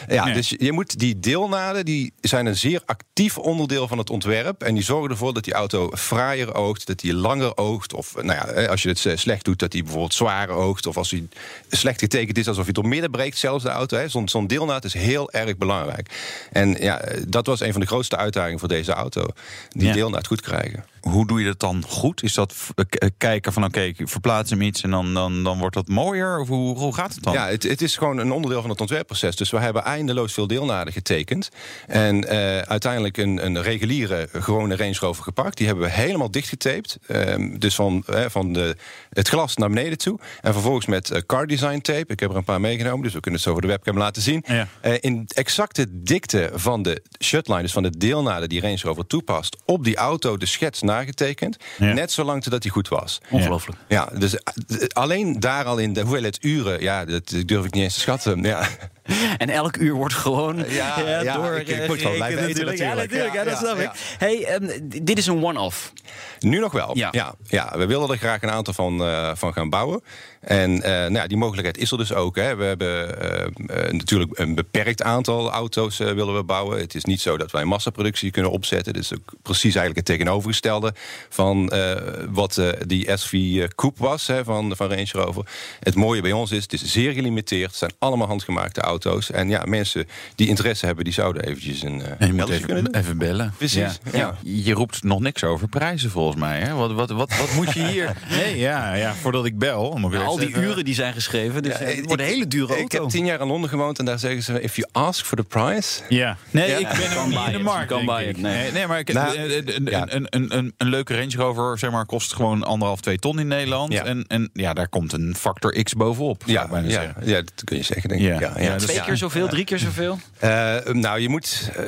eh, 0.07 0.15
ja. 0.15 0.33
dus 0.33 0.49
je- 0.57 0.71
moet 0.71 0.99
die 0.99 1.19
deelnaden, 1.19 1.85
die 1.85 2.13
zijn 2.21 2.45
een 2.45 2.57
zeer 2.57 2.81
actief 2.85 3.37
onderdeel 3.37 3.87
van 3.87 3.97
het 3.97 4.09
ontwerp. 4.09 4.63
En 4.63 4.73
die 4.73 4.83
zorgen 4.83 5.09
ervoor 5.09 5.33
dat 5.33 5.43
die 5.43 5.53
auto 5.53 5.91
fraaier 5.97 6.55
oogt, 6.55 6.87
dat 6.87 6.99
die 6.99 7.13
langer 7.13 7.57
oogt. 7.57 7.93
Of 7.93 8.15
nou 8.15 8.27
ja, 8.27 8.53
hè, 8.53 8.69
als 8.69 8.83
je 8.83 8.89
het 8.89 9.05
eh, 9.05 9.17
slecht 9.17 9.45
doet, 9.45 9.59
dat 9.59 9.71
die 9.71 9.81
bijvoorbeeld 9.81 10.13
zwaar 10.13 10.49
oogt. 10.49 10.85
Of 10.85 10.97
als 10.97 11.11
hij 11.11 11.27
slecht 11.69 11.99
getekend 11.99 12.37
is, 12.39 12.47
alsof 12.47 12.63
hij 12.63 12.73
door 12.73 12.87
midden 12.87 13.11
breekt, 13.11 13.37
zelfs 13.37 13.63
de 13.63 13.69
auto. 13.69 13.97
hè. 13.97 14.07
Zo'n 14.07 14.29
zo'n 14.29 14.47
deelnaad 14.47 14.83
is 14.83 14.93
heel 14.93 15.31
erg 15.31 15.57
belangrijk. 15.57 16.09
En 16.51 16.75
ja, 16.79 17.01
dat 17.27 17.45
was 17.45 17.59
een 17.59 17.71
van 17.71 17.81
de 17.81 17.87
grootste 17.87 18.17
uitdagingen 18.17 18.59
voor 18.59 18.67
deze 18.67 18.91
auto. 18.93 19.25
Die 19.69 19.87
Ja. 19.87 19.93
deelnaad 19.93 20.27
goed 20.27 20.41
krijgen. 20.41 20.85
Hoe 21.01 21.27
doe 21.27 21.39
je 21.39 21.45
dat 21.45 21.59
dan 21.59 21.83
goed? 21.87 22.23
Is 22.23 22.33
dat 22.33 22.53
k- 22.89 22.95
eh, 22.95 23.09
kijken 23.17 23.53
van 23.53 23.63
oké, 23.63 23.81
ik 23.81 23.97
verplaats 24.03 24.49
hem 24.49 24.61
iets 24.61 24.81
en 24.81 24.89
dan, 24.89 25.13
dan, 25.13 25.43
dan 25.43 25.59
wordt 25.59 25.75
dat 25.75 25.87
mooier? 25.87 26.39
Of 26.39 26.47
hoe, 26.47 26.77
hoe 26.77 26.93
gaat 26.93 27.13
het 27.13 27.23
dan? 27.23 27.33
Ja, 27.33 27.47
het, 27.47 27.63
het 27.63 27.81
is 27.81 27.97
gewoon 27.97 28.17
een 28.17 28.31
onderdeel 28.31 28.61
van 28.61 28.69
het 28.69 28.81
ontwerpproces. 28.81 29.35
Dus 29.35 29.49
we 29.49 29.59
hebben 29.59 29.83
eindeloos 29.83 30.33
veel 30.33 30.47
deelnaden 30.47 30.93
getekend. 30.93 31.49
En 31.87 32.27
eh, 32.29 32.57
uiteindelijk 32.59 33.17
een, 33.17 33.45
een 33.45 33.61
reguliere, 33.61 34.27
gewone 34.33 34.75
Range 34.75 34.97
Rover 34.99 35.23
gepakt. 35.23 35.57
Die 35.57 35.67
hebben 35.67 35.85
we 35.85 35.91
helemaal 35.91 36.31
dichtgetaped. 36.31 36.97
Ehm, 37.07 37.57
dus 37.57 37.75
van, 37.75 38.03
eh, 38.07 38.25
van 38.27 38.53
de, 38.53 38.75
het 39.09 39.27
glas 39.27 39.55
naar 39.55 39.69
beneden 39.69 39.97
toe. 39.97 40.19
En 40.41 40.53
vervolgens 40.53 40.85
met 40.85 41.11
eh, 41.11 41.21
car 41.25 41.47
design 41.47 41.79
tape. 41.79 42.13
Ik 42.13 42.19
heb 42.19 42.29
er 42.29 42.35
een 42.35 42.43
paar 42.43 42.61
meegenomen, 42.61 43.03
dus 43.03 43.13
we 43.13 43.19
kunnen 43.19 43.39
het 43.39 43.49
zo 43.49 43.53
voor 43.55 43.61
de 43.61 43.67
webcam 43.67 43.97
laten 43.97 44.21
zien. 44.21 44.43
Ja. 44.47 44.67
Eh, 44.81 44.93
in 44.99 45.23
exacte 45.27 45.85
dikte 46.03 46.49
van 46.53 46.81
de 46.81 47.01
shutline, 47.23 47.61
dus 47.61 47.71
van 47.71 47.83
de 47.83 47.97
deelnaden 47.97 48.49
die 48.49 48.61
Range 48.61 48.79
Rover 48.81 49.07
toepast... 49.07 49.57
op 49.65 49.83
die 49.83 49.95
auto 49.95 50.37
de 50.37 50.45
schets 50.45 50.81
nagetekend. 50.89 51.57
Ja. 51.77 51.93
Net 51.93 52.11
zolang 52.11 52.43
totdat 52.43 52.61
die 52.61 52.71
goed 52.71 52.87
was. 52.87 53.21
Ongelooflijk. 53.29 53.77
Ja, 53.87 54.09
dus 54.17 54.35
eh, 54.35 54.87
alleen 54.87 55.39
daar 55.39 55.65
al 55.65 55.77
in 55.77 55.93
de 55.93 56.01
hoeveelheid 56.01 56.43
uren, 56.43 56.81
ja, 56.81 57.05
dat 57.05 57.35
durf 57.45 57.65
ik 57.65 57.73
niet 57.73 57.83
eens 57.83 57.93
te 57.93 57.99
schatten. 57.99 58.43
Ja, 58.43 58.67
En 59.37 59.49
elk 59.49 59.75
uur 59.77 59.93
wordt 59.93 60.13
gewoon 60.13 60.57
Ja, 60.69 60.97
eh, 61.03 61.23
ja, 61.23 61.35
door 61.37 61.53
ik- 61.59 61.67
ik 61.67 61.87
moet 61.87 62.01
wel 62.01 62.13
blijven 62.13 62.39
eten 62.47 62.65
natuurlijk. 62.65 62.77
Ja, 62.77 62.93
natuurlijk. 62.93 63.33
Ja, 63.33 63.39
Ja, 63.39 63.43
dat 63.49 63.53
ja, 63.53 63.59
snap 63.67 63.77
ja. 63.77 63.83
ik. 63.83 63.99
Hey, 64.17 64.45
ehm, 64.45 64.79
dit 65.03 65.17
is 65.17 65.27
een 65.27 65.43
one-off. 65.43 65.93
nu 66.39 66.59
nog 66.59 66.71
wel. 66.71 66.97
Ja. 66.97 67.07
Ja. 67.11 67.33
Ja, 67.47 67.73
we 67.77 67.85
willen 67.85 68.09
er 68.09 68.17
graag 68.17 68.41
een 68.41 68.49
aantal 68.51 68.73
van, 68.73 69.03
eh, 69.03 69.31
van 69.35 69.53
gaan 69.53 69.69
bouwen. 69.69 70.01
En 70.39 70.81
eh, 70.83 70.91
nou 70.91 71.13
ja, 71.13 71.27
die 71.27 71.37
mogelijkheid 71.37 71.77
is 71.77 71.91
er 71.91 71.97
dus 71.97 72.13
ook. 72.13 72.35
Hè. 72.35 72.55
We 72.55 72.63
hebben 72.63 73.19
eh, 73.21 73.45
eh, 73.85 73.91
natuurlijk 73.93 74.39
een 74.39 74.55
beperkt 74.55 75.03
aantal 75.03 75.51
auto's 75.51 75.99
eh, 75.99 76.11
willen 76.11 76.35
we 76.35 76.43
bouwen. 76.43 76.79
Het 76.79 76.95
is 76.95 77.03
niet 77.05 77.21
zo 77.21 77.37
dat 77.37 77.51
wij 77.51 77.63
massaproductie 77.65 78.31
kunnen 78.31 78.51
opzetten. 78.51 78.93
Dat 78.93 79.01
is 79.03 79.13
ook 79.13 79.33
precies 79.41 79.75
eigenlijk 79.75 79.95
het 79.95 80.05
tegenovergestelde 80.05 80.93
van 81.29 81.69
eh, 81.69 81.95
wat 82.29 82.57
eh, 82.57 82.67
die 82.87 83.17
SV 83.17 83.33
eh, 83.33 83.67
Coupe 83.75 84.01
was 84.03 84.27
hè, 84.27 84.43
van, 84.43 84.75
van 84.75 84.87
Range 84.89 85.09
Rover. 85.11 85.45
Het 85.79 85.95
mooie 85.95 86.21
bij 86.21 86.31
ons 86.31 86.51
is, 86.51 86.63
het 86.63 86.73
is 86.73 86.83
zeer 86.91 87.11
gelimiteerd. 87.13 87.67
Het 87.69 87.79
zijn 87.79 87.91
allemaal 87.99 88.27
handgemaakte 88.27 88.81
auto's. 88.81 88.97
En 89.31 89.49
ja, 89.49 89.63
mensen 89.65 90.07
die 90.35 90.47
interesse 90.47 90.85
hebben, 90.85 91.03
die 91.03 91.13
zouden 91.13 91.43
eventjes 91.43 91.83
een 91.83 92.01
En 92.01 92.17
uh, 92.21 92.27
je 92.27 92.33
moet 92.33 92.95
even, 92.95 93.17
bellen. 93.17 93.53
Precies, 93.57 93.99
ja. 94.11 94.35
Je 94.43 94.73
roept 94.73 95.03
nog 95.03 95.19
niks 95.19 95.43
over 95.43 95.67
prijzen 95.67 96.09
volgens 96.09 96.37
mij. 96.39 96.59
Hè? 96.59 96.73
Wat, 96.73 96.91
wat, 96.91 97.09
wat, 97.09 97.37
wat 97.37 97.51
moet 97.55 97.73
je 97.73 97.87
hier... 97.87 98.13
Nee, 98.39 98.57
ja, 98.57 98.93
ja, 98.93 99.13
voordat 99.15 99.45
ik 99.45 99.57
bel. 99.57 99.97
Moet 99.97 100.13
ik 100.13 100.21
Al 100.21 100.37
die 100.37 100.47
even- 100.47 100.63
uren 100.63 100.85
die 100.85 100.93
zijn 100.93 101.13
geschreven. 101.13 101.63
Dus 101.63 101.77
Ja, 101.79 101.85
het 101.85 102.05
wordt 102.05 102.21
een 102.21 102.27
hele 102.27 102.47
dure 102.47 102.73
Ik 102.73 102.79
auto. 102.79 103.01
heb 103.01 103.09
tien 103.09 103.25
jaar 103.25 103.41
in 103.41 103.47
Londen 103.47 103.69
gewoond 103.69 103.99
en 103.99 104.05
daar 104.05 104.19
zeggen 104.19 104.43
ze: 104.43 104.61
if 104.61 104.75
you 104.75 104.87
ask 104.91 105.25
for 105.25 105.37
the 105.37 105.43
price. 105.43 106.01
Ja. 106.09 106.37
Nee, 106.51 106.69
Ja. 106.69 106.77
ik 106.77 106.87
ben 106.97 107.17
ook 107.17 107.27
niet 107.27 107.39
in 107.45 107.51
de 107.51 107.59
markt. 107.63 107.87
Kan 107.87 108.19
ik. 108.19 108.37
nee. 108.37 108.71
Nee, 108.71 108.87
maar 108.87 108.99
ik, 108.99 109.13
Nou, 109.13 109.37
een, 109.37 109.75
een, 109.75 109.85
ja. 109.85 110.05
een, 110.09 110.25
een, 110.29 110.57
een, 110.57 110.73
een 110.77 110.87
leuke 110.87 111.15
Range 111.15 111.35
Rover 111.35 111.77
zeg 111.79 111.91
maar, 111.91 112.05
kost 112.05 112.33
gewoon 112.33 112.63
anderhalf, 112.63 113.01
twee 113.01 113.17
ton 113.19 113.39
in 113.39 113.47
Nederland. 113.47 113.93
Ja. 113.93 114.03
En, 114.03 114.25
en 114.27 114.49
ja, 114.53 114.73
daar 114.73 114.87
komt 114.89 115.13
een 115.13 115.35
factor 115.37 115.83
X 115.83 115.93
bovenop. 115.93 116.43
Ja, 116.45 116.63
ik 116.63 116.69
bijna 116.69 116.87
ja, 116.87 116.93
zeggen. 116.93 117.27
ja, 117.27 117.35
dat 117.35 117.61
kun 117.63 117.77
je 117.77 117.83
zeggen, 117.83 118.09
denk 118.09 118.21
ik. 118.21 118.27
Ja. 118.27 118.39
Ja, 118.39 118.53
ja. 118.55 118.63
Ja, 118.63 118.73
dus- 118.77 118.88
Twee 118.89 119.01
Ja. 119.01 119.07
keer 119.07 119.17
zoveel, 119.17 119.47
drie 119.47 119.63
keer 119.65 119.79
zoveel? 119.79 120.19
Eh, 120.39 120.75
nou, 120.85 121.19
je 121.19 121.29
moet. 121.29 121.69
eh, 121.75 121.83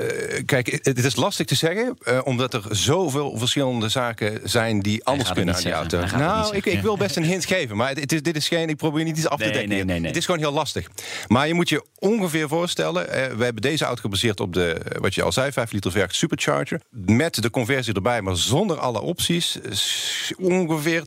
kijk, 0.45 0.79
het 0.83 1.05
is 1.05 1.15
lastig 1.15 1.45
te 1.45 1.55
zeggen, 1.55 1.97
eh, 2.03 2.19
omdat 2.23 2.53
er 2.53 2.63
zoveel 2.69 3.37
verschillende 3.37 3.89
zaken 3.89 4.39
zijn 4.43 4.79
die 4.79 5.03
anders 5.05 5.31
kunnen 5.33 5.55
aan 5.55 5.61
die 5.61 5.71
auto. 5.71 6.05
Nou, 6.17 6.55
ik, 6.55 6.65
ik 6.65 6.81
wil 6.81 6.97
best 6.97 7.15
een 7.15 7.23
hint 7.23 7.45
geven, 7.45 7.77
maar 7.77 7.89
het, 7.89 7.99
het 7.99 8.11
is, 8.11 8.21
dit 8.21 8.35
is 8.35 8.47
geen. 8.47 8.69
Ik 8.69 8.77
probeer 8.77 9.03
niet 9.03 9.17
iets 9.17 9.27
af 9.27 9.37
te 9.37 9.43
Nee, 9.43 9.51
dekken. 9.53 9.69
nee, 9.69 9.83
nee, 9.83 9.99
nee. 9.99 10.07
Het 10.07 10.17
is 10.17 10.25
gewoon 10.25 10.39
heel 10.39 10.51
lastig. 10.51 10.87
Maar 11.27 11.47
je 11.47 11.53
moet 11.53 11.69
je 11.69 11.85
ongeveer 11.99 12.47
voorstellen. 12.47 13.05
we 13.37 13.43
hebben 13.43 13.61
deze 13.61 13.85
auto 13.85 14.01
gebaseerd 14.01 14.39
op 14.39 14.53
de, 14.53 14.77
wat 14.99 15.15
je 15.15 15.23
al 15.23 15.31
zei, 15.31 15.51
5 15.51 15.71
liter 15.71 15.91
verk 15.91 16.13
supercharger. 16.13 16.81
Met 16.89 17.41
de 17.41 17.49
conversie 17.49 17.93
erbij, 17.93 18.21
maar 18.21 18.37
zonder 18.37 18.77
alle 18.79 19.01
opties. 19.01 19.57
ongeveer 20.37 21.03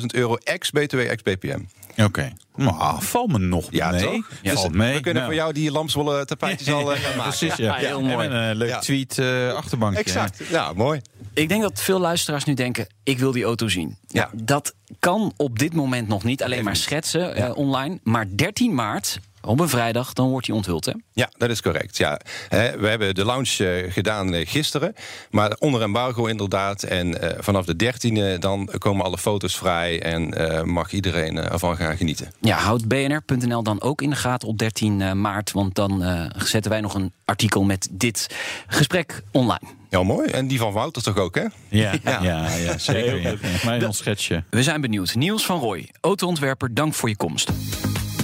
270.000 0.00 0.06
euro 0.06 0.36
ex-BTW, 0.36 0.98
ex-BPM. 0.98 1.60
Oké. 2.04 2.32
Nou, 2.56 3.02
valt 3.02 3.32
me 3.32 3.38
nog 3.38 3.66
Ja, 3.70 3.90
mee. 3.90 4.02
toch? 4.02 4.12
Ja, 4.42 4.50
Dus 4.50 4.60
valt 4.60 4.74
mee. 4.74 4.94
We 4.94 5.00
kunnen 5.00 5.22
Nou. 5.22 5.24
voor 5.34 5.42
jou 5.42 5.52
die 5.52 5.70
lamswollen 5.70 6.26
tapijtjes 6.26 6.74
al 6.74 6.92
eh, 6.94 7.00
gaan 7.00 7.16
maken. 7.16 7.36
Precies, 7.38 7.56
ja. 7.56 7.78
Ja, 7.80 7.86
heel 7.86 7.98
En 7.98 8.04
mooi. 8.04 8.28
met 8.28 8.30
een 8.30 8.56
leuk 8.56 8.68
Ja. 8.68 8.78
tweet 8.78 9.18
eh, 9.18 9.52
achterbankje. 9.54 9.98
Exact. 10.02 10.40
Ja, 10.50 10.72
mooi. 10.72 11.00
Ik 11.34 11.48
denk 11.48 11.62
dat 11.62 11.80
veel 11.80 11.98
luisteraars 12.00 12.44
nu 12.44 12.54
denken: 12.54 12.86
ik 13.02 13.18
wil 13.18 13.32
die 13.32 13.44
auto 13.44 13.68
zien. 13.68 13.96
Ja. 14.06 14.28
Nou, 14.32 14.44
dat 14.44 14.74
kan 14.98 15.32
op 15.36 15.58
dit 15.58 15.74
moment 15.74 16.08
nog 16.08 16.24
niet. 16.24 16.42
Alleen 16.42 16.64
maar 16.64 16.76
schetsen 16.76 17.34
eh, 17.34 17.56
online. 17.56 17.98
Maar 18.02 18.26
13 18.36 18.74
maart 18.74 19.18
Op 19.48 19.60
een 19.60 19.68
vrijdag, 19.68 20.12
dan 20.12 20.28
wordt 20.28 20.46
hij 20.46 20.56
onthuld, 20.56 20.84
hè? 20.84 20.92
Ja, 21.12 21.30
dat 21.38 21.50
is 21.50 21.62
correct. 21.62 21.96
Ja. 21.96 22.20
Hè, 22.48 22.78
we 22.78 22.88
hebben 22.88 23.14
de 23.14 23.24
launch 23.24 23.48
eh, 23.58 23.92
gedaan 23.92 24.34
eh, 24.34 24.46
gisteren. 24.46 24.94
Maar 25.30 25.56
onder 25.58 25.82
embargo 25.82 26.26
inderdaad. 26.26 26.82
En 26.82 27.20
eh, 27.20 27.36
vanaf 27.40 27.64
de 27.64 27.92
13e 28.34 28.38
dan 28.38 28.70
komen 28.78 29.04
alle 29.04 29.18
foto's 29.18 29.56
vrij. 29.56 30.02
En 30.02 30.34
eh, 30.34 30.62
mag 30.62 30.92
iedereen 30.92 31.36
ervan 31.38 31.76
gaan 31.76 31.96
genieten. 31.96 32.32
Ja, 32.40 32.56
houdt 32.56 32.88
bnr.nl 32.88 33.62
dan 33.62 33.82
ook 33.82 34.02
in 34.02 34.10
de 34.10 34.16
gaten 34.16 34.48
op 34.48 34.58
13 34.58 35.20
maart. 35.20 35.52
Want 35.52 35.74
dan 35.74 36.02
eh, 36.02 36.24
zetten 36.44 36.70
wij 36.70 36.80
nog 36.80 36.94
een 36.94 37.12
artikel 37.24 37.64
met 37.64 37.88
dit 37.90 38.36
gesprek 38.66 39.22
online. 39.32 39.76
Ja, 39.90 40.02
mooi. 40.02 40.28
En 40.28 40.46
die 40.46 40.58
van 40.58 40.72
Wouter 40.72 41.02
toch 41.02 41.16
ook, 41.16 41.34
hè? 41.34 41.44
Ja, 41.68 41.92
ja. 42.04 42.22
ja, 42.22 42.78
zeker. 42.78 43.38
Ja. 43.62 43.86
Ons 43.86 43.96
schetsje. 43.96 44.42
We 44.50 44.62
zijn 44.62 44.80
benieuwd. 44.80 45.14
Niels 45.14 45.46
van 45.46 45.60
Rooij, 45.60 45.88
autoontwerper, 46.00 46.74
dank 46.74 46.94
voor 46.94 47.08
je 47.08 47.16
komst. 47.16 47.50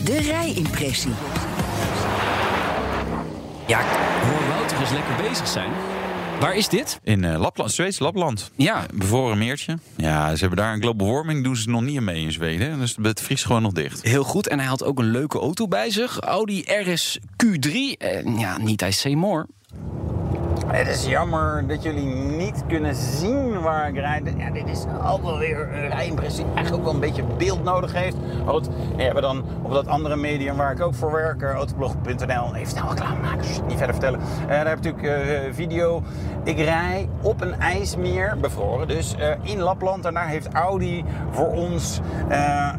De 0.05 0.21
rijimpressie. 0.21 1.13
Ja, 3.67 3.81
ik 3.81 3.87
hoor 4.23 4.49
Wouter 4.49 4.81
eens 4.81 4.91
lekker 4.91 5.17
bezig 5.17 5.49
zijn. 5.49 5.71
Waar 6.41 6.57
is 6.57 6.69
dit? 6.69 7.01
In 7.03 7.25
eh, 7.25 7.41
Lapland, 7.41 7.73
Zweeds 7.73 7.99
Lapland. 7.99 8.51
Ja. 8.57 8.87
Bevroren 8.95 9.39
meertje. 9.39 9.79
Ja, 9.97 10.35
ze 10.35 10.41
hebben 10.41 10.59
daar 10.59 10.75
een 10.75 10.81
global 10.81 11.11
warming, 11.13 11.45
doen 11.45 11.57
ze 11.57 11.71
nog 11.71 11.83
niet 11.83 12.01
mee 12.01 12.21
in 12.21 12.33
Zweden. 12.33 12.79
Dus 12.79 12.97
het 13.03 13.21
vriest 13.21 13.47
gewoon 13.47 13.63
nog 13.63 13.73
dicht. 13.73 14.03
Heel 14.03 14.25
goed. 14.25 14.49
En 14.49 14.59
hij 14.59 14.69
had 14.69 14.85
ook 14.85 14.99
een 14.99 15.11
leuke 15.11 15.39
auto 15.39 15.69
bij 15.69 15.91
zich. 15.91 16.21
Audi 16.21 16.65
RS 16.67 17.19
Q3. 17.19 17.71
Eh, 17.99 18.39
ja, 18.39 18.59
niet 18.59 18.83
IC 18.83 19.15
More. 19.15 19.47
Het 20.75 20.89
is 20.89 21.07
jammer 21.07 21.67
dat 21.67 21.83
jullie 21.83 22.15
niet 22.15 22.63
kunnen 22.69 22.95
zien 22.95 23.61
waar 23.61 23.89
ik 23.89 23.97
rijd. 23.97 24.33
Ja, 24.37 24.51
dit 24.51 24.69
is 24.69 24.85
wel 25.23 25.39
weer 25.39 25.61
een 25.61 25.89
rijimpressie. 25.89 26.45
Eigenlijk 26.45 26.77
ook 26.77 26.85
wel 26.85 26.95
een 26.95 27.01
beetje 27.01 27.25
beeld 27.39 27.65
nodig 27.65 27.93
heeft. 27.93 28.17
Goed, 28.47 28.69
we 28.97 29.03
hebben 29.03 29.23
dan 29.23 29.45
op 29.63 29.73
dat 29.73 29.87
andere 29.87 30.17
medium 30.17 30.57
waar 30.57 30.73
ik 30.73 30.81
ook 30.81 30.95
voor 30.95 31.13
werk, 31.13 31.43
eh, 31.43 31.51
autoblog.nl, 31.51 32.55
even 32.55 32.67
snel 32.67 32.85
maken, 33.23 33.39
dus 33.39 33.61
niet 33.67 33.77
verder 33.77 33.95
vertellen. 33.95 34.21
Eh, 34.21 34.49
daar 34.49 34.67
heb 34.67 34.79
ik 34.79 34.85
natuurlijk 34.85 35.29
eh, 35.29 35.55
video. 35.55 36.03
Ik 36.45 36.59
rij 36.59 37.09
op 37.23 37.41
een 37.41 37.61
ijsmeer, 37.61 38.37
bevroren 38.41 38.89
dus, 38.89 39.17
in 39.43 39.59
Lapland. 39.59 40.05
En 40.05 40.15
daar 40.15 40.29
heeft 40.29 40.53
Audi 40.53 41.05
voor 41.31 41.49
ons 41.49 42.01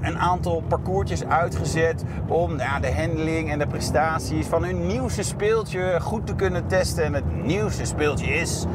een 0.02 0.18
aantal 0.18 0.64
parcoursjes 0.68 1.26
uitgezet 1.26 2.04
om 2.28 2.58
ja, 2.58 2.80
de 2.80 2.94
handling 2.94 3.52
en 3.52 3.60
de 3.60 3.68
prestaties 3.68 4.48
van 4.48 4.64
hun 4.64 4.88
nieuwste 4.88 5.24
speeltje 5.24 5.98
goed 6.02 6.28
te 6.28 6.36
kunnen 6.36 6.68
testen. 6.68 7.04
En 7.04 7.14
het 7.14 7.44
nieuwste 7.44 7.85
speeltje 7.86 8.26
is 8.34 8.66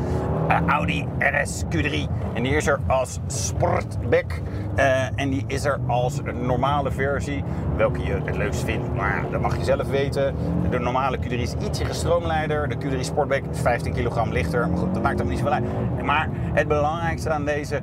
eh, 0.48 0.58
Audi 0.66 1.06
RS 1.18 1.62
Q3. 1.64 2.08
En 2.34 2.42
die 2.42 2.56
is 2.56 2.66
er 2.66 2.80
als 2.86 3.18
Sportback. 3.26 4.40
eh, 4.76 5.02
en 5.14 5.30
die 5.30 5.44
is 5.46 5.64
er 5.64 5.80
als 5.86 6.20
normale 6.42 6.90
versie. 6.90 7.44
Welke 7.76 8.02
je 8.02 8.20
het 8.24 8.36
leukst 8.36 8.64
vindt, 8.64 8.94
maar 8.94 9.24
dat 9.30 9.40
mag 9.40 9.56
je 9.56 9.64
zelf 9.64 9.88
weten. 9.88 10.34
De 10.70 10.78
normale 10.78 11.18
Q3 11.18 11.28
is 11.32 11.54
ietsje 11.66 11.84
gestroomlijnder. 11.84 12.68
De 12.68 12.76
Q3 12.76 13.00
Sportback 13.00 13.42
is 13.52 13.60
15 13.60 13.92
kilogram 13.92 14.32
lichter. 14.32 14.68
Maar 14.68 14.78
goed, 14.78 14.94
dat 14.94 15.02
maakt 15.02 15.18
hem 15.18 15.28
niet 15.28 15.38
zoveel 15.38 15.52
uit. 15.52 15.64
Maar 16.02 16.28
het 16.52 16.68
belangrijkste 16.68 17.30
aan 17.30 17.44
deze 17.44 17.80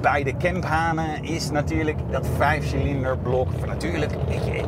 beide 0.00 0.36
camphanen 0.36 1.24
is 1.24 1.50
natuurlijk 1.50 1.98
dat 2.10 2.26
vijfcilinder 2.36 3.18
blok. 3.18 3.48
Van 3.58 3.68
natuurlijk, 3.68 4.12
weet 4.28 4.44
je, 4.44 4.64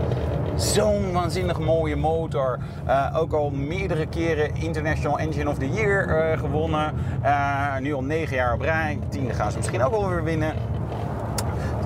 Zo'n 0.60 1.12
waanzinnig 1.12 1.58
mooie 1.58 1.96
motor. 1.96 2.58
Eh, 2.86 3.16
ook 3.16 3.32
al 3.32 3.50
meerdere 3.50 4.06
keren 4.06 4.54
International 4.54 5.18
Engine 5.18 5.50
of 5.50 5.58
the 5.58 5.70
Year 5.70 6.08
eh, 6.08 6.38
gewonnen. 6.38 6.94
Eh, 7.22 7.76
nu 7.80 7.94
al 7.94 8.02
negen 8.02 8.36
jaar 8.36 8.54
op 8.54 8.60
rij. 8.60 8.98
Tiende 9.08 9.34
gaan 9.34 9.50
ze 9.50 9.56
misschien 9.56 9.82
ook 9.82 9.90
wel 9.90 10.08
weer 10.08 10.24
winnen. 10.24 10.54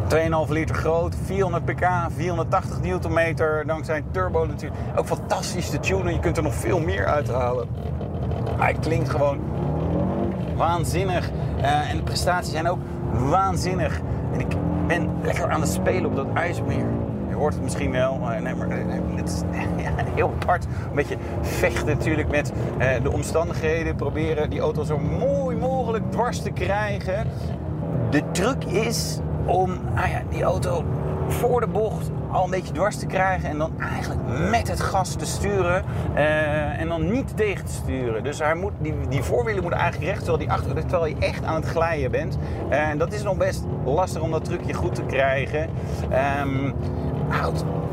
2,5 0.08 0.50
liter 0.50 0.74
groot, 0.74 1.14
400 1.24 1.64
pk, 1.64 1.88
480 2.16 2.80
newtonmeter. 2.80 3.66
Dankzij 3.66 4.04
turbo 4.10 4.46
natuurlijk. 4.46 4.80
Ook 4.96 5.06
fantastisch 5.06 5.70
te 5.70 5.80
tunen. 5.80 6.12
Je 6.12 6.20
kunt 6.20 6.36
er 6.36 6.42
nog 6.42 6.54
veel 6.54 6.80
meer 6.80 7.06
uithalen. 7.06 7.68
Hij 8.56 8.74
klinkt 8.80 9.08
gewoon 9.08 9.40
waanzinnig. 10.56 11.30
En 11.60 11.96
de 11.96 12.02
prestaties 12.02 12.52
zijn 12.52 12.68
ook 12.68 12.78
waanzinnig. 13.12 14.00
En 14.32 14.40
ik 14.40 14.56
ben 14.86 15.10
lekker 15.22 15.50
aan 15.50 15.60
het 15.60 15.70
spelen 15.70 16.06
op 16.06 16.16
dat 16.16 16.26
ijsmeer. 16.34 17.03
Je 17.34 17.40
hoort 17.40 17.54
het 17.54 17.62
misschien 17.62 17.90
wel. 17.90 18.20
eh, 18.30 18.40
nee, 18.40 18.54
maar 18.54 18.68
het 19.16 19.28
is 19.28 19.42
ja, 19.82 19.90
heel 20.14 20.34
apart. 20.40 20.64
Een 20.64 20.94
beetje 20.94 21.16
vechten 21.40 21.86
natuurlijk 21.86 22.30
met 22.30 22.52
eh, 22.78 23.02
de 23.02 23.12
omstandigheden. 23.12 23.96
Proberen 23.96 24.50
die 24.50 24.60
auto 24.60 24.82
zo 24.84 24.98
mooi 24.98 25.56
mogelijk 25.56 26.10
dwars 26.10 26.42
te 26.42 26.50
krijgen. 26.50 27.26
De 28.10 28.22
truc 28.30 28.64
is 28.64 29.18
om 29.46 29.78
nou 29.94 30.08
ja, 30.08 30.22
die 30.30 30.42
auto 30.42 30.84
voor 31.28 31.60
de 31.60 31.66
bocht 31.66 32.10
al 32.30 32.44
een 32.44 32.50
beetje 32.50 32.72
dwars 32.72 32.96
te 32.96 33.06
krijgen 33.06 33.48
en 33.48 33.58
dan 33.58 33.80
eigenlijk 33.80 34.50
met 34.50 34.68
het 34.68 34.80
gas 34.80 35.14
te 35.14 35.26
sturen 35.26 35.84
eh, 36.14 36.80
en 36.80 36.88
dan 36.88 37.12
niet 37.12 37.36
tegen 37.36 37.64
te 37.64 37.72
sturen. 37.72 38.24
Dus 38.24 38.38
hij 38.38 38.54
moet, 38.54 38.72
die, 38.78 38.94
die 39.08 39.22
voorwielen 39.22 39.62
moeten 39.62 39.80
eigenlijk 39.80 40.10
recht, 40.10 40.24
terwijl, 40.24 40.44
die 40.44 40.52
achter, 40.52 40.86
terwijl 40.86 41.06
je 41.06 41.26
echt 41.26 41.44
aan 41.44 41.54
het 41.54 41.66
glijden 41.66 42.10
bent. 42.10 42.38
En 42.68 42.98
dat 42.98 43.12
is 43.12 43.22
nog 43.22 43.36
best 43.36 43.64
lastig 43.84 44.22
om 44.22 44.30
dat 44.30 44.44
trucje 44.44 44.72
goed 44.72 44.94
te 44.94 45.04
krijgen. 45.04 45.68
Ehm, 46.10 46.72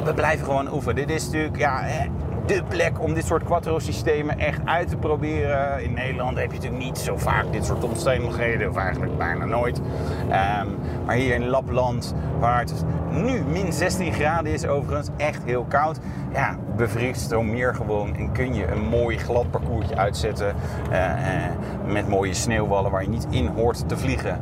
we 0.03 0.13
blijven 0.13 0.45
gewoon 0.45 0.73
oefenen. 0.73 0.95
Dit 0.95 1.09
is 1.09 1.25
natuurlijk 1.25 1.57
ja, 1.57 1.81
hè, 1.81 2.07
de 2.45 2.63
plek 2.67 3.01
om 3.01 3.13
dit 3.13 3.25
soort 3.25 3.43
quattro-systemen 3.43 4.39
echt 4.39 4.59
uit 4.65 4.89
te 4.89 4.97
proberen. 4.97 5.83
In 5.83 5.93
Nederland 5.93 6.37
heb 6.37 6.51
je 6.51 6.57
natuurlijk 6.57 6.83
niet 6.83 6.97
zo 6.97 7.17
vaak 7.17 7.51
dit 7.51 7.65
soort 7.65 7.83
omstandigheden, 7.83 8.69
of 8.69 8.75
eigenlijk 8.75 9.17
bijna 9.17 9.45
nooit. 9.45 9.81
Ehm, 10.29 10.67
maar 11.05 11.15
hier 11.15 11.35
in 11.35 11.47
Lapland, 11.47 12.13
waar 12.39 12.59
het 12.59 12.83
nu 13.11 13.41
min 13.41 13.73
16 13.73 14.13
graden 14.13 14.53
is 14.53 14.65
overigens, 14.65 15.09
echt 15.17 15.43
heel 15.43 15.65
koud. 15.67 15.99
Ja, 16.33 16.57
bevriest 16.75 17.29
zo 17.29 17.43
meer 17.43 17.75
gewoon 17.75 18.15
en 18.15 18.31
kun 18.31 18.53
je 18.53 18.67
een 18.67 18.81
mooi 18.81 19.17
glad 19.17 19.51
parcoursje 19.51 19.95
uitzetten 19.95 20.55
eh, 20.91 21.05
eh, 21.05 21.51
met 21.87 22.07
mooie 22.07 22.33
sneeuwwallen 22.33 22.91
waar 22.91 23.01
je 23.01 23.09
niet 23.09 23.27
in 23.29 23.47
hoort 23.47 23.89
te 23.89 23.97
vliegen. 23.97 24.39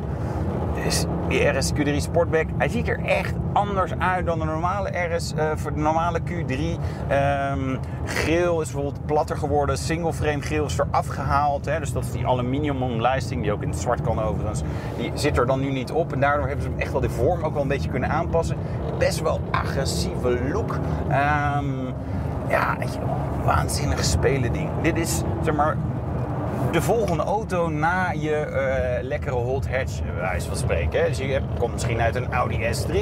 Dus 0.84 1.06
die 1.30 1.48
RS 1.48 1.72
Q3 1.72 1.96
Sportback, 1.96 2.46
hij 2.58 2.68
ziet 2.68 2.88
er 2.88 3.04
echt 3.04 3.34
anders 3.52 3.92
uit 3.98 4.26
dan 4.26 4.38
de 4.38 4.44
normale 4.44 4.90
RS, 4.90 5.34
eh, 5.34 5.50
voor 5.54 5.72
de 5.74 5.80
normale 5.80 6.20
Q3. 6.20 6.78
Ehm 7.08 7.76
geel 8.04 8.60
is 8.60 8.72
bijvoorbeeld 8.72 9.06
platter 9.06 9.36
geworden, 9.36 9.78
single 9.78 10.12
frame 10.12 10.42
geel 10.42 10.64
is 10.64 10.78
eraf 10.78 11.06
gehaald. 11.06 11.64
Hè, 11.64 11.78
dus 11.78 11.92
dat 11.92 12.04
is 12.04 12.10
die 12.10 12.26
aluminium 12.26 12.82
omlijsting, 12.82 13.42
die 13.42 13.52
ook 13.52 13.62
in 13.62 13.68
het 13.68 13.78
zwart 13.78 14.00
kan 14.00 14.20
overigens. 14.20 14.62
Die 14.96 15.10
zit 15.14 15.38
er 15.38 15.46
dan 15.46 15.60
nu 15.60 15.70
niet 15.70 15.90
op 15.90 16.12
en 16.12 16.20
daardoor 16.20 16.46
hebben 16.46 16.64
ze 16.64 16.70
hem 16.70 16.78
echt 16.78 16.92
wel 16.92 17.00
de 17.00 17.10
vorm 17.10 17.42
ook 17.42 17.52
wel 17.52 17.62
een 17.62 17.68
beetje 17.68 17.90
kunnen 17.90 18.10
aanpassen. 18.10 18.56
Best 18.98 19.20
wel 19.20 19.40
agressieve 19.50 20.38
look. 20.52 20.78
Ehm, 21.08 21.66
ja, 22.48 22.76
waanzinnig 23.44 24.04
spelen 24.04 24.52
ding. 24.52 24.68
Dit 24.82 24.98
is, 24.98 25.22
zeg 25.42 25.54
maar, 25.54 25.76
de 26.72 26.82
volgende 26.82 27.22
auto 27.22 27.68
na 27.68 28.10
je 28.10 28.34
eh, 28.34 29.02
lekkere 29.04 29.34
hot 29.34 29.68
hatch, 29.68 30.02
bij 30.02 30.14
wijze 30.14 30.48
van 30.48 30.56
spreken. 30.56 31.00
hè. 31.00 31.08
Dus 31.08 31.18
je 31.18 31.24
hebt, 31.24 31.58
komt 31.58 31.72
misschien 31.72 32.00
uit 32.00 32.14
een 32.14 32.32
Audi 32.32 32.58
S3, 32.58 32.94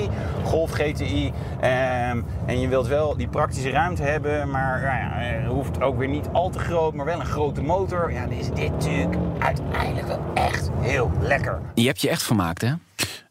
Golf 0.44 0.70
GTI. 0.70 1.32
ehm, 1.60 2.22
en 2.46 2.60
je 2.60 2.68
wilt 2.68 2.86
wel 2.86 3.16
die 3.16 3.28
praktische 3.28 3.70
ruimte 3.70 4.02
hebben, 4.02 4.50
maar 4.50 4.80
nou 4.80 4.96
ja, 4.96 5.36
het 5.36 5.46
hoeft 5.46 5.80
ook 5.82 5.98
weer 5.98 6.08
niet 6.08 6.28
al 6.32 6.50
te 6.50 6.58
groot, 6.58 6.94
maar 6.94 7.04
wel 7.04 7.20
een 7.20 7.26
grote 7.26 7.62
motor. 7.62 8.12
Ja, 8.12 8.20
dan 8.26 8.32
is 8.32 8.46
dit 8.50 8.70
natuurlijk 8.70 9.16
uiteindelijk 9.38 10.06
wel 10.06 10.20
echt 10.34 10.70
heel 10.80 11.10
lekker. 11.20 11.60
Je 11.74 11.86
hebt 11.86 12.00
je 12.00 12.08
echt 12.08 12.22
vermaakt, 12.22 12.60
hè? 12.60 12.72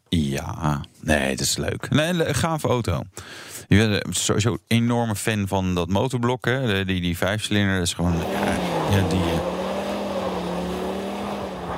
Ja, 0.08 0.80
nee, 1.00 1.30
het 1.30 1.40
is 1.40 1.56
leuk. 1.56 1.90
Nee, 1.90 2.26
een 2.26 2.34
gave 2.34 2.68
auto. 2.68 3.02
Je 3.68 3.88
bent 3.88 4.16
sowieso 4.16 4.52
een 4.52 4.60
enorme 4.66 5.14
fan 5.14 5.48
van 5.48 5.74
dat 5.74 5.88
motorblok. 5.88 6.44
Hè? 6.44 6.84
Die, 6.84 7.00
die 7.00 7.16
vijfcilinder, 7.16 7.74
dat 7.74 7.86
is 7.86 7.94
gewoon... 7.94 8.14
Ja, 8.16 8.96
ja, 8.96 9.08
die... 9.08 9.57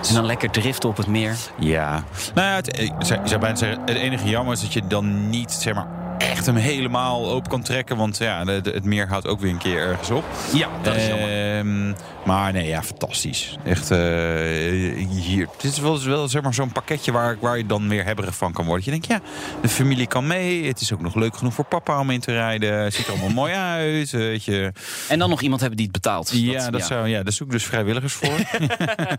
En 0.09 0.15
dan 0.15 0.27
lekker 0.27 0.51
driften 0.51 0.89
op 0.89 0.97
het 0.97 1.07
meer. 1.07 1.37
Ja. 1.59 2.05
Nou 2.35 2.49
ja, 2.49 2.57
ik 2.83 3.07
zou 3.25 3.41
bijna 3.41 3.57
zeggen, 3.57 3.81
het 3.81 3.97
enige 3.97 4.29
jammer 4.29 4.53
is 4.53 4.61
dat 4.61 4.73
je 4.73 4.87
dan 4.87 5.31
niet, 5.31 5.53
zeg 5.53 5.75
maar, 5.75 5.87
echt 6.41 6.49
hem 6.49 6.57
helemaal 6.65 7.31
open 7.31 7.51
kan 7.51 7.63
trekken. 7.63 7.97
Want 7.97 8.19
ja, 8.19 8.45
de- 8.45 8.61
de- 8.61 8.71
het 8.71 8.85
meer 8.85 9.09
houdt 9.09 9.27
ook 9.27 9.41
weer 9.41 9.51
een 9.51 9.59
keer 9.59 9.79
ergens 9.79 10.11
op. 10.11 10.25
Ja, 10.53 10.69
dat 10.83 10.97
is 10.97 11.07
jammer. 11.07 11.57
Ehm, 11.59 11.93
maar 12.25 12.53
nee, 12.53 12.67
ja, 12.67 12.83
fantastisch. 12.83 13.57
Echt, 13.65 13.91
eh, 13.91 13.99
hier. 15.09 15.49
Dit 15.61 15.73
is 15.73 15.79
wel, 15.79 16.03
wel 16.03 16.29
zeg 16.29 16.43
maar, 16.43 16.55
zo'n 16.55 16.73
pakketje 16.73 17.13
waar, 17.13 17.37
waar 17.41 17.57
je 17.57 17.67
dan 17.67 17.89
weer 17.89 18.05
hebberig 18.05 18.37
van 18.37 18.53
kan 18.53 18.65
worden. 18.67 18.85
Je 18.85 18.91
denkt, 18.91 19.07
ja, 19.07 19.21
de 19.63 19.69
familie 19.69 20.07
kan 20.07 20.27
mee. 20.27 20.67
Het 20.67 20.81
is 20.81 20.93
ook 20.93 21.01
nog 21.01 21.15
leuk 21.15 21.37
genoeg 21.37 21.55
voor 21.55 21.65
papa 21.65 22.01
om 22.01 22.11
in 22.11 22.21
te 22.21 22.33
rijden. 22.33 22.75
Het 22.79 22.95
ziet 22.95 23.07
er 23.07 23.13
allemaal 23.13 23.31
mooi 23.43 23.53
uit, 23.53 24.11
weet 24.11 24.45
je. 24.45 24.73
En 25.09 25.19
dan 25.19 25.29
nog 25.31 25.41
iemand 25.41 25.61
hebben 25.61 25.79
die 25.79 25.87
het 25.93 26.03
betaalt. 26.03 26.31
Ja, 26.35 26.71
dat, 26.71 26.83
zou, 26.87 27.09
ja, 27.09 27.23
daar 27.23 27.33
zoek 27.33 27.47
ik 27.47 27.53
dus 27.53 27.65
vrijwilligers 27.65 28.13
voor. 28.13 28.39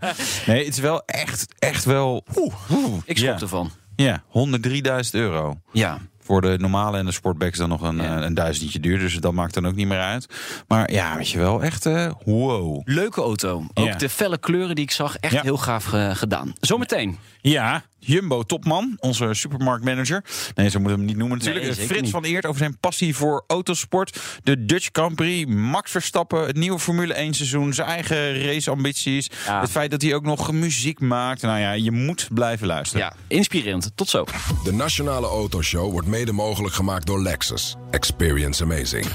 nee, 0.46 0.64
het 0.64 0.74
is 0.74 0.80
wel 0.80 1.02
echt, 1.06 1.46
echt 1.58 1.84
wel... 1.84 2.24
Oeh, 2.36 2.54
oeh, 2.70 3.02
Ik 3.04 3.18
schrok 3.18 3.34
ja. 3.34 3.40
ervan. 3.40 3.70
Ja, 3.96 4.22
103.000 4.28 5.10
euro. 5.10 5.60
Ja. 5.72 5.98
Voor 6.24 6.40
de 6.40 6.56
normale 6.60 6.98
en 6.98 7.04
de 7.06 7.12
sportback 7.12 7.52
is 7.52 7.58
dan 7.58 7.68
nog 7.68 7.80
een, 7.82 7.96
Ja. 7.96 8.16
eh, 8.18 8.24
een 8.24 8.34
duizendje 8.34 8.80
duur. 8.80 8.98
Dus 8.98 9.14
dat 9.14 9.32
maakt 9.32 9.54
dan 9.54 9.66
ook 9.66 9.74
niet 9.74 9.86
meer 9.86 10.00
uit. 10.00 10.26
Maar 10.68 10.92
ja, 10.92 11.16
weet 11.16 11.28
je 11.30 11.38
wel, 11.38 11.62
echt 11.62 11.86
eh 11.86 12.10
wow. 12.24 12.80
Leuke 12.84 13.20
auto. 13.20 13.64
Ook 13.74 13.86
Ja. 13.86 13.96
de 13.96 14.08
felle 14.08 14.38
kleuren 14.38 14.74
die 14.74 14.84
ik 14.84 14.90
zag, 14.90 15.16
echt 15.16 15.32
Ja. 15.32 15.42
heel 15.42 15.56
gaaf 15.58 15.92
eh, 15.92 16.10
gedaan. 16.14 16.52
Zometeen. 16.60 17.18
Ja, 17.42 17.84
Jumbo-topman, 17.98 18.96
onze 18.98 19.28
supermarktmanager. 19.30 20.24
Nee, 20.54 20.68
zo 20.70 20.78
moeten 20.78 20.98
hem 20.98 21.06
niet 21.06 21.16
noemen 21.16 21.38
natuurlijk. 21.38 21.64
Nee, 21.64 21.86
Frits 21.86 22.00
niet. 22.02 22.10
van 22.10 22.24
Eert 22.24 22.46
over 22.46 22.58
zijn 22.58 22.78
passie 22.78 23.16
voor 23.16 23.44
autosport. 23.46 24.20
De 24.42 24.64
Dutch 24.64 24.88
Grand 24.92 25.14
Prix, 25.14 25.52
Max 25.52 25.90
Verstappen, 25.90 26.46
het 26.46 26.56
nieuwe 26.56 26.78
Formule 26.78 27.14
1 27.14 27.34
seizoen, 27.34 27.74
zijn 27.74 27.88
eigen 27.88 28.42
raceambities. 28.42 29.30
Ja. 29.46 29.60
Het 29.60 29.70
feit 29.70 29.90
dat 29.90 30.02
hij 30.02 30.14
ook 30.14 30.24
nog 30.24 30.52
muziek 30.52 31.00
maakt. 31.00 31.42
Nou 31.42 31.58
ja, 31.58 31.72
je 31.72 31.90
moet 31.90 32.28
blijven 32.32 32.66
luisteren. 32.66 33.06
Ja, 33.06 33.14
inspirerend. 33.36 33.90
Tot 33.94 34.08
zo. 34.08 34.24
De 34.64 34.72
Nationale 34.72 35.26
Autoshow 35.26 35.90
wordt 35.90 36.06
mede 36.08 36.32
mogelijk 36.32 36.74
gemaakt 36.74 37.06
door 37.06 37.22
Lexus. 37.22 37.76
Experience 37.90 38.62
amazing. 38.62 39.06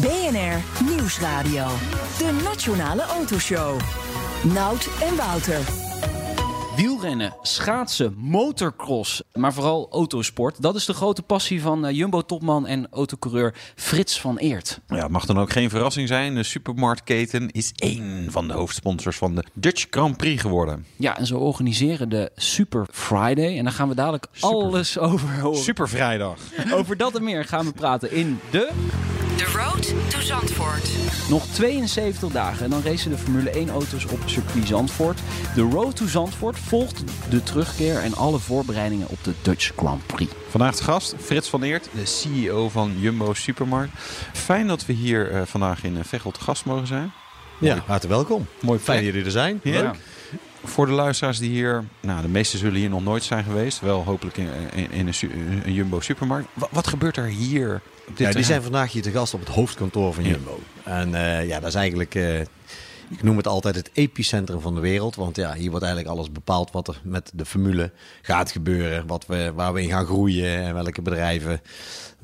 BNR 0.00 0.84
Nieuwsradio. 0.90 1.66
De 2.18 2.40
Nationale 2.44 3.02
Autoshow. 3.02 3.80
Nout 4.42 4.88
en 5.00 5.16
Wouter. 5.16 5.83
Wielrennen, 6.76 7.34
schaatsen, 7.42 8.14
motorcross, 8.16 9.22
maar 9.32 9.52
vooral 9.52 9.88
autosport. 9.90 10.62
Dat 10.62 10.74
is 10.74 10.84
de 10.84 10.92
grote 10.92 11.22
passie 11.22 11.62
van 11.62 11.86
eh, 11.86 11.96
Jumbo-topman 11.96 12.66
en 12.66 12.86
autocoureur 12.90 13.54
Frits 13.76 14.20
van 14.20 14.36
Eert. 14.36 14.80
Ja, 14.88 14.96
het 14.96 15.10
mag 15.10 15.24
dan 15.26 15.38
ook 15.38 15.52
geen 15.52 15.70
verrassing 15.70 16.08
zijn. 16.08 16.34
De 16.34 16.42
supermarktketen 16.42 17.50
is 17.50 17.72
één 17.76 18.26
van 18.30 18.48
de 18.48 18.54
hoofdsponsors 18.54 19.16
van 19.16 19.34
de 19.34 19.44
Dutch 19.52 19.86
Grand 19.90 20.16
Prix 20.16 20.40
geworden. 20.40 20.86
Ja, 20.96 21.18
en 21.18 21.26
ze 21.26 21.36
organiseren 21.36 22.08
de 22.08 22.30
Super 22.36 22.86
Friday. 22.90 23.58
En 23.58 23.64
daar 23.64 23.72
gaan 23.72 23.88
we 23.88 23.94
dadelijk 23.94 24.26
alles 24.40 24.98
over 24.98 25.40
horen. 25.40 25.62
Super 25.62 25.88
vrijdag. 25.88 26.38
Over 26.74 26.96
dat 26.96 27.16
en 27.16 27.24
meer 27.24 27.44
gaan 27.44 27.64
we 27.64 27.72
praten 27.72 28.12
in 28.12 28.40
de... 28.50 29.23
The 29.36 29.52
Road 29.56 30.10
to 30.10 30.20
Zandvoort. 30.20 30.90
Nog 31.28 31.46
72 31.46 32.32
dagen 32.32 32.64
en 32.64 32.70
dan 32.70 32.82
racen 32.82 33.10
de 33.10 33.18
Formule 33.18 33.50
1 33.50 33.68
auto's 33.68 34.04
op 34.04 34.18
circuit 34.24 34.66
Zandvoort. 34.66 35.20
De 35.54 35.62
Road 35.62 35.96
to 35.96 36.06
Zandvoort 36.06 36.58
volgt 36.58 37.04
de 37.30 37.42
terugkeer 37.42 37.98
en 37.98 38.14
alle 38.14 38.38
voorbereidingen 38.38 39.08
op 39.08 39.24
de 39.24 39.32
Dutch 39.42 39.72
Grand 39.76 40.06
Prix. 40.06 40.32
Vandaag 40.48 40.76
de 40.76 40.82
gast, 40.82 41.14
Frits 41.18 41.48
van 41.48 41.62
Eert, 41.62 41.88
de 41.92 42.04
CEO 42.04 42.68
van 42.68 42.92
Jumbo 42.98 43.34
Supermarkt. 43.34 43.92
Fijn 44.32 44.66
dat 44.66 44.86
we 44.86 44.92
hier 44.92 45.30
eh, 45.30 45.42
vandaag 45.44 45.84
in 45.84 45.96
eh, 45.96 46.04
Veghel 46.04 46.30
te 46.30 46.40
gast 46.40 46.64
mogen 46.64 46.86
zijn. 46.86 47.12
Ja, 47.58 47.74
hartelijk 47.86 48.14
welkom. 48.14 48.46
Mooi 48.60 48.78
Fijn 48.78 48.96
dat 48.96 49.06
jullie 49.06 49.24
er 49.24 49.30
zijn. 49.30 49.60
Ja. 49.62 49.82
Leuk. 49.82 49.96
Voor 50.64 50.86
de 50.86 50.92
luisteraars 50.92 51.38
die 51.38 51.50
hier, 51.50 51.84
nou 52.00 52.22
de 52.22 52.28
meeste 52.28 52.58
zullen 52.58 52.78
hier 52.78 52.88
nog 52.88 53.02
nooit 53.02 53.22
zijn 53.22 53.44
geweest. 53.44 53.80
Wel 53.80 54.04
hopelijk 54.04 54.36
in, 54.36 54.48
in, 54.74 54.90
in 54.90 55.06
een, 55.64 55.72
Jumbo 55.72 56.00
Supermarkt. 56.00 56.48
Wat, 56.54 56.68
wat 56.72 56.86
gebeurt 56.86 57.16
er 57.16 57.26
hier? 57.26 57.80
Ja, 58.06 58.12
die 58.14 58.26
terrein? 58.26 58.44
zijn 58.44 58.62
vandaag 58.62 58.92
hier 58.92 59.02
te 59.02 59.10
gast 59.10 59.34
op 59.34 59.40
het 59.40 59.48
hoofdkantoor 59.48 60.14
van 60.14 60.24
Jumbo. 60.24 60.60
En 60.84 61.14
eh, 61.14 61.48
ja, 61.48 61.60
dat 61.60 61.68
is 61.68 61.74
eigenlijk, 61.74 62.14
eh, 62.14 62.40
ik 63.10 63.22
noem 63.22 63.36
het 63.36 63.46
altijd 63.46 63.74
het 63.74 63.90
epicentrum 63.92 64.60
van 64.60 64.74
de 64.74 64.80
wereld. 64.80 65.14
Want 65.14 65.36
ja, 65.36 65.54
hier 65.54 65.70
wordt 65.70 65.84
eigenlijk 65.84 66.14
alles 66.14 66.32
bepaald 66.32 66.70
wat 66.70 66.88
er 66.88 67.00
met 67.02 67.30
de 67.34 67.44
formule 67.44 67.92
gaat 68.22 68.50
gebeuren. 68.50 69.06
Wat 69.06 69.26
we, 69.26 69.52
waar 69.54 69.72
we 69.72 69.82
in 69.82 69.88
gaan 69.88 70.06
groeien 70.06 70.58
en 70.62 70.74
welke 70.74 71.02
bedrijven 71.02 71.60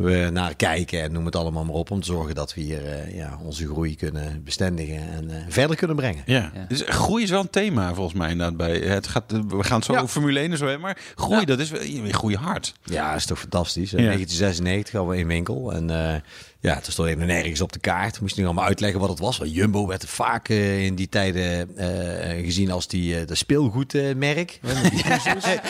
we 0.05 0.29
naar 0.33 0.55
kijken. 0.57 1.03
En 1.03 1.13
noem 1.13 1.25
het 1.25 1.37
allemaal 1.37 1.65
maar 1.65 1.75
op. 1.75 1.91
Om 1.91 2.01
te 2.01 2.07
zorgen 2.07 2.35
dat 2.35 2.55
we 2.55 2.61
hier 2.61 2.87
eh, 2.87 3.15
ja, 3.17 3.39
onze 3.43 3.67
groei 3.67 3.97
kunnen 3.97 4.43
bestendigen 4.45 4.97
en 5.11 5.31
eh, 5.31 5.37
verder 5.49 5.77
kunnen 5.77 5.97
brengen. 5.97 6.23
Ja. 6.27 6.51
Ja. 6.55 6.65
Dus 6.69 6.83
groei 6.87 7.23
is 7.23 7.31
wel 7.31 7.41
een 7.41 7.51
thema 7.51 7.95
volgens 7.95 8.19
mij 8.19 8.31
inderdaad. 8.31 8.57
Bij, 8.57 8.77
het 8.79 9.07
gaat, 9.07 9.25
we 9.49 9.65
gaan 9.65 9.77
het 9.77 9.85
zo 9.85 9.93
Ja. 9.93 9.99
over 9.99 10.11
Formule 10.11 10.41
1 10.41 10.51
en 10.51 10.57
zo 10.59 10.65
hebben. 10.65 10.83
Maar 10.83 10.99
groei, 11.15 11.41
Ja. 11.41 11.45
dat 11.47 11.59
is 11.59 11.73
groei 12.11 12.37
hard. 12.37 12.75
Ja, 12.85 13.09
dat 13.11 13.19
is 13.19 13.27
toch 13.27 13.39
fantastisch. 13.39 13.93
In 13.93 14.03
Ja. 14.03 14.05
1996 14.05 14.93
hadden 14.93 15.15
we 15.15 15.21
in 15.21 15.27
winkel. 15.27 15.73
En 15.73 15.91
eh, 15.91 16.15
ja, 16.61 16.75
toen 16.81 16.93
stond 16.93 17.09
even 17.09 17.27
nergens 17.27 17.61
op 17.61 17.73
de 17.73 17.79
kaart. 17.79 18.21
Moest 18.21 18.35
je 18.35 18.41
nu 18.41 18.47
allemaal 18.47 18.65
uitleggen 18.65 19.01
wat 19.01 19.09
het 19.09 19.19
was. 19.19 19.39
Want 19.39 19.55
Jumbo 19.55 19.87
werd 19.87 20.05
vaak 20.07 20.49
eh, 20.49 20.85
in 20.85 20.95
die 20.95 21.09
tijden 21.09 21.77
eh, 21.77 22.45
gezien 22.45 22.71
als 22.71 22.87
die, 22.89 23.17
eh, 23.21 23.27
de 23.27 23.35
speelgoedmerk. 23.35 24.61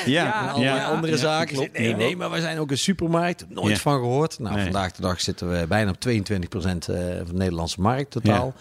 Ja, 0.07 0.43
en 0.47 0.53
allerlei 0.53 0.85
andere 0.85 1.17
zaken. 1.17 1.55
klopt. 1.55 1.79
Nee, 1.79 1.89
Ja. 1.89 1.97
nee, 1.97 2.17
maar 2.17 2.31
we 2.31 2.41
zijn 2.41 2.59
ook 2.59 2.71
een 2.71 2.79
supermarkt. 2.79 3.45
Nooit 3.49 3.75
Ja. 3.75 3.81
van 3.81 3.99
gehoord. 3.99 4.20
Nou, 4.39 4.55
Nee. 4.55 4.65
vandaag 4.65 4.93
de 4.93 5.03
dag 5.03 5.21
zitten 5.21 5.51
we 5.51 5.67
bijna 5.67 5.91
op 5.91 6.01
22% 6.01 6.89
eh, 6.89 6.97
van 7.17 7.27
de 7.27 7.33
Nederlandse 7.33 7.81
markt 7.81 8.11
totaal. 8.11 8.55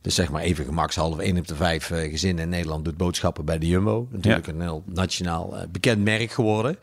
Dus 0.00 0.14
zeg 0.14 0.30
maar 0.30 0.42
even 0.42 0.64
gemakshalve 0.64 1.22
1 1.22 1.38
op 1.38 1.46
de 1.46 1.54
5 1.54 1.90
eh, 1.90 2.10
gezinnen 2.10 2.44
in 2.44 2.50
Nederland 2.50 2.84
doet 2.84 2.96
boodschappen 2.96 3.44
bij 3.44 3.58
de 3.58 3.66
Jumbo. 3.66 4.08
Natuurlijk 4.10 4.46
een 4.46 4.60
heel 4.60 4.82
nationaal 4.86 5.56
eh, 5.56 5.62
bekend 5.70 6.04
merk 6.04 6.30
geworden. 6.30 6.76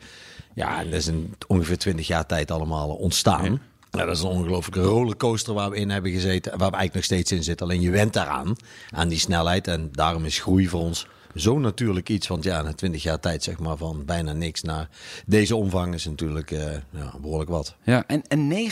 Ja, 0.54 0.78
en 0.78 0.84
dat 0.90 0.98
is 0.98 1.06
in 1.06 1.34
ongeveer 1.46 1.78
20 1.78 2.06
jaar 2.06 2.26
tijd 2.26 2.50
allemaal 2.50 2.88
ontstaan. 2.88 3.60
Nou, 3.90 4.06
dat 4.06 4.16
is 4.16 4.22
een 4.22 4.28
ongelooflijke 4.28 4.80
rollercoaster 4.80 5.54
waar 5.54 5.70
we 5.70 5.76
in 5.76 5.90
hebben 5.90 6.10
gezeten. 6.10 6.50
Waar 6.50 6.70
we 6.70 6.76
eigenlijk 6.76 6.94
nog 6.94 7.04
steeds 7.04 7.32
in 7.32 7.42
zitten. 7.42 7.66
Alleen 7.66 7.80
je 7.80 7.90
went 7.90 8.12
daaraan, 8.12 8.56
aan 8.90 9.08
die 9.08 9.18
snelheid. 9.18 9.68
En 9.68 9.88
daarom 9.92 10.24
is 10.24 10.40
groei 10.40 10.68
voor 10.68 10.80
ons 10.80 11.06
zo 11.34 11.58
natuurlijk 11.58 12.08
iets. 12.08 12.26
Want 12.26 12.44
ja, 12.44 12.62
na 12.62 12.72
20 12.72 13.02
jaar 13.02 13.20
tijd 13.20 13.42
zeg 13.42 13.58
maar 13.58 13.76
van 13.76 14.04
bijna 14.04 14.32
niks 14.32 14.62
naar 14.62 14.88
deze 15.26 15.56
omvang 15.56 15.94
is 15.94 16.04
natuurlijk 16.04 16.50
eh, 16.50 16.72
ja, 16.90 17.14
behoorlijk 17.20 17.50
wat. 17.50 17.76
Ja, 17.82 18.04
en, 18.06 18.22
en 18.28 18.70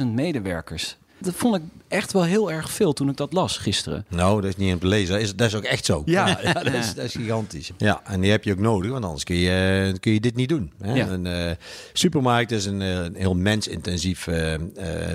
90.000 0.00 0.06
medewerkers. 0.06 0.96
Dat 1.22 1.34
vond 1.34 1.56
ik 1.56 1.62
echt 1.88 2.12
wel 2.12 2.24
heel 2.24 2.52
erg 2.52 2.70
veel 2.70 2.92
toen 2.92 3.08
ik 3.08 3.16
dat 3.16 3.32
las 3.32 3.56
gisteren. 3.56 4.06
Nou, 4.08 4.40
dat 4.40 4.50
is 4.50 4.56
niet 4.56 4.68
in 4.68 4.78
te 4.78 4.86
lezen. 4.86 5.12
Dat 5.12 5.22
is, 5.22 5.36
dat 5.36 5.46
is 5.46 5.54
ook 5.54 5.64
echt 5.64 5.84
zo. 5.84 6.02
Ja, 6.12 6.38
ja, 6.42 6.52
dat, 6.52 6.72
is, 6.72 6.94
dat 6.94 7.04
is 7.04 7.12
gigantisch. 7.12 7.70
Ja, 7.76 8.00
en 8.04 8.20
die 8.20 8.30
heb 8.30 8.44
je 8.44 8.52
ook 8.52 8.58
nodig, 8.58 8.90
want 8.90 9.04
anders 9.04 9.24
kun 9.24 9.36
je, 9.36 9.90
eh, 9.92 10.00
kun 10.00 10.12
je 10.12 10.20
dit 10.20 10.34
niet 10.34 10.48
doen. 10.48 10.72
Hè? 10.80 10.94
Ja. 10.94 11.08
Een 11.08 11.26
eh, 11.26 11.50
supermarkt 11.92 12.50
is 12.50 12.64
een, 12.64 12.82
eh, 12.82 12.94
een 12.94 13.14
heel 13.14 13.34
mensintensief 13.34 14.26
eh, 14.26 14.54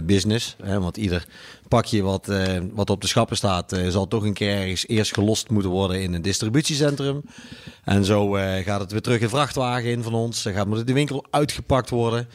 business. 0.03 0.55
Hè? 0.63 0.79
Want 0.79 0.97
ieder 0.97 1.25
pakje 1.67 2.01
wat, 2.01 2.31
wat 2.73 2.89
op 2.89 3.01
de 3.01 3.07
schappen 3.07 3.37
staat, 3.37 3.75
zal 3.89 4.07
toch 4.07 4.23
een 4.23 4.33
keer 4.33 4.55
ergens 4.55 4.87
eerst 4.87 5.13
gelost 5.13 5.49
moeten 5.49 5.71
worden 5.71 6.01
in 6.01 6.13
een 6.13 6.21
distributiecentrum. 6.21 7.21
En 7.83 8.05
zo 8.05 8.31
gaat 8.63 8.79
het 8.79 8.91
weer 8.91 9.01
terug 9.01 9.19
in 9.19 9.29
vrachtwagen 9.29 9.89
in 9.89 10.03
van 10.03 10.13
ons. 10.13 10.43
Dan 10.43 10.53
gaat 10.53 10.71
het 10.71 10.87
de 10.87 10.93
winkel 10.93 11.25
uitgepakt 11.29 11.89
worden 11.89 12.27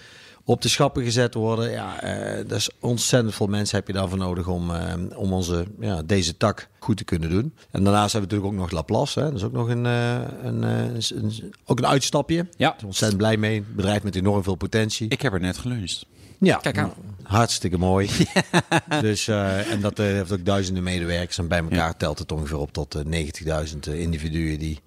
op 0.45 0.63
de 0.63 0.69
schappen 0.69 1.03
gezet 1.05 1.35
worden. 1.35 1.71
Ja, 1.71 2.01
eh 2.01 2.37
dat 2.47 2.59
is 2.59 2.71
ontzettend 2.81 3.35
veel 3.35 3.47
mensen 3.47 3.77
heb 3.77 3.87
je 3.87 3.93
daarvoor 3.93 4.19
nodig 4.19 4.47
om, 4.49 4.75
eh, 4.75 4.95
om 5.15 5.33
onze, 5.33 5.67
ja, 5.81 6.03
deze 6.03 6.37
tak 6.37 6.69
goed 6.79 6.97
te 6.97 7.05
kunnen 7.05 7.31
doen. 7.31 7.55
En 7.71 7.85
daarnaast 7.85 8.13
hebben 8.13 8.31
we 8.31 8.37
natuurlijk 8.37 8.53
ook 8.53 8.71
nog 8.71 8.71
Laplace. 8.71 9.21
Hè. 9.21 9.27
Dat 9.27 9.35
is 9.35 9.43
ook 9.43 9.53
nog 9.53 9.69
een, 9.69 9.87
eh, 9.87 10.21
een, 10.43 10.65
eh, 10.65 10.85
een, 11.09 11.53
ook 11.65 11.79
een 11.79 11.87
uitstapje. 11.87 12.47
Ja. 12.57 12.77
Ontzettend 12.85 13.21
blij 13.21 13.37
mee. 13.37 13.57
Een 13.57 13.67
bedrijf 13.77 14.03
met 14.03 14.17
enorm 14.17 14.43
veel 14.43 14.55
potentie. 14.55 15.09
Ik 15.09 15.23
heb 15.23 15.33
er 15.33 15.41
net 15.41 15.59
geluncht. 15.59 16.07
Ja, 16.39 16.57
Kijk 16.57 16.79
aan. 16.79 16.93
hartstikke 17.23 17.79
mooi. 17.79 18.11
dus, 19.01 19.29
eh, 19.29 19.71
en 19.71 19.81
dat 19.81 19.99
heeft 19.99 20.33
ook 20.33 20.45
duizenden 20.45 20.83
medewerkers. 20.83 21.39
En 21.39 21.49
bij 21.49 21.59
elkaar 21.59 21.97
telt 21.97 22.19
het 22.19 22.33
ongeveer 22.33 22.59
op 22.59 22.73
tot 22.73 22.95
eh, 22.95 23.05
90.000 23.05 23.87
individuen 23.87 24.59
die 24.59 24.81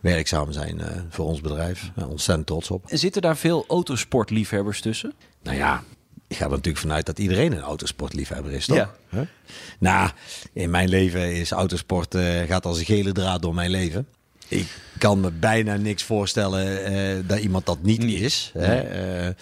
werkzaam 0.00 0.52
zijn 0.52 0.80
eh, 0.80 1.00
voor 1.08 1.26
ons 1.26 1.40
bedrijf. 1.40 1.90
Ontzettend 2.08 2.46
trots 2.46 2.70
op. 2.70 2.84
Zitten 2.86 3.22
daar 3.22 3.36
veel 3.36 3.64
autosportliefhebbers 3.68 4.80
tussen? 4.80 5.12
Nou 5.42 5.56
ja, 5.56 5.82
ik 6.28 6.36
ga 6.36 6.44
er 6.44 6.50
natuurlijk 6.50 6.78
vanuit 6.78 7.06
dat 7.06 7.18
iedereen 7.18 7.52
een 7.52 7.60
autosportliefhebber 7.60 8.52
is, 8.52 8.66
toch? 8.66 8.76
Ja. 8.76 8.94
Huh? 9.08 9.20
Nou, 9.78 10.10
in 10.52 10.70
mijn 10.70 10.88
leven 10.88 11.34
is 11.34 11.50
autosport 11.50 12.14
eh, 12.14 12.42
gaat 12.42 12.66
als 12.66 12.78
een 12.78 12.84
gele 12.84 13.12
draad 13.12 13.42
door 13.42 13.54
mijn 13.54 13.70
leven. 13.70 14.06
Ik 14.48 14.66
kan 14.98 15.20
me 15.20 15.30
bijna 15.30 15.76
niks 15.76 16.02
voorstellen 16.02 16.84
eh, 16.84 17.18
dat 17.26 17.38
iemand 17.38 17.66
dat 17.66 17.82
niet 17.82 18.02
is. 18.02 18.52
Hè? 18.58 19.32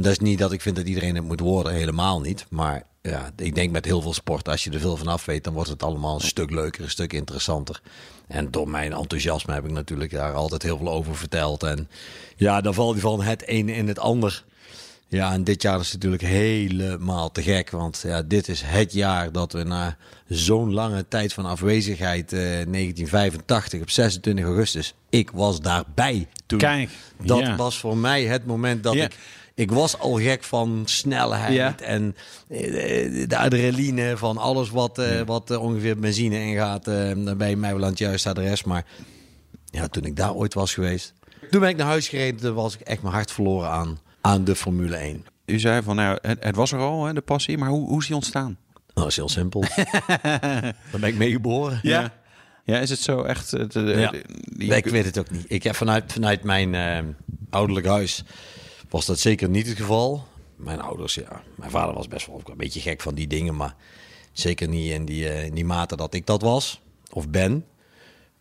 Dat 0.00 0.06
is 0.06 0.18
niet 0.18 0.38
dat 0.38 0.52
ik 0.52 0.60
vind 0.60 0.76
dat 0.76 0.86
iedereen 0.86 1.14
het 1.14 1.24
moet 1.24 1.40
worden, 1.40 1.72
helemaal 1.72 2.20
niet. 2.20 2.46
Maar 2.48 2.82
ja, 3.02 3.30
ik 3.36 3.54
denk 3.54 3.70
met 3.72 3.84
heel 3.84 4.00
veel 4.00 4.12
sport, 4.14 4.48
als 4.48 4.64
je 4.64 4.70
er 4.70 4.80
veel 4.80 4.96
van 4.96 5.06
af 5.06 5.24
weet, 5.24 5.44
dan 5.44 5.52
wordt 5.52 5.68
het 5.70 5.82
allemaal 5.82 6.14
een 6.14 6.26
stuk 6.26 6.50
leuker, 6.50 6.82
een 6.82 6.90
stuk 6.90 7.12
interessanter. 7.12 7.80
En 8.28 8.50
door 8.50 8.68
mijn 8.68 8.92
enthousiasme 8.92 9.54
heb 9.54 9.64
ik 9.64 9.70
natuurlijk 9.70 10.10
daar 10.10 10.32
altijd 10.32 10.62
heel 10.62 10.76
veel 10.76 10.90
over 10.90 11.16
verteld. 11.16 11.62
En 11.62 11.88
ja, 12.36 12.60
dan 12.60 12.74
valt 12.74 13.00
van 13.00 13.22
het 13.22 13.42
een 13.46 13.68
in 13.68 13.88
het 13.88 13.98
ander. 13.98 14.44
Ja, 15.08 15.32
en 15.32 15.44
dit 15.44 15.62
jaar 15.62 15.80
is 15.80 15.92
het 15.92 15.94
natuurlijk 15.94 16.22
helemaal 16.22 17.30
te 17.32 17.42
gek. 17.42 17.70
Want 17.70 18.00
ja, 18.06 18.22
dit 18.22 18.48
is 18.48 18.62
het 18.64 18.92
jaar 18.92 19.32
dat 19.32 19.52
we 19.52 19.62
na 19.62 19.96
zo'n 20.28 20.72
lange 20.72 21.08
tijd 21.08 21.32
van 21.32 21.46
afwezigheid, 21.46 22.32
eh, 22.32 22.40
1985 22.40 23.80
op 23.80 23.90
26 23.90 24.44
augustus, 24.44 24.94
ik 25.10 25.30
was 25.30 25.60
daarbij 25.60 26.28
toen. 26.46 26.58
Kijk, 26.58 26.90
dat 27.22 27.38
ja. 27.38 27.56
was 27.56 27.78
voor 27.78 27.96
mij 27.96 28.24
het 28.24 28.46
moment 28.46 28.82
dat 28.82 28.94
Ja. 28.94 29.04
ik. 29.04 29.16
Ik 29.54 29.70
was 29.70 29.98
al 29.98 30.14
gek 30.14 30.44
van 30.44 30.82
snelheid 30.84 31.52
Ja. 31.52 31.74
en 31.80 32.16
eh, 32.48 33.28
de 33.28 33.36
adrenaline 33.38 34.16
van 34.16 34.36
alles 34.38 34.70
wat, 34.70 34.98
eh, 34.98 35.20
wat 35.26 35.50
eh, 35.50 35.62
ongeveer 35.62 35.98
benzine 35.98 36.38
ingaat. 36.44 36.86
eh, 36.88 37.10
dan 37.24 37.36
ben 37.36 37.48
je 37.48 37.56
mij 37.56 37.74
wel 37.74 37.82
aan 37.84 37.88
het 37.90 37.98
juiste 37.98 38.28
adres. 38.28 38.64
Maar 38.64 38.84
ja, 39.64 39.88
toen 39.88 40.04
ik 40.04 40.16
daar 40.16 40.34
ooit 40.34 40.54
was 40.54 40.74
geweest, 40.74 41.12
toen 41.50 41.60
ben 41.60 41.68
ik 41.68 41.76
naar 41.76 41.86
huis 41.86 42.08
gereden. 42.08 42.40
Toen 42.40 42.54
was 42.54 42.74
ik 42.74 42.80
echt 42.80 43.02
mijn 43.02 43.14
hart 43.14 43.32
verloren 43.32 43.70
aan, 43.70 43.98
aan 44.20 44.44
de 44.44 44.54
Formule 44.56 44.96
1. 44.96 45.24
U 45.46 45.58
zei 45.58 45.82
van, 45.82 45.96
nou, 45.96 46.18
het, 46.22 46.44
het 46.44 46.56
was 46.56 46.72
er 46.72 46.78
al, 46.78 47.04
hè, 47.04 47.12
de 47.12 47.20
passie. 47.20 47.58
Maar 47.58 47.68
hoe, 47.68 47.88
hoe 47.88 48.00
is 48.00 48.06
die 48.06 48.14
ontstaan? 48.16 48.56
Nou, 48.72 48.82
dat 48.94 49.06
is 49.06 49.16
heel 49.16 49.28
simpel. 49.28 49.64
Daar 50.22 50.74
ben 51.00 51.02
ik 51.08 51.16
mee 51.16 51.30
geboren. 51.30 51.78
Ja. 51.82 52.12
Ja, 52.64 52.78
is 52.78 52.90
het 52.90 52.98
zo 52.98 53.22
echt... 53.22 53.50
Het, 53.50 53.72
Ja. 53.72 54.12
ik 54.76 54.86
weet 54.86 55.04
het 55.04 55.18
ook 55.18 55.30
niet. 55.30 55.44
Ik 55.48 55.62
heb 55.62 55.74
vanuit, 55.74 56.12
vanuit 56.12 56.42
mijn 56.42 56.74
eh, 56.74 56.98
ouderlijk 57.50 57.86
huis 57.86 58.24
was 58.92 59.06
dat 59.06 59.18
zeker 59.18 59.48
niet 59.48 59.66
het 59.66 59.78
geval. 59.78 60.26
Mijn 60.56 60.80
ouders, 60.80 61.14
ja. 61.14 61.42
Mijn 61.54 61.70
vader 61.70 61.94
was 61.94 62.08
best 62.08 62.26
wel 62.26 62.40
een 62.44 62.56
beetje 62.56 62.80
gek 62.80 63.00
van 63.00 63.14
die 63.14 63.26
dingen, 63.26 63.56
maar 63.56 63.76
zeker 64.32 64.68
niet 64.68 64.90
in 64.90 65.04
die, 65.04 65.28
eh, 65.28 65.44
in 65.44 65.54
die 65.54 65.64
mate 65.64 65.96
dat 65.96 66.14
ik 66.14 66.26
dat 66.26 66.42
was 66.42 66.80
of 67.12 67.28
ben. 67.28 67.64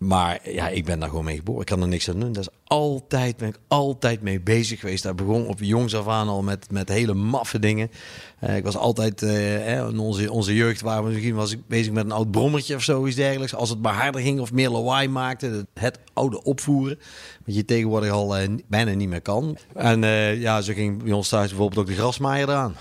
Maar 0.01 0.39
ja, 0.49 0.67
ik 0.67 0.85
ben 0.85 0.99
daar 0.99 1.09
gewoon 1.09 1.25
mee 1.25 1.35
geboren. 1.35 1.61
Ik 1.61 1.67
kan 1.67 1.81
er 1.81 1.87
niks 1.87 2.09
aan 2.09 2.19
doen. 2.19 2.31
Dat 2.31 2.43
is 2.43 2.53
altijd, 2.63 3.37
ben 3.37 3.47
ik 3.47 3.57
altijd 3.67 4.21
mee 4.21 4.39
bezig 4.39 4.79
geweest. 4.79 5.03
Daar 5.03 5.15
begon 5.15 5.47
op 5.47 5.59
jongs 5.59 5.95
af 5.95 6.07
aan 6.07 6.27
al 6.27 6.41
met, 6.41 6.71
met 6.71 6.89
hele 6.89 7.13
maffe 7.13 7.59
dingen. 7.59 7.91
Eh, 8.39 8.55
ik 8.55 8.63
was 8.63 8.77
altijd, 8.77 9.21
eh, 9.21 9.77
in 9.77 9.99
onze, 9.99 10.31
onze 10.31 10.55
jeugd 10.55 10.81
waren 10.81 11.03
we 11.03 11.09
misschien 11.09 11.35
was 11.35 11.51
ik 11.51 11.67
bezig 11.67 11.93
met 11.93 12.05
een 12.05 12.11
oud 12.11 12.31
brommertje 12.31 12.75
of 12.75 12.83
zoiets 12.83 13.15
dergelijks. 13.15 13.55
Als 13.55 13.69
het 13.69 13.81
maar 13.81 13.93
harder 13.93 14.21
ging 14.21 14.39
of 14.39 14.51
meer 14.51 14.69
lawaai 14.69 15.07
maakte. 15.07 15.65
Het, 15.73 15.99
oude 16.13 16.43
opvoeren. 16.43 16.99
Wat 17.45 17.55
je 17.55 17.65
tegenwoordig 17.65 18.11
al 18.11 18.37
eh, 18.37 18.49
bijna 18.67 18.93
niet 18.93 19.09
meer 19.09 19.21
kan. 19.21 19.57
En 19.73 19.99
ja, 20.39 20.61
zo 20.61 20.73
ging 20.73 21.03
bij 21.03 21.13
ons 21.13 21.29
thuis 21.29 21.49
bijvoorbeeld 21.49 21.79
ook 21.79 21.95
de 21.95 22.01
grasmaaier 22.01 22.49
eraan. 22.49 22.75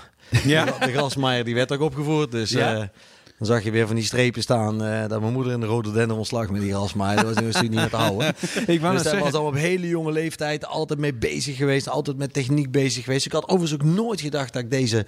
Ja. 0.44 0.64
De 0.64 0.92
grasmaaier 0.92 1.44
die 1.44 1.54
werd 1.54 1.72
ook 1.72 1.80
opgevoerd. 1.80 2.30
Dus 2.30 2.50
Ja. 2.50 2.90
Dan 3.40 3.48
zag 3.48 3.62
je 3.62 3.70
weer 3.70 3.86
van 3.86 3.96
die 3.96 4.04
strepen 4.04 4.42
staan. 4.42 4.84
eh, 4.84 5.08
dat 5.08 5.20
mijn 5.20 5.32
moeder 5.32 5.52
in 5.52 5.60
de 5.60 5.66
rode 5.66 5.92
dender 5.92 6.16
ontslag 6.16 6.50
met 6.50 6.60
die 6.60 6.72
grasmaaier. 6.72 7.16
Dat 7.16 7.24
was 7.24 7.34
natuurlijk 7.34 7.70
niet 7.70 7.80
meer 7.80 7.88
te 7.88 7.96
houden. 7.96 8.28
Ik 8.66 8.80
dus 8.80 9.02
daar 9.02 9.18
was 9.18 9.32
al 9.32 9.46
op 9.46 9.54
hele 9.54 9.88
jonge 9.88 10.12
leeftijd 10.12 10.66
altijd 10.66 10.98
mee 10.98 11.14
bezig 11.14 11.56
geweest. 11.56 11.88
Altijd 11.88 12.16
met 12.16 12.32
techniek 12.32 12.70
bezig 12.70 13.04
geweest. 13.04 13.26
Ik 13.26 13.32
had 13.32 13.48
overigens 13.48 13.80
ook 13.80 13.82
nooit 13.82 14.20
gedacht 14.20 14.52
dat 14.52 14.62
ik 14.62 14.70
deze, 14.70 15.06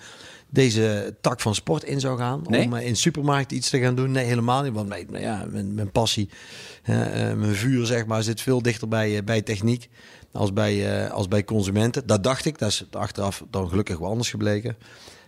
deze 0.49 1.15
tak 1.21 1.41
van 1.41 1.55
sport 1.55 1.85
in 1.85 2.01
zou 2.01 2.19
gaan. 2.19 2.43
Nee? 2.49 2.65
Om 2.65 2.75
eh, 2.75 2.87
in 2.87 2.97
supermarkt 2.97 3.53
iets 3.53 3.71
te 3.71 3.79
gaan 3.81 3.95
doen. 3.95 4.11
Nee, 4.11 4.25
helemaal 4.25 4.63
niet. 4.63 4.73
Want 4.73 4.89
nee, 4.89 5.07
nou 5.11 5.23
ja, 5.23 5.47
mijn, 5.51 5.75
mijn 5.75 5.91
passie, 5.91 6.29
eh, 6.83 6.97
mijn 7.33 7.55
vuur 7.55 7.87
zeg 7.87 8.07
maar, 8.07 8.23
zit 8.23 8.41
veel 8.41 8.63
dichter 8.63 8.89
bij, 8.89 9.25
bij 9.25 9.43
techniek. 9.43 9.89
Als 10.33 10.53
bij, 10.53 11.11
als 11.11 11.29
bij 11.29 11.45
consumenten. 11.45 12.07
Dat 12.07 12.25
dacht 12.25 12.45
ik. 12.45 12.59
Dat 12.59 12.69
is 12.69 12.85
achteraf 12.91 13.45
dan 13.51 13.69
gelukkig 13.69 13.99
wel 13.99 14.09
anders 14.09 14.31
gebleken. 14.31 14.77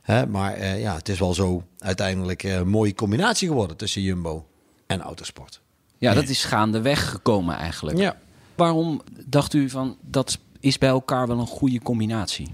Hè, 0.05 0.27
maar 0.27 0.53
eh, 0.53 0.81
ja, 0.81 0.95
het 0.97 1.09
is 1.09 1.19
wel 1.19 1.35
zo 1.35 1.63
uiteindelijk 1.79 2.43
eh, 2.43 2.55
een 2.55 2.69
mooie 2.69 2.95
combinatie 2.95 3.49
geworden 3.49 3.77
tussen 3.77 4.03
Jumbo 4.03 4.47
en 4.87 5.01
autosport. 5.01 5.61
Ja, 5.99 6.15
dat 6.15 6.29
is 6.29 6.45
gaandeweg 6.45 7.11
gekomen 7.11 7.57
eigenlijk. 7.57 7.99
Ja. 7.99 8.17
Waarom 8.55 9.03
dacht 9.27 9.55
u 9.55 9.71
van 9.71 9.97
dat 10.01 10.39
is 10.61 10.79
bij 10.79 10.89
elkaar 10.89 11.27
wel 11.27 11.39
een 11.39 11.47
goede 11.47 11.81
combinatie? 11.81 12.49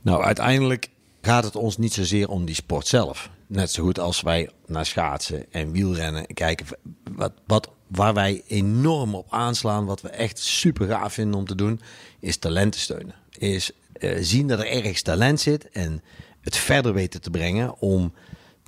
Nou, 0.00 0.22
uiteindelijk 0.22 0.88
gaat 1.22 1.44
het 1.44 1.56
ons 1.56 1.76
niet 1.76 1.92
zozeer 1.92 2.28
om 2.28 2.44
die 2.44 2.54
sport 2.54 2.86
zelf. 2.86 3.30
Net 3.46 3.70
zo 3.70 3.82
goed 3.82 3.98
als 3.98 4.20
wij 4.20 4.50
naar 4.66 4.86
schaatsen 4.86 5.52
en 5.52 5.72
wielrennen 5.72 6.26
kijken. 6.26 6.66
Wat, 7.10 7.32
wat, 7.46 7.70
waar 7.86 8.14
wij 8.14 8.42
enorm 8.46 9.14
op 9.14 9.26
aanslaan, 9.30 9.84
wat 9.84 10.00
we 10.00 10.08
echt 10.08 10.38
super 10.38 10.88
gaaf 10.88 11.12
vinden 11.12 11.38
om 11.38 11.46
te 11.46 11.54
doen, 11.54 11.80
is 12.20 12.36
talenten 12.36 12.80
steunen. 12.80 13.14
Is 13.38 13.70
eh, 13.92 14.16
zien 14.20 14.48
dat 14.48 14.58
er 14.58 14.70
ergens 14.70 15.02
talent 15.02 15.40
zit 15.40 15.70
en 15.70 16.02
het 16.44 16.56
verder 16.56 16.92
weten 16.94 17.20
te 17.20 17.30
brengen 17.30 17.78
om 17.78 18.12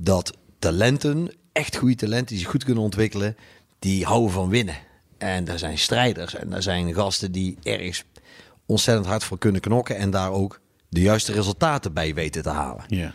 dat 0.02 0.32
talenten, 0.58 1.30
echt 1.52 1.76
goede 1.76 1.94
talenten 1.94 2.26
die 2.26 2.38
zich 2.38 2.48
goed 2.50 2.64
kunnen 2.64 2.82
ontwikkelen, 2.82 3.36
die 3.78 4.04
houden 4.04 4.30
van 4.30 4.48
winnen. 4.48 4.76
En 5.18 5.44
daar 5.44 5.58
zijn 5.58 5.78
strijders 5.78 6.34
en 6.34 6.50
daar 6.50 6.62
zijn 6.62 6.94
gasten 6.94 7.32
die 7.32 7.58
ergens 7.62 8.04
ontzettend 8.66 9.06
hard 9.06 9.24
voor 9.24 9.38
kunnen 9.38 9.60
knokken 9.60 9.96
en 9.96 10.10
daar 10.10 10.30
ook 10.32 10.60
de 10.88 11.00
juiste 11.00 11.32
resultaten 11.32 11.92
bij 11.92 12.14
weten 12.14 12.42
te 12.42 12.48
halen. 12.48 12.84
Ja. 12.88 13.14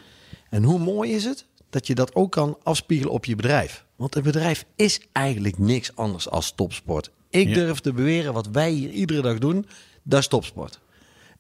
En 0.50 0.64
hoe 0.64 0.80
mooi 0.80 1.12
is 1.12 1.24
het 1.24 1.46
dat 1.70 1.88
je 1.88 1.96
dat 1.96 2.16
ook 2.16 2.32
kan 2.32 2.58
afspiegelen 2.64 3.14
op 3.14 3.26
je 3.26 3.36
bedrijf? 3.36 3.86
Want 3.96 4.16
een 4.16 4.24
bedrijf 4.24 4.66
is 4.76 5.00
eigenlijk 5.12 5.58
niks 5.58 5.96
anders 5.96 6.30
als 6.30 6.52
topsport. 6.56 7.12
Ik 7.30 7.48
Ja. 7.48 7.54
durf 7.54 7.80
te 7.80 7.94
beweren 7.94 8.34
wat 8.34 8.48
wij 8.48 8.72
hier 8.72 8.90
iedere 8.90 9.22
dag 9.22 9.38
doen, 9.38 9.66
dat 10.04 10.20
is 10.20 10.28
topsport. 10.28 10.80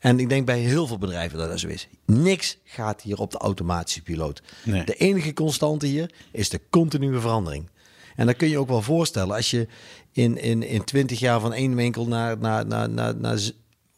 En 0.01 0.19
ik 0.19 0.29
denk 0.29 0.45
bij 0.45 0.59
heel 0.59 0.87
veel 0.87 0.97
bedrijven 0.97 1.37
dat 1.37 1.49
dat 1.49 1.59
zo 1.59 1.67
is. 1.67 1.87
Niks 2.05 2.57
gaat 2.63 3.01
hier 3.01 3.19
op 3.19 3.31
de 3.31 3.37
automatische 3.37 4.01
piloot. 4.01 4.41
Nee. 4.63 4.83
De 4.83 4.93
enige 4.93 5.33
constante 5.33 5.85
hier 5.85 6.11
is 6.31 6.49
de 6.49 6.61
continue 6.69 7.19
verandering. 7.19 7.69
En 8.15 8.25
dan 8.25 8.35
kun 8.35 8.49
je 8.49 8.57
ook 8.57 8.67
wel 8.67 8.81
voorstellen, 8.81 9.35
als 9.35 9.51
je 9.51 9.67
in, 10.11 10.37
in, 10.37 10.63
in 10.63 10.83
20 10.83 11.19
jaar 11.19 11.39
van 11.39 11.53
één 11.53 11.75
winkel 11.75 12.07
naar, 12.07 12.37
naar, 12.37 12.65
naar, 12.65 12.89
naar, 12.89 13.15
naar 13.15 13.39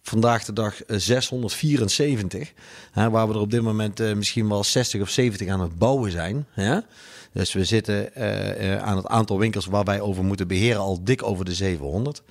vandaag 0.01 0.45
de 0.45 0.53
dag 0.53 0.83
eh, 0.83 0.97
674, 0.97 2.53
hè, 2.91 3.09
waar 3.09 3.27
we 3.27 3.33
er 3.33 3.39
op 3.39 3.51
dit 3.51 3.61
moment 3.61 3.99
eh, 3.99 4.13
misschien 4.13 4.49
wel 4.49 4.63
60 4.63 5.01
of 5.01 5.09
70 5.09 5.47
aan 5.47 5.61
het 5.61 5.77
bouwen 5.77 6.11
zijn. 6.11 6.45
Hè? 6.51 6.79
Dus 7.33 7.53
we 7.53 7.65
zitten 7.65 8.15
eh, 8.15 8.73
eh, 8.73 8.83
aan 8.83 8.97
het 8.97 9.07
aantal 9.07 9.39
winkels 9.39 9.65
waar 9.65 9.83
wij 9.83 10.01
over 10.01 10.23
moeten 10.23 10.47
beheren 10.47 10.81
al 10.81 11.03
dik 11.03 11.23
over 11.23 11.45
de 11.45 11.53
700. 11.53 12.23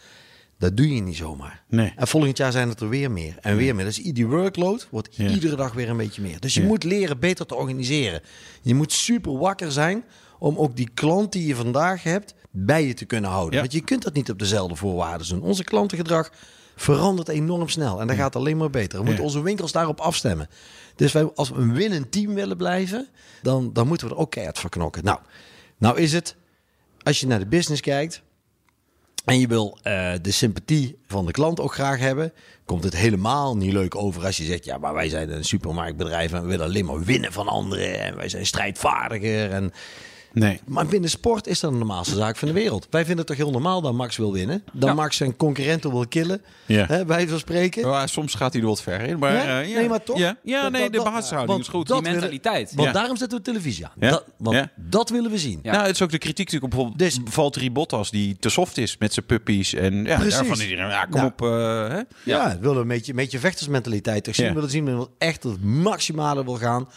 Dat 0.62 0.76
doe 0.76 0.94
je 0.94 1.00
niet 1.00 1.16
zomaar. 1.16 1.62
Nee. 1.68 1.92
En 1.96 2.06
volgend 2.08 2.36
jaar 2.36 2.52
zijn 2.52 2.68
het 2.68 2.80
er 2.80 2.88
weer 2.88 3.10
meer. 3.10 3.36
En 3.40 3.56
weer 3.56 3.74
meer. 3.74 3.84
Dus 3.84 3.96
die 3.96 4.26
workload 4.26 4.88
wordt 4.90 5.08
Ja. 5.16 5.28
iedere 5.28 5.56
dag 5.56 5.72
weer 5.72 5.88
een 5.88 5.96
beetje 5.96 6.22
meer. 6.22 6.40
Dus 6.40 6.54
je 6.54 6.60
Ja. 6.60 6.66
moet 6.66 6.84
leren 6.84 7.18
beter 7.18 7.46
te 7.46 7.54
organiseren. 7.54 8.20
Je 8.62 8.74
moet 8.74 8.92
super 8.92 9.38
wakker 9.38 9.72
zijn 9.72 10.04
om 10.38 10.56
ook 10.56 10.76
die 10.76 10.88
klant 10.94 11.32
die 11.32 11.46
je 11.46 11.54
vandaag 11.54 12.02
hebt 12.02 12.34
bij 12.50 12.86
je 12.86 12.94
te 12.94 13.04
kunnen 13.04 13.30
houden. 13.30 13.54
Ja. 13.54 13.60
Want 13.60 13.72
je 13.72 13.80
kunt 13.80 14.02
dat 14.02 14.12
niet 14.14 14.30
op 14.30 14.38
dezelfde 14.38 14.76
voorwaarden 14.76 15.28
doen. 15.28 15.42
Onze 15.42 15.64
klantengedrag 15.64 16.30
verandert 16.76 17.28
enorm 17.28 17.68
snel. 17.68 18.00
En 18.00 18.06
dat 18.06 18.16
gaat 18.16 18.36
alleen 18.36 18.56
maar 18.56 18.70
beter. 18.70 18.98
We 18.98 19.04
moeten 19.04 19.24
onze 19.24 19.42
winkels 19.42 19.72
daarop 19.72 20.00
afstemmen. 20.00 20.48
Dus 20.96 21.12
wij, 21.12 21.24
als 21.34 21.48
we 21.50 21.54
een 21.56 21.74
winnend 21.74 22.12
team 22.12 22.34
willen 22.34 22.56
blijven, 22.56 23.08
dan, 23.42 23.72
dan 23.72 23.86
moeten 23.88 24.08
we 24.08 24.12
er 24.14 24.20
ook 24.20 24.30
keihard 24.30 24.58
voor 24.58 24.70
knokken. 24.70 25.04
Nou, 25.04 25.18
nou 25.78 25.98
is 26.00 26.12
het, 26.12 26.36
als 27.02 27.20
je 27.20 27.26
naar 27.26 27.38
de 27.38 27.46
business 27.46 27.80
kijkt, 27.80 28.22
en 29.24 29.40
je 29.40 29.46
wil 29.46 29.78
eh, 29.82 30.12
de 30.22 30.30
sympathie 30.30 30.98
van 31.06 31.26
de 31.26 31.32
klant 31.32 31.60
ook 31.60 31.74
graag 31.74 31.98
hebben, 31.98 32.32
komt 32.64 32.84
het 32.84 32.96
helemaal 32.96 33.56
niet 33.56 33.72
leuk 33.72 33.94
over 33.94 34.24
als 34.24 34.36
je 34.36 34.44
zegt: 34.44 34.64
Ja, 34.64 34.78
maar 34.78 34.94
wij 34.94 35.08
zijn 35.08 35.30
een 35.30 35.44
supermarktbedrijf 35.44 36.32
en 36.32 36.42
we 36.42 36.48
willen 36.48 36.66
alleen 36.66 36.84
maar 36.84 37.04
winnen 37.04 37.32
van 37.32 37.48
anderen 37.48 38.00
en 38.00 38.16
wij 38.16 38.28
zijn 38.28 38.46
strijdvaardiger. 38.46 39.50
En... 39.50 39.72
Nee. 40.32 40.60
Maar 40.66 40.86
binnen 40.86 41.10
sport 41.10 41.46
is 41.46 41.60
dat 41.60 41.70
de 41.70 41.76
normaalste 41.76 42.14
zaak 42.14 42.36
van 42.36 42.48
de 42.48 42.54
wereld. 42.54 42.86
Wij 42.90 43.00
vinden 43.00 43.18
het 43.18 43.26
toch 43.26 43.36
heel 43.36 43.50
normaal 43.50 43.80
dat 43.80 43.92
Max 43.92 44.16
wil 44.16 44.32
winnen, 44.32 44.62
dat 44.72 44.88
Ja. 44.88 44.94
Max 44.94 45.16
zijn 45.16 45.36
concurrenten 45.36 45.90
wil 45.90 46.06
killen, 46.08 46.42
Ja. 46.66 46.86
hè, 46.86 47.04
bij 47.04 47.28
van 47.28 47.38
spreken. 47.38 47.88
Ja, 47.88 48.06
soms 48.06 48.34
gaat 48.34 48.52
hij 48.52 48.62
er 48.62 48.68
wat 48.68 48.82
ver 48.82 49.00
in. 49.00 49.18
Maar, 49.18 49.32
Ja? 49.32 49.60
eh, 49.60 49.68
ja. 49.68 49.78
Nee, 49.78 49.88
maar 49.88 50.02
toch? 50.02 50.18
Ja, 50.18 50.36
ja 50.42 50.62
Dat- 50.62 50.72
nee, 50.72 50.90
dat- 50.90 51.04
de 51.04 51.10
basishouding 51.10 51.48
want 51.50 51.60
is 51.60 51.68
goed. 51.68 51.86
Die 51.86 51.96
willen- 51.96 52.12
mentaliteit. 52.12 52.72
Want 52.74 52.86
Ja. 52.88 52.94
daarom 52.94 53.16
zetten 53.16 53.38
we 53.38 53.44
televisie 53.44 53.84
aan. 53.86 53.92
Ja. 54.00 54.10
Dat, 54.10 54.24
want 54.36 54.56
Ja. 54.56 54.70
dat 54.76 55.10
willen 55.10 55.30
we 55.30 55.38
zien. 55.38 55.60
Ja. 55.62 55.72
Nou, 55.72 55.86
het 55.86 55.94
is 55.94 56.02
ook 56.02 56.10
de 56.10 56.18
kritiek 56.18 56.44
natuurlijk 56.52 56.72
op 56.72 56.78
bijvoorbeeld 56.78 57.24
Dus- 57.24 57.32
Valtteri 57.34 57.70
Bottas 57.72 58.10
die 58.10 58.36
te 58.40 58.48
soft 58.48 58.78
is 58.78 58.96
met 58.98 59.12
zijn 59.12 59.26
puppies 59.26 59.74
en 59.74 60.04
ja, 60.04 60.14
Precies. 60.16 60.34
daarvan 60.34 60.60
iedereen. 60.60 60.88
Ja, 60.88 61.04
kom 61.04 61.20
Ja. 61.20 61.26
op. 61.26 61.42
eh, 61.42 61.48
hè? 61.88 62.00
Ja, 62.24 62.48
we 62.48 62.58
willen 62.60 62.80
een 62.82 62.88
beetje, 62.88 63.10
een 63.10 63.16
beetje 63.16 63.38
vechtersmentaliteit 63.38 64.24
toch 64.24 64.34
zien. 64.34 64.44
Ja. 64.44 64.50
We 64.50 64.56
willen 64.56 64.72
zien 64.72 64.84
dat 64.84 65.10
echt 65.18 65.42
het 65.42 65.64
maximale 65.64 66.44
wil 66.44 66.56
gaan 66.56 66.88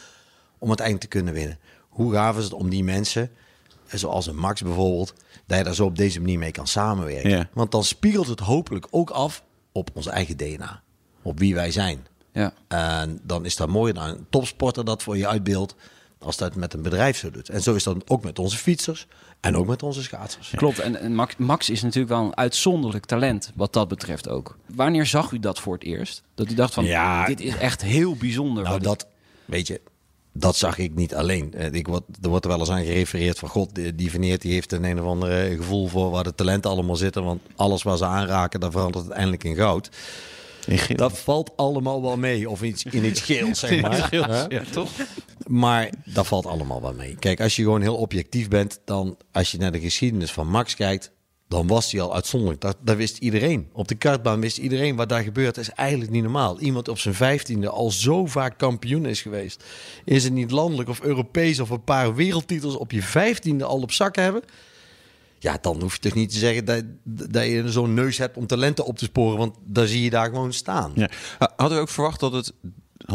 om 0.60 0.70
het 0.70 0.80
eind 0.80 1.02
te 1.02 1.08
kunnen 1.08 1.34
winnen. 1.34 1.58
Hoe 1.96 2.14
gaaf 2.14 2.38
is 2.38 2.44
het 2.44 2.54
om 2.54 2.70
die 2.70 2.84
mensen, 2.84 3.32
eh, 3.88 4.00
zoals 4.00 4.28
een 4.28 4.36
Max 4.38 4.62
bijvoorbeeld, 4.62 5.14
dat 5.46 5.58
je 5.58 5.64
daar 5.64 5.76
zo 5.76 5.86
op 5.86 5.96
deze 5.98 6.20
manier 6.20 6.40
mee 6.40 6.52
kan 6.52 6.68
samenwerken. 6.68 7.30
Ja. 7.30 7.50
Want 7.54 7.72
dan 7.72 7.84
spiegelt 7.84 8.28
het 8.28 8.40
hopelijk 8.40 8.88
ook 8.90 9.10
af 9.10 9.44
op 9.72 9.90
ons 9.94 10.08
eigen 10.08 10.38
DNA. 10.38 10.82
Op 11.22 11.40
wie 11.40 11.56
wij 11.56 11.72
zijn. 11.72 12.06
Ja. 12.34 12.54
En 12.68 13.20
dan 13.24 13.46
is 13.46 13.56
dat 13.56 13.68
mooier 13.70 13.94
dan 13.94 14.08
een 14.10 14.26
topsporter 14.30 14.86
dat 14.86 15.04
voor 15.04 15.18
je 15.18 15.28
uitbeeldt. 15.28 15.76
Als 16.20 16.38
dat 16.38 16.56
met 16.56 16.74
een 16.74 16.82
bedrijf 16.82 17.18
zo 17.18 17.32
doet. 17.32 17.50
En 17.50 17.62
zo 17.62 17.76
is 17.76 17.84
dat 17.84 18.10
ook 18.10 18.24
met 18.24 18.40
onze 18.40 18.58
fietsers. 18.58 19.08
En 19.40 19.56
ook 19.58 19.68
met 19.68 19.84
onze 19.84 20.04
schaatsers. 20.04 20.50
Klopt, 20.56 20.80
en, 20.80 21.00
en 21.00 21.16
Max, 21.16 21.36
Max 21.38 21.70
is 21.70 21.82
natuurlijk 21.82 22.14
wel 22.14 22.24
een 22.24 22.38
uitzonderlijk 22.38 23.06
talent 23.06 23.52
wat 23.56 23.74
dat 23.74 23.88
betreft 23.88 24.30
ook. 24.30 24.58
Wanneer 24.66 25.06
zag 25.06 25.32
u 25.32 25.40
dat 25.40 25.60
voor 25.60 25.74
het 25.74 25.84
eerst? 25.84 26.24
Dat 26.36 26.50
u 26.52 26.54
dacht 26.54 26.74
van, 26.74 26.86
Ja. 26.86 27.26
dit 27.26 27.42
is 27.42 27.56
echt 27.58 27.82
heel 27.82 28.16
bijzonder. 28.16 28.64
Nou, 28.64 28.76
ik- 28.76 28.84
dat, 28.84 29.08
weet 29.46 29.68
je, 29.68 29.82
dat 30.38 30.56
zag 30.56 30.78
ik 30.78 30.96
niet 30.96 31.16
alleen. 31.16 31.54
Eh, 31.54 31.74
Ik 31.74 31.88
word, 31.88 32.04
er 32.22 32.30
wordt 32.30 32.46
er 32.46 32.52
wel 32.52 32.60
eens 32.60 32.70
aan 32.70 32.84
gerefereerd 32.86 33.40
van... 33.40 33.50
God, 33.50 33.70
die 33.96 34.10
Veneert 34.12 34.42
die 34.42 34.54
heeft 34.54 34.72
een 34.72 34.84
een 34.84 35.02
of 35.02 35.06
andere 35.08 35.56
gevoel 35.56 35.88
voor 35.88 36.10
waar 36.12 36.24
de 36.24 36.36
talenten 36.36 36.72
allemaal 36.72 36.96
zitten. 36.96 37.24
Want 37.24 37.42
alles 37.56 37.84
waar 37.84 37.98
ze 37.98 38.06
aanraken, 38.06 38.60
dat 38.60 38.72
verandert 38.72 39.04
uiteindelijk 39.04 39.44
in 39.44 39.56
goud. 39.56 39.90
Dat 40.96 41.18
valt 41.20 41.52
allemaal 41.56 42.02
wel 42.02 42.18
mee. 42.18 42.50
Of 42.50 42.64
iets, 42.64 42.84
in 42.84 43.06
iets 43.06 43.22
geels, 43.22 43.60
zeg 43.60 43.82
maar. 43.82 44.08
Hè? 44.12 44.46
Ja, 44.56 44.64
toch? 44.72 44.90
Maar 45.48 45.90
dat 46.06 46.28
valt 46.28 46.46
allemaal 46.46 46.82
wel 46.82 46.94
mee. 46.94 47.16
Kijk, 47.20 47.42
als 47.42 47.56
je 47.56 47.62
gewoon 47.64 47.82
heel 47.82 47.96
objectief 47.96 48.48
bent, 48.48 48.80
dan 48.86 49.18
als 49.32 49.52
je 49.52 49.58
naar 49.58 49.72
de 49.72 49.80
geschiedenis 49.80 50.32
van 50.32 50.48
Max 50.48 50.76
kijkt, 50.76 51.12
dan 51.56 51.68
was 51.68 51.92
hij 51.92 52.02
al 52.02 52.14
uitzonderlijk. 52.14 52.62
Dat, 52.62 52.78
dat 52.82 52.96
wist 52.96 53.18
iedereen. 53.18 53.68
Op 53.72 53.88
de 53.88 53.96
kartbaan 53.96 54.40
wist 54.40 54.58
iedereen 54.58 54.96
wat 54.96 55.10
daar 55.10 55.24
gebeurt. 55.24 55.58
Is 55.58 55.70
eigenlijk 55.70 56.12
niet 56.12 56.24
normaal. 56.24 56.60
Iemand 56.60 56.88
op 56.88 57.00
zijn 57.00 57.14
vijftiende 57.14 57.70
al 57.70 57.92
zo 57.92 58.26
vaak 58.26 58.58
kampioen 58.58 59.06
is 59.06 59.22
geweest. 59.22 59.64
Is 60.06 60.24
het 60.24 60.34
niet 60.34 60.52
landelijk 60.52 60.90
of 60.90 61.02
Europees 61.02 61.60
of 61.60 61.70
een 61.70 61.84
paar 61.84 62.16
wereldtitels 62.16 62.76
op 62.76 62.92
je 62.92 63.02
vijftiende 63.02 63.64
al 63.64 63.82
op 63.82 63.92
zak 63.92 64.16
hebben? 64.16 64.42
Ja, 65.40 65.58
dan 65.62 65.82
hoef 65.82 65.94
je 65.94 66.00
toch 66.00 66.14
niet 66.14 66.32
te 66.32 66.38
zeggen 66.38 66.66
dat, 66.66 66.84
dat 67.04 67.46
je 67.46 67.72
zo'n 67.72 67.94
neus 67.94 68.18
hebt 68.18 68.38
om 68.38 68.48
talenten 68.48 68.86
op 68.86 68.98
te 68.98 69.06
sporen. 69.06 69.38
Want 69.38 69.56
dan 69.64 69.88
zie 69.88 70.04
je 70.04 70.10
daar 70.10 70.30
gewoon 70.30 70.54
staan. 70.54 70.92
Ja. 70.96 71.10
Hadden 71.56 71.78
we 71.78 71.84
ook 71.84 71.90
verwacht 71.90 72.20
dat 72.20 72.34
het 72.34 72.54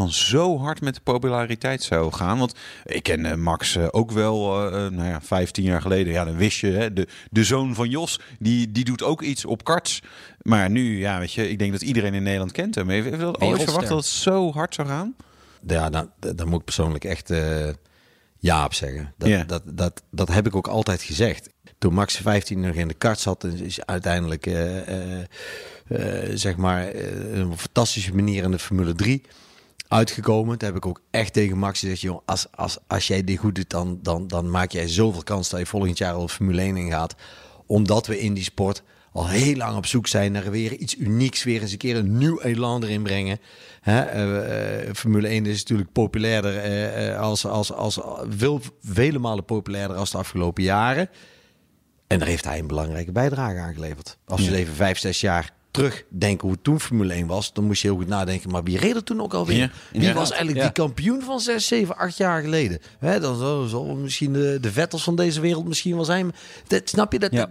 zo 0.09 0.59
hard 0.59 0.81
met 0.81 0.95
de 0.95 1.01
populariteit 1.01 1.83
zou 1.83 2.11
gaan? 2.11 2.37
Want 2.37 2.55
ik 2.85 3.03
ken 3.03 3.25
eh, 3.25 3.35
Max 3.35 3.75
eh, 3.75 3.87
ook 3.91 4.11
wel, 4.11 4.65
eh, 4.65 4.87
nou 4.87 5.07
ja, 5.07 5.21
15 5.21 5.63
jaar 5.63 5.81
geleden. 5.81 6.13
Ja, 6.13 6.25
dan 6.25 6.35
wist 6.35 6.59
je, 6.59 6.67
hè, 6.67 6.93
de, 6.93 7.07
de 7.29 7.43
zoon 7.43 7.75
van 7.75 7.89
Jos, 7.89 8.19
die, 8.39 8.71
die 8.71 8.83
doet 8.83 9.03
ook 9.03 9.21
iets 9.21 9.45
op 9.45 9.63
karts. 9.63 10.01
Maar 10.41 10.69
nu, 10.69 10.99
ja, 10.99 11.19
weet 11.19 11.33
je, 11.33 11.49
ik 11.49 11.59
denk 11.59 11.71
dat 11.71 11.81
iedereen 11.81 12.13
in 12.13 12.23
Nederland 12.23 12.51
kent 12.51 12.75
hem. 12.75 12.89
Heeft 12.89 13.09
je 13.09 13.39
ooit 13.39 13.63
verwacht 13.63 13.87
dat 13.87 13.97
het 13.97 14.05
zo 14.05 14.51
hard 14.51 14.75
zou 14.75 14.87
gaan? 14.87 15.15
Ja, 15.67 15.89
nou, 15.89 16.07
dan 16.19 16.47
moet 16.47 16.59
ik 16.59 16.65
persoonlijk 16.65 17.03
echt 17.03 17.29
eh, 17.29 17.69
ja 18.37 18.65
op 18.65 18.73
zeggen. 18.73 19.13
Dat, 19.17 19.47
dat, 19.47 19.63
dat, 19.65 20.03
dat 20.11 20.27
heb 20.27 20.47
ik 20.47 20.55
ook 20.55 20.67
altijd 20.67 21.01
gezegd. 21.01 21.49
Toen 21.77 21.93
Max 21.93 22.17
15 22.17 22.59
nog 22.59 22.75
in 22.75 22.87
de 22.87 22.93
kart 22.93 23.19
zat, 23.19 23.43
is 23.43 23.85
uiteindelijk 23.85 24.43
zeg 26.33 26.55
maar 26.57 26.95
een 26.95 27.57
fantastische 27.57 28.15
manier 28.15 28.43
in 28.43 28.51
de 28.51 28.59
Formule 28.59 28.93
3 28.93 29.21
uitgekomen. 29.91 30.59
Daar 30.59 30.69
heb 30.69 30.77
ik 30.77 30.85
ook 30.85 31.01
echt 31.11 31.33
tegen 31.33 31.57
Max 31.57 31.79
gezegd, 31.79 32.01
joh, 32.01 32.21
als, 32.25 32.47
als, 32.51 32.77
als 32.87 33.07
jij 33.07 33.23
dit 33.23 33.37
goed 33.37 33.55
doet, 33.55 33.69
dan, 33.69 33.99
dan, 34.01 34.27
dan 34.27 34.51
maak 34.51 34.71
jij 34.71 34.87
zoveel 34.87 35.23
kans 35.23 35.49
dat 35.49 35.59
je 35.59 35.65
volgend 35.65 35.97
jaar 35.97 36.13
al 36.13 36.25
de 36.25 36.29
Formule 36.29 36.61
1 36.61 36.77
ingaat. 36.77 37.15
Omdat 37.65 38.07
we 38.07 38.19
in 38.19 38.33
die 38.33 38.43
sport 38.43 38.83
al 39.11 39.27
heel 39.27 39.55
lang 39.55 39.77
op 39.77 39.85
zoek 39.85 40.07
zijn 40.07 40.31
naar 40.31 40.51
weer 40.51 40.73
iets 40.75 40.97
unieks, 40.97 41.43
weer 41.43 41.61
eens 41.61 41.71
een 41.71 41.77
keer 41.77 41.95
een 41.95 42.17
nieuw 42.17 42.39
elan 42.39 42.83
erin 42.83 43.03
brengen. 43.03 43.39
Hè, 43.81 44.01
eh, 44.01 44.87
eh, 44.87 44.95
Formule 44.95 45.27
1 45.27 45.45
is 45.45 45.59
natuurlijk 45.59 45.91
populairder 45.91 46.57
eh, 46.57 47.19
als, 47.19 47.45
als, 47.45 47.73
als 47.73 47.99
veel, 48.29 48.61
vele 48.81 49.19
malen 49.19 49.45
populairder 49.45 49.97
als 49.97 50.11
de 50.11 50.17
afgelopen 50.17 50.63
jaren. 50.63 51.09
En 52.07 52.19
daar 52.19 52.27
heeft 52.27 52.45
hij 52.45 52.59
een 52.59 52.67
belangrijke 52.67 53.11
bijdrage 53.11 53.59
aan 53.59 53.73
geleverd. 53.73 54.17
Als 54.25 54.49
we 54.49 54.55
even 54.55 54.73
vijf, 54.73 54.99
zes 54.99 55.21
jaar 55.21 55.53
terugdenken 55.71 56.41
hoe 56.47 56.51
het 56.51 56.63
toen 56.63 56.79
Formule 56.79 57.13
1 57.13 57.27
was, 57.27 57.53
dan 57.53 57.63
moest 57.63 57.81
je 57.81 57.87
heel 57.87 57.97
goed 57.97 58.07
nadenken. 58.07 58.51
Maar 58.51 58.63
wie 58.63 58.77
reed 58.77 58.95
er 58.95 59.03
toen 59.03 59.21
ook 59.21 59.33
alweer? 59.33 59.57
Ja, 59.57 59.99
Wie 59.99 60.13
was 60.13 60.29
eigenlijk 60.29 60.59
ja. 60.59 60.63
die 60.63 60.83
kampioen 60.83 61.21
van 61.21 61.39
zes, 61.39 61.67
zeven, 61.67 61.97
acht 61.97 62.17
jaar 62.17 62.41
geleden? 62.41 62.79
Hè, 62.99 63.19
dat 63.19 63.37
zal, 63.69 63.95
misschien 63.95 64.33
de, 64.33 64.57
de 64.61 64.71
Vettels 64.71 65.03
van 65.03 65.15
deze 65.15 65.41
wereld 65.41 65.67
misschien 65.67 65.95
wel 65.95 66.05
zijn. 66.05 66.31
Dat, 66.67 66.89
snap 66.89 67.11
je? 67.11 67.19
Dat, 67.19 67.31
Ja. 67.31 67.49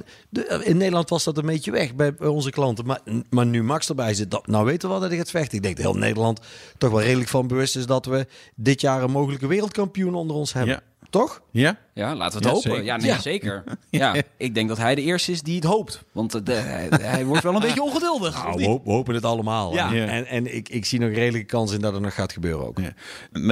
in 0.63 0.77
Nederland 0.77 1.09
was 1.09 1.25
dat 1.25 1.39
een 1.39 1.47
beetje 1.47 1.71
weg 1.71 1.95
bij, 1.95 2.15
bij 2.15 2.29
onze 2.29 2.51
klanten. 2.51 2.87
Maar, 2.87 3.01
maar 3.31 3.47
nu 3.47 3.63
Max 3.63 3.89
erbij 3.89 4.15
zit, 4.15 4.31
dat, 4.31 4.47
nou 4.47 4.65
weten 4.65 4.81
we 4.81 4.89
wel 4.89 5.01
dat 5.01 5.09
hij 5.09 5.19
gaat 5.19 5.31
vechten. 5.31 5.57
Ik 5.57 5.63
denk 5.63 5.77
dat 5.77 5.85
heel 5.85 5.97
Nederland 6.01 6.41
toch 6.79 6.91
wel 6.91 7.03
redelijk 7.03 7.29
van 7.29 7.47
bewust 7.47 7.77
is 7.77 7.87
dat 7.87 8.07
we 8.07 8.27
dit 8.55 8.81
jaar 8.81 9.03
een 9.03 9.11
mogelijke 9.11 9.47
wereldkampioen 9.47 10.15
onder 10.15 10.37
ons 10.37 10.53
hebben. 10.53 10.83
Toch? 11.11 11.43
Ja? 11.51 11.79
Ja, 11.95 12.15
laten 12.17 12.43
we 12.43 12.49
het 12.49 12.63
Ja, 12.65 12.71
hopen. 12.71 12.71
zeker. 12.71 12.85
Ja, 12.85 12.97
nee, 12.97 13.07
Ja. 13.07 13.19
zeker. 13.21 13.65
Ja, 13.91 14.15
ik 14.37 14.55
denk 14.55 14.69
dat 14.69 14.79
hij 14.79 14.95
de 14.95 15.03
eerste 15.03 15.33
is 15.33 15.43
die 15.43 15.55
het 15.55 15.65
hoopt. 15.65 16.05
Want 16.13 16.35
eh, 16.35 16.41
de- 16.45 16.53
hij, 16.53 16.89
hij 17.01 17.25
wordt 17.25 17.43
wel 17.43 17.55
een 17.55 17.61
beetje 17.61 17.83
ongeduldig. 17.83 18.45
Nou, 18.45 18.57
we, 18.57 18.91
hopen 18.91 19.15
het 19.15 19.25
allemaal. 19.25 19.75
Ja. 19.75 19.89
En, 19.91 19.97
Ja. 19.97 20.07
en, 20.07 20.27
en 20.27 20.55
ik, 20.55 20.69
ik 20.69 20.85
zie 20.85 20.99
nog 21.01 21.11
redelijke 21.11 21.47
kans 21.47 21.73
in 21.73 21.81
dat 21.81 21.93
het 21.93 22.03
nog 22.03 22.15
gaat 22.15 22.33
gebeuren 22.33 22.67
ook. 22.67 22.79
Ja. 22.81 22.93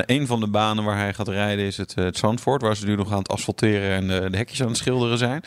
Een 0.07 0.27
van 0.27 0.41
de 0.41 0.49
banen 0.49 0.85
waar 0.85 0.97
hij 0.97 1.15
gaat 1.15 1.29
rijden 1.29 1.65
is 1.65 1.77
het, 1.77 1.95
eh, 1.95 2.05
het 2.05 2.17
Zandvoort, 2.17 2.63
waar 2.63 2.77
ze 2.77 2.87
nu 2.87 2.97
nog 2.97 3.13
aan 3.13 3.19
het 3.19 3.29
asfalteren 3.29 3.91
en 4.11 4.25
eh, 4.25 4.31
de 4.31 4.37
hekjes 4.37 4.61
aan 4.63 4.69
het 4.69 4.77
schilderen 4.77 5.19
zijn. 5.19 5.43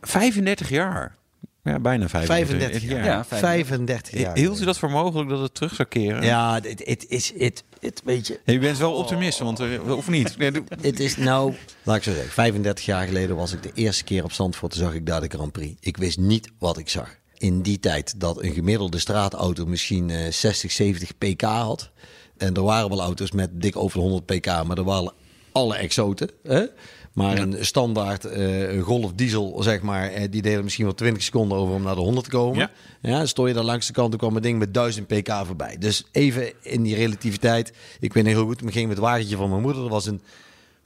35 0.00 0.68
jaar. 0.68 1.16
Ja, 1.64 1.78
bijna 1.78 2.08
35, 2.08 2.56
35 2.58 2.90
jaar. 2.90 3.04
Ja, 3.04 3.24
35 3.24 4.18
jaar. 4.20 4.36
Hield 4.36 4.60
u 4.60 4.64
dat 4.64 4.78
voor 4.78 4.90
mogelijk 4.90 5.28
dat 5.28 5.40
het 5.40 5.54
terug 5.54 5.74
zou 5.74 5.88
keren? 5.88 6.22
Ja, 6.22 6.54
het, 6.54 6.82
het 6.84 7.06
is... 7.08 7.32
Het, 7.38 7.64
het, 7.80 8.00
weet 8.04 8.26
je, 8.26 8.40
Je 8.44 8.58
bent 8.58 8.78
wel 8.78 8.92
optimist, 8.92 9.38
want, 9.38 9.60
eh, 9.60 9.96
of 9.96 10.08
niet? 10.08 10.36
Nee, 10.38 10.50
het 10.80 11.00
is 11.00 11.16
nou... 11.16 11.54
Laat 11.82 11.96
ik 11.96 12.02
zo 12.02 12.12
zeggen. 12.12 12.32
35 12.32 12.84
jaar 12.84 13.06
geleden 13.06 13.36
was 13.36 13.52
ik 13.52 13.62
de 13.62 13.70
eerste 13.74 14.04
keer 14.04 14.24
op 14.24 14.32
Zandvoort. 14.32 14.72
Toen 14.72 14.82
zag 14.82 14.94
ik 14.94 15.06
daar 15.06 15.20
de 15.20 15.28
Grand 15.28 15.52
Prix. 15.52 15.76
Ik 15.80 15.96
wist 15.96 16.18
niet 16.18 16.50
wat 16.58 16.78
ik 16.78 16.88
zag. 16.88 17.18
In 17.38 17.62
die 17.62 17.80
tijd 17.80 18.20
dat 18.20 18.42
een 18.42 18.52
gemiddelde 18.52 18.98
straatauto 18.98 19.66
misschien 19.66 20.10
eh, 20.10 20.32
60, 20.32 20.70
70 20.70 21.18
pk 21.18 21.42
had. 21.42 21.90
En 22.36 22.54
er 22.54 22.62
waren 22.62 22.88
wel 22.88 23.00
auto's 23.00 23.30
met 23.30 23.50
dik 23.52 23.76
over 23.76 23.98
de 23.98 24.02
100 24.04 24.26
pk. 24.26 24.46
Maar 24.46 24.78
er 24.78 24.84
waren 24.84 25.12
alle 25.52 25.76
exoten. 25.76 26.30
Hè? 26.42 26.64
Maar 27.12 27.38
een 27.38 27.56
standaard 27.64 28.24
eh, 28.24 28.82
Golf 28.82 29.12
diesel, 29.14 29.62
zeg 29.62 29.80
maar, 29.82 30.08
eh, 30.10 30.24
die 30.30 30.42
deden 30.42 30.62
misschien 30.62 30.84
wel 30.84 30.94
20 30.94 31.22
seconden 31.22 31.58
over 31.58 31.74
om 31.74 31.82
naar 31.82 31.94
de 31.94 32.00
100 32.00 32.24
te 32.24 32.30
komen. 32.30 32.58
Ja. 32.58 32.70
Ja, 33.02 33.16
dan 33.18 33.28
stond 33.28 33.48
je 33.48 33.54
daar 33.54 33.64
langs 33.64 33.86
de 33.86 33.92
kant, 33.92 34.10
toen 34.10 34.18
kwam 34.20 34.36
een 34.36 34.42
ding 34.42 34.58
met 34.58 34.74
1000 34.74 35.06
pk 35.06 35.32
voorbij. 35.46 35.76
Dus 35.78 36.04
even 36.12 36.52
in 36.62 36.82
die 36.82 36.94
relativiteit. 36.94 37.72
Ik 38.00 38.12
weet 38.12 38.24
niet 38.24 38.34
heel 38.34 38.44
goed, 38.44 38.60
we 38.60 38.72
gingen 38.72 38.88
met 38.88 38.96
het 38.96 39.06
wagentje 39.06 39.36
van 39.36 39.48
mijn 39.50 39.62
moeder. 39.62 39.82
Dat 39.82 39.90
was 39.90 40.06
een 40.06 40.20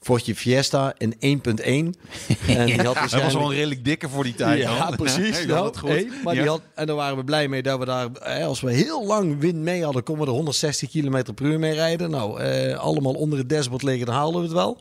Fortje 0.01 0.35
Fiesta 0.35 0.95
in 0.99 1.15
1.1. 1.15 1.61
En 2.47 2.67
die 2.67 2.83
had 2.83 3.11
Hij 3.11 3.23
was 3.23 3.33
wel 3.35 3.43
een 3.51 3.57
redelijk 3.57 3.85
dikke 3.85 4.09
voor 4.09 4.25
die 4.25 4.35
tijd. 4.35 4.61
ja, 4.61 4.87
dan. 4.87 4.97
precies. 4.97 5.39
Heel 5.39 5.47
Nou, 5.47 5.77
goed. 5.77 5.89
hey, 5.89 6.09
maar 6.25 6.35
Ja. 6.35 6.41
die 6.41 6.51
had, 6.51 6.61
en 6.75 6.87
daar 6.87 6.97
waren 6.97 7.17
we 7.17 7.25
blij 7.25 7.49
mee 7.49 7.63
dat 7.63 7.79
we 7.79 7.85
daar, 7.85 8.13
eh, 8.13 8.47
als 8.47 8.61
we 8.61 8.73
heel 8.73 9.07
lang 9.07 9.41
wind 9.41 9.57
mee 9.57 9.85
hadden, 9.85 10.03
konden 10.03 10.25
we 10.25 10.31
er 10.31 10.37
160 10.37 10.91
km 10.91 11.33
per 11.35 11.45
uur 11.47 11.59
mee 11.59 11.75
rijden. 11.75 12.11
Nou, 12.11 12.41
eh, 12.41 12.79
allemaal 12.79 13.13
onder 13.15 13.39
het 13.39 13.49
dashboard 13.49 13.83
liggen, 13.83 14.07
dan 14.07 14.15
haalden 14.15 14.41
we 14.41 14.47
het 14.47 14.57
wel. 14.57 14.81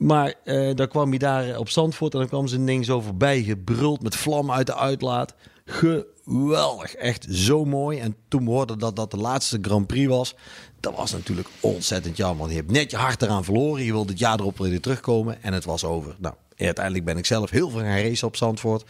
Maar 0.00 0.34
eh 0.44 0.74
dan 0.74 0.88
kwam 0.88 1.08
hij 1.08 1.18
daar 1.18 1.58
op 1.58 1.68
Zandvoort 1.68 2.12
en 2.12 2.18
dan 2.18 2.28
kwam 2.28 2.46
zijn 2.46 2.66
ding 2.66 2.84
zo 2.84 3.00
voorbij, 3.00 3.42
gebruld 3.42 4.02
met 4.02 4.16
vlam 4.16 4.50
uit 4.50 4.66
de 4.66 4.76
uitlaat. 4.76 5.34
Geweldig, 5.64 6.94
echt 6.94 7.26
zo 7.30 7.64
mooi. 7.64 7.98
En 7.98 8.16
toen 8.28 8.44
we 8.44 8.50
hoorden 8.50 8.78
dat 8.78 8.96
dat 8.96 9.10
de 9.10 9.16
laatste 9.16 9.58
Grand 9.62 9.86
Prix 9.86 10.08
was, 10.08 10.34
dat 10.80 10.96
was 10.96 11.12
natuurlijk 11.12 11.48
ontzettend 11.60 12.16
jammer. 12.16 12.48
Je 12.48 12.54
hebt 12.54 12.70
net 12.70 12.90
je 12.90 12.96
hart 12.96 13.22
eraan 13.22 13.44
verloren, 13.44 13.84
je 13.84 13.92
wilde 13.92 14.10
het 14.10 14.18
jaar 14.18 14.40
erop 14.40 14.58
weer 14.58 14.80
terugkomen 14.80 15.42
en 15.42 15.52
het 15.52 15.64
was 15.64 15.84
over. 15.84 16.16
Nou, 16.18 16.34
uiteindelijk 16.56 17.04
ben 17.04 17.18
ik 17.18 17.26
zelf 17.26 17.50
heel 17.50 17.70
veel 17.70 17.80
gaan 17.80 18.02
racen 18.02 18.26
op 18.26 18.36
Zandvoort. 18.36 18.84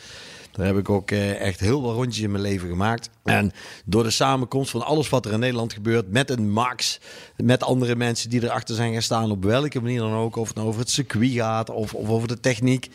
Daar 0.52 0.66
heb 0.66 0.76
ik 0.76 0.90
ook 0.90 1.10
eh, 1.10 1.40
echt 1.40 1.60
heel 1.60 1.80
veel 1.80 1.92
rondjes 1.92 2.24
in 2.24 2.30
mijn 2.30 2.42
leven 2.42 2.68
gemaakt. 2.68 3.10
En 3.24 3.52
door 3.84 4.02
de 4.02 4.10
samenkomst 4.10 4.70
van 4.70 4.82
alles 4.84 5.08
wat 5.08 5.26
er 5.26 5.32
in 5.32 5.38
Nederland 5.40 5.72
gebeurt, 5.72 6.10
met 6.12 6.30
een 6.30 6.50
Max, 6.50 7.00
met 7.36 7.62
andere 7.62 7.96
mensen 7.96 8.30
die 8.30 8.42
erachter 8.44 8.74
zijn 8.74 8.92
gaan 8.92 9.02
staan, 9.02 9.30
op 9.30 9.44
welke 9.44 9.80
manier 9.80 9.98
dan 10.00 10.12
ook, 10.12 10.36
of 10.36 10.46
het 10.46 10.56
nou 10.56 10.68
over 10.68 10.80
het 10.80 10.90
circuit 10.90 11.30
gaat 11.32 11.70
of, 11.70 11.94
of 11.94 12.08
over 12.08 12.28
de 12.28 12.40
techniek, 12.40 12.88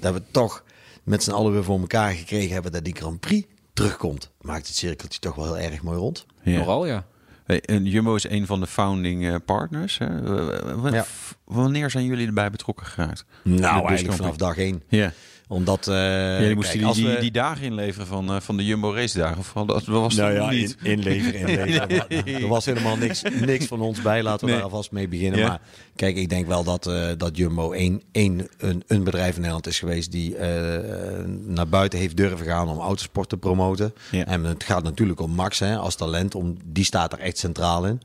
dat 0.00 0.12
we 0.14 0.22
toch 0.30 0.64
met 1.04 1.22
z'n 1.22 1.30
allen 1.30 1.52
weer 1.52 1.64
voor 1.64 1.80
elkaar 1.80 2.12
gekregen 2.12 2.52
hebben 2.52 2.72
dat 2.72 2.84
die 2.84 2.96
Grand 2.96 3.20
Prix 3.20 3.46
terugkomt. 3.72 4.30
Maakt 4.40 4.66
het 4.66 4.76
cirkeltje 4.76 5.20
toch 5.20 5.34
wel 5.34 5.54
heel 5.54 5.70
erg 5.70 5.82
mooi 5.82 5.98
rond. 5.98 6.26
Ja. 6.42 6.58
Nogal, 6.58 6.86
ja. 6.86 7.06
Hey, 7.44 7.60
en 7.60 7.84
Jumbo 7.86 8.14
is 8.14 8.28
een 8.28 8.46
van 8.46 8.60
de 8.60 8.66
founding 8.66 9.26
eh, 9.28 9.34
partners. 9.44 9.98
Hè? 9.98 10.22
W- 10.22 10.80
w- 10.82 10.92
Ja. 10.92 11.02
f- 11.02 11.36
Wanneer 11.44 11.90
zijn 11.90 12.04
jullie 12.04 12.26
erbij 12.26 12.50
betrokken 12.50 12.86
geraakt? 12.86 13.24
Nou, 13.42 13.86
eigenlijk 13.86 14.16
vanaf 14.16 14.36
dag 14.36 14.56
één. 14.56 14.82
Ja. 14.88 15.12
Omdat... 15.50 15.88
eh 15.88 15.94
Ja, 15.94 16.38
die 16.38 16.56
kijk, 16.56 16.72
die, 16.72 16.86
als 16.86 16.96
die, 16.96 17.06
we- 17.06 17.20
die 17.20 17.30
dagen 17.30 17.64
inleveren 17.64 18.06
van, 18.06 18.28
eh, 18.34 18.40
van 18.40 18.56
de 18.56 18.64
Jumbo 18.64 18.92
race 18.94 19.18
dagen. 19.18 19.38
Of 19.38 19.52
dat 19.66 19.84
was 19.84 20.14
Nou 20.14 20.32
het 20.32 20.42
ja, 20.42 20.50
niet. 20.50 20.76
in, 20.82 20.90
inleveren, 20.90 21.40
inleveren. 21.48 22.26
er 22.42 22.48
was 22.48 22.64
helemaal 22.64 22.96
niks, 22.96 23.22
niks 23.40 23.66
van 23.66 23.80
ons 23.80 24.02
bij. 24.02 24.22
Laten 24.22 24.40
we 24.40 24.46
Nee. 24.46 24.54
daar 24.54 24.64
alvast 24.70 24.90
mee 24.92 25.08
beginnen. 25.08 25.38
Ja. 25.38 25.48
Maar 25.48 25.60
kijk, 25.96 26.16
ik 26.16 26.28
denk 26.28 26.46
wel 26.46 26.64
dat, 26.64 26.86
eh, 26.86 27.08
dat 27.16 27.36
Jumbo 27.36 27.72
één, 27.72 28.02
één, 28.12 28.48
een, 28.58 28.82
een 28.86 29.04
bedrijf 29.04 29.30
in 29.34 29.38
Nederland 29.40 29.66
is 29.66 29.78
geweest... 29.78 30.12
die 30.12 30.36
eh, 30.36 31.24
naar 31.46 31.68
buiten 31.68 31.98
heeft 31.98 32.16
durven 32.16 32.46
gaan 32.46 32.68
om 32.68 32.78
autosport 32.78 33.28
te 33.28 33.36
promoten. 33.36 33.94
Ja. 34.10 34.24
En 34.26 34.44
het 34.44 34.64
gaat 34.64 34.82
natuurlijk 34.82 35.20
om 35.20 35.30
Max 35.30 35.58
hè, 35.58 35.76
als 35.76 35.94
talent. 35.96 36.34
Om, 36.34 36.56
die 36.64 36.84
staat 36.84 37.12
er 37.12 37.18
echt 37.18 37.38
centraal 37.38 37.86
in. 37.86 38.00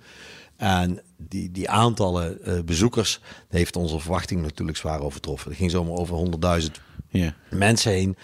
En 0.57 1.01
die, 1.17 1.51
die 1.51 1.69
aantallen 1.69 2.43
eh, 2.43 2.59
bezoekers 2.65 3.19
heeft 3.49 3.75
onze 3.75 3.99
verwachting 3.99 4.41
natuurlijk 4.41 4.77
zwaar 4.77 5.01
overtroffen. 5.01 5.49
Het 5.49 5.59
ging 5.59 5.71
zomaar 5.71 5.97
over 5.97 6.15
100.000 6.61 6.71
Ja. 7.09 7.35
mensen 7.49 7.91
heen. 7.91 8.17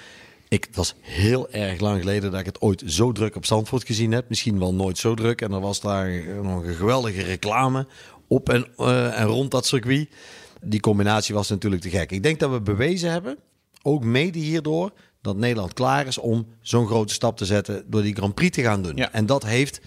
Ik, 0.47 0.63
het 0.63 0.75
was 0.75 0.95
heel 1.01 1.49
erg 1.49 1.79
lang 1.79 1.99
geleden 1.99 2.32
dat 2.32 2.39
ik 2.39 2.45
het 2.45 2.61
ooit 2.61 2.84
zo 2.86 3.11
druk 3.11 3.36
op 3.36 3.45
Zandvoort 3.45 3.86
gezien 3.86 4.11
heb. 4.11 4.29
Misschien 4.29 4.59
wel 4.59 4.73
nooit 4.73 4.97
zo 4.97 5.13
druk. 5.13 5.41
En 5.41 5.51
er 5.51 5.59
was 5.59 5.82
daar 5.82 6.23
nog 6.43 6.63
een 6.63 6.73
geweldige 6.75 7.21
reclame 7.21 7.88
op 8.27 8.49
en, 8.49 8.67
eh, 8.77 9.19
en 9.19 9.25
rond 9.25 9.51
dat 9.51 9.65
circuit. 9.65 10.09
Die 10.61 10.79
combinatie 10.79 11.36
was 11.36 11.49
natuurlijk 11.49 11.82
te 11.82 11.89
gek. 11.89 12.11
Ik 12.11 12.23
denk 12.23 12.39
dat 12.39 12.51
we 12.51 12.61
bewezen 12.61 13.11
hebben, 13.11 13.38
ook 13.82 14.03
mede 14.03 14.39
hierdoor, 14.39 14.91
dat 15.21 15.38
Nederland 15.38 15.73
klaar 15.73 16.07
is 16.07 16.17
om 16.17 16.47
zo'n 16.61 16.88
grote 16.88 17.13
stap 17.13 17.38
te 17.38 17.45
zetten 17.45 17.84
door 17.88 18.01
die 18.01 18.15
Grand 18.15 18.36
Prix 18.36 18.55
te 18.55 18.61
gaan 18.61 18.82
doen. 18.84 18.95
Ja. 18.95 19.11
En 19.11 19.25
dat 19.25 19.43
heeft 19.45 19.82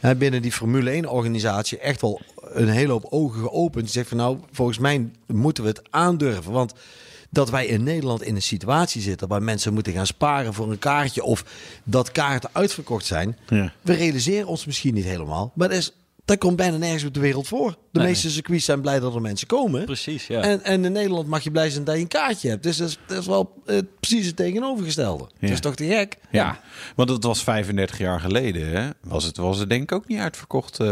hè, 0.00 0.16
binnen 0.16 0.42
die 0.42 0.52
Formule 0.52 0.90
1 0.90 1.06
organisatie 1.06 1.78
echt 1.78 2.00
wel 2.00 2.20
een 2.42 2.68
hele 2.68 2.92
hoop 2.92 3.06
ogen 3.10 3.40
geopend. 3.40 3.86
Je 3.86 3.92
zegt 3.92 4.08
van 4.08 4.16
nou, 4.16 4.38
volgens 4.52 4.78
mij 4.78 5.10
moeten 5.26 5.62
we 5.62 5.68
het 5.68 5.82
aandurven. 5.90 6.52
Want 6.52 6.74
dat 7.30 7.50
wij 7.50 7.66
in 7.66 7.82
Nederland 7.82 8.22
in 8.22 8.34
een 8.34 8.42
situatie 8.42 9.02
zitten 9.02 9.28
waar 9.28 9.42
mensen 9.42 9.74
moeten 9.74 9.92
gaan 9.92 10.06
sparen 10.06 10.54
voor 10.54 10.70
een 10.70 10.78
kaartje 10.78 11.22
of 11.22 11.44
dat 11.84 12.12
kaarten 12.12 12.50
uitverkocht 12.52 13.06
zijn. 13.06 13.36
Ja. 13.48 13.72
We 13.80 13.92
realiseren 13.92 14.46
ons 14.46 14.66
misschien 14.66 14.94
niet 14.94 15.04
helemaal, 15.04 15.52
maar 15.54 15.68
dat, 15.68 15.78
is, 15.78 15.92
dat 16.30 16.38
komt 16.38 16.56
bijna 16.56 16.76
nergens 16.76 17.04
op 17.04 17.14
de 17.14 17.20
wereld 17.20 17.48
voor. 17.48 17.70
De 17.70 17.98
Nee. 17.98 18.06
meeste 18.08 18.30
circuits 18.30 18.64
zijn 18.64 18.80
blij 18.80 19.00
dat 19.00 19.14
er 19.14 19.20
mensen 19.20 19.46
komen. 19.46 19.84
Precies, 19.84 20.26
ja. 20.26 20.40
En, 20.40 20.64
en 20.64 20.84
in 20.84 20.92
Nederland 20.92 21.26
mag 21.26 21.42
je 21.44 21.50
blij 21.50 21.70
zijn 21.70 21.84
dat 21.84 21.94
je 21.94 22.00
een 22.00 22.08
kaartje 22.08 22.48
hebt. 22.48 22.62
Dus 22.62 22.76
dat 22.76 22.88
is, 22.88 22.98
dat 23.06 23.18
is 23.18 23.26
wel 23.26 23.62
eh, 23.66 23.78
precies 24.00 24.26
het 24.26 24.36
tegenovergestelde. 24.36 25.24
Ja. 25.24 25.40
Dat 25.40 25.50
is 25.50 25.60
toch 25.60 25.74
te 25.74 25.84
gek? 25.84 26.16
Ja, 26.30 26.60
want 26.96 27.08
het 27.10 27.24
was 27.24 27.42
35 27.42 27.98
jaar 27.98 28.20
geleden. 28.20 28.66
Hè? 28.68 28.90
Was, 29.02 29.24
het, 29.24 29.36
was 29.36 29.58
het 29.58 29.68
denk 29.68 29.82
ik 29.82 29.92
ook 29.92 30.08
niet 30.08 30.18
uitverkocht, 30.18 30.80
eh, 30.80 30.86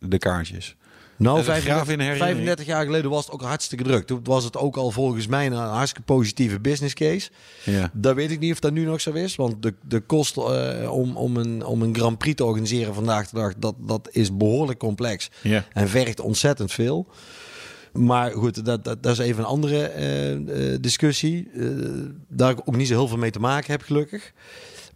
de 0.00 0.18
kaartjes. 0.18 0.76
Nou, 1.24 1.36
Dat 1.36 1.44
is 1.44 1.54
een 1.54 1.62
35, 1.62 1.72
graaf 1.72 1.94
in 1.94 2.00
herinnering. 2.00 2.36
35 2.36 2.66
jaar 2.66 2.84
geleden 2.84 3.10
was 3.10 3.24
het 3.24 3.34
ook 3.34 3.42
hartstikke 3.42 3.84
druk. 3.84 4.06
Toen 4.06 4.20
was 4.22 4.44
het 4.44 4.56
ook 4.56 4.76
al 4.76 4.90
volgens 4.90 5.26
mij 5.26 5.46
een 5.46 5.52
hartstikke 5.52 6.02
positieve 6.02 6.60
business 6.60 6.94
case. 6.94 7.30
Ja. 7.64 7.90
Dat 7.92 8.14
weet 8.14 8.30
ik 8.30 8.38
niet 8.38 8.52
of 8.52 8.60
dat 8.60 8.72
nu 8.72 8.84
nog 8.84 9.00
zo 9.00 9.12
is. 9.12 9.36
Want 9.36 9.62
de, 9.62 9.74
de 9.82 10.00
kost 10.00 10.36
eh, 10.36 10.92
om, 10.92 11.16
om, 11.16 11.36
een, 11.36 11.64
om 11.64 11.82
een 11.82 11.94
Grand 11.94 12.18
Prix 12.18 12.36
te 12.36 12.44
organiseren 12.44 12.94
vandaag 12.94 13.28
de 13.28 13.36
dag... 13.36 13.54
dat, 13.56 13.74
dat 13.78 14.08
is 14.12 14.36
behoorlijk 14.36 14.78
complex. 14.78 15.30
Ja. 15.42 15.64
En 15.72 15.88
vergt 15.88 16.20
ontzettend 16.20 16.72
veel. 16.72 17.06
Maar 17.92 18.30
goed, 18.30 18.64
dat, 18.64 18.84
dat, 18.84 19.02
dat 19.02 19.12
is 19.12 19.18
even 19.18 19.42
een 19.42 19.48
andere 19.48 19.86
eh, 19.86 20.32
eh, 20.32 20.78
discussie. 20.80 21.50
daar 22.28 22.50
ik 22.50 22.60
ook 22.64 22.76
niet 22.76 22.88
zo 22.88 22.94
heel 22.94 23.08
veel 23.08 23.18
mee 23.18 23.30
te 23.30 23.40
maken 23.40 23.70
heb, 23.70 23.82
gelukkig. 23.82 24.32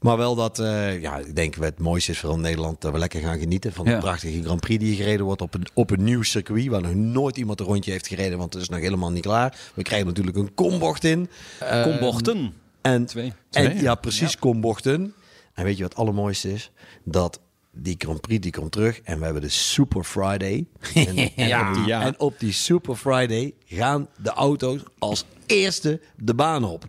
Maar 0.01 0.17
wel 0.17 0.35
dat, 0.35 0.59
eh, 0.59 1.01
ja, 1.01 1.17
ik 1.19 1.37
denk 1.37 1.55
het 1.55 1.79
mooiste 1.79 2.11
is 2.11 2.19
vooral 2.19 2.37
in 2.37 2.43
Nederland 2.43 2.81
dat 2.81 2.93
we 2.93 2.99
lekker 2.99 3.21
gaan 3.21 3.39
genieten 3.39 3.73
van 3.73 3.85
de 3.85 3.91
Ja. 3.91 3.99
prachtige 3.99 4.43
Grand 4.43 4.61
Prix 4.61 4.85
die 4.85 4.97
gereden 4.97 5.25
wordt 5.27 5.43
op 5.43 5.55
een, 5.55 5.67
op 5.75 5.91
een 5.91 6.05
nieuw 6.05 6.23
circuit. 6.23 6.67
Waar 6.67 6.83
nog 6.83 6.95
nooit 6.95 7.37
iemand 7.37 7.61
een 7.61 7.67
rondje 7.67 7.91
heeft 7.91 8.07
gereden, 8.07 8.39
want 8.39 8.53
het 8.53 8.63
is 8.63 8.69
nog 8.69 8.81
helemaal 8.81 9.11
niet 9.11 9.23
klaar. 9.23 9.57
We 9.75 9.83
krijgen 9.83 10.07
natuurlijk 10.07 10.37
een 10.37 10.55
kombocht 10.55 11.05
in. 11.05 11.29
Eh, 11.61 11.83
Kombochten. 11.83 12.55
En, 12.81 13.07
Twee. 13.07 13.33
en 13.51 13.71
Twee, 13.71 13.83
ja, 13.83 13.95
precies, 13.95 14.37
kombochten. 14.39 15.15
En 15.55 15.65
weet 15.65 15.77
je 15.77 15.83
wat 15.83 15.91
het 15.93 16.01
allermooiste 16.01 16.53
is? 16.53 16.71
Dat 17.05 17.41
die 17.73 17.95
Grand 17.99 18.21
Prix 18.21 18.41
die 18.43 18.53
komt 18.53 18.73
terug 18.73 19.01
en 19.01 19.19
we 19.19 19.25
hebben 19.25 19.43
de 19.43 19.49
Super 19.49 20.05
Friday. 20.05 20.67
En, 20.95 21.07
en, 21.37 21.69
op 21.69 21.75
die, 21.75 21.87
Ja. 21.87 22.03
en 22.03 22.21
op 22.21 22.35
die 22.39 22.53
Super 22.53 22.97
Friday 22.97 23.55
gaan 23.67 24.09
de 24.23 24.31
auto's 24.31 24.81
als 24.99 25.25
eerste 25.47 26.01
de 26.17 26.35
baan 26.35 26.65
op. 26.65 26.87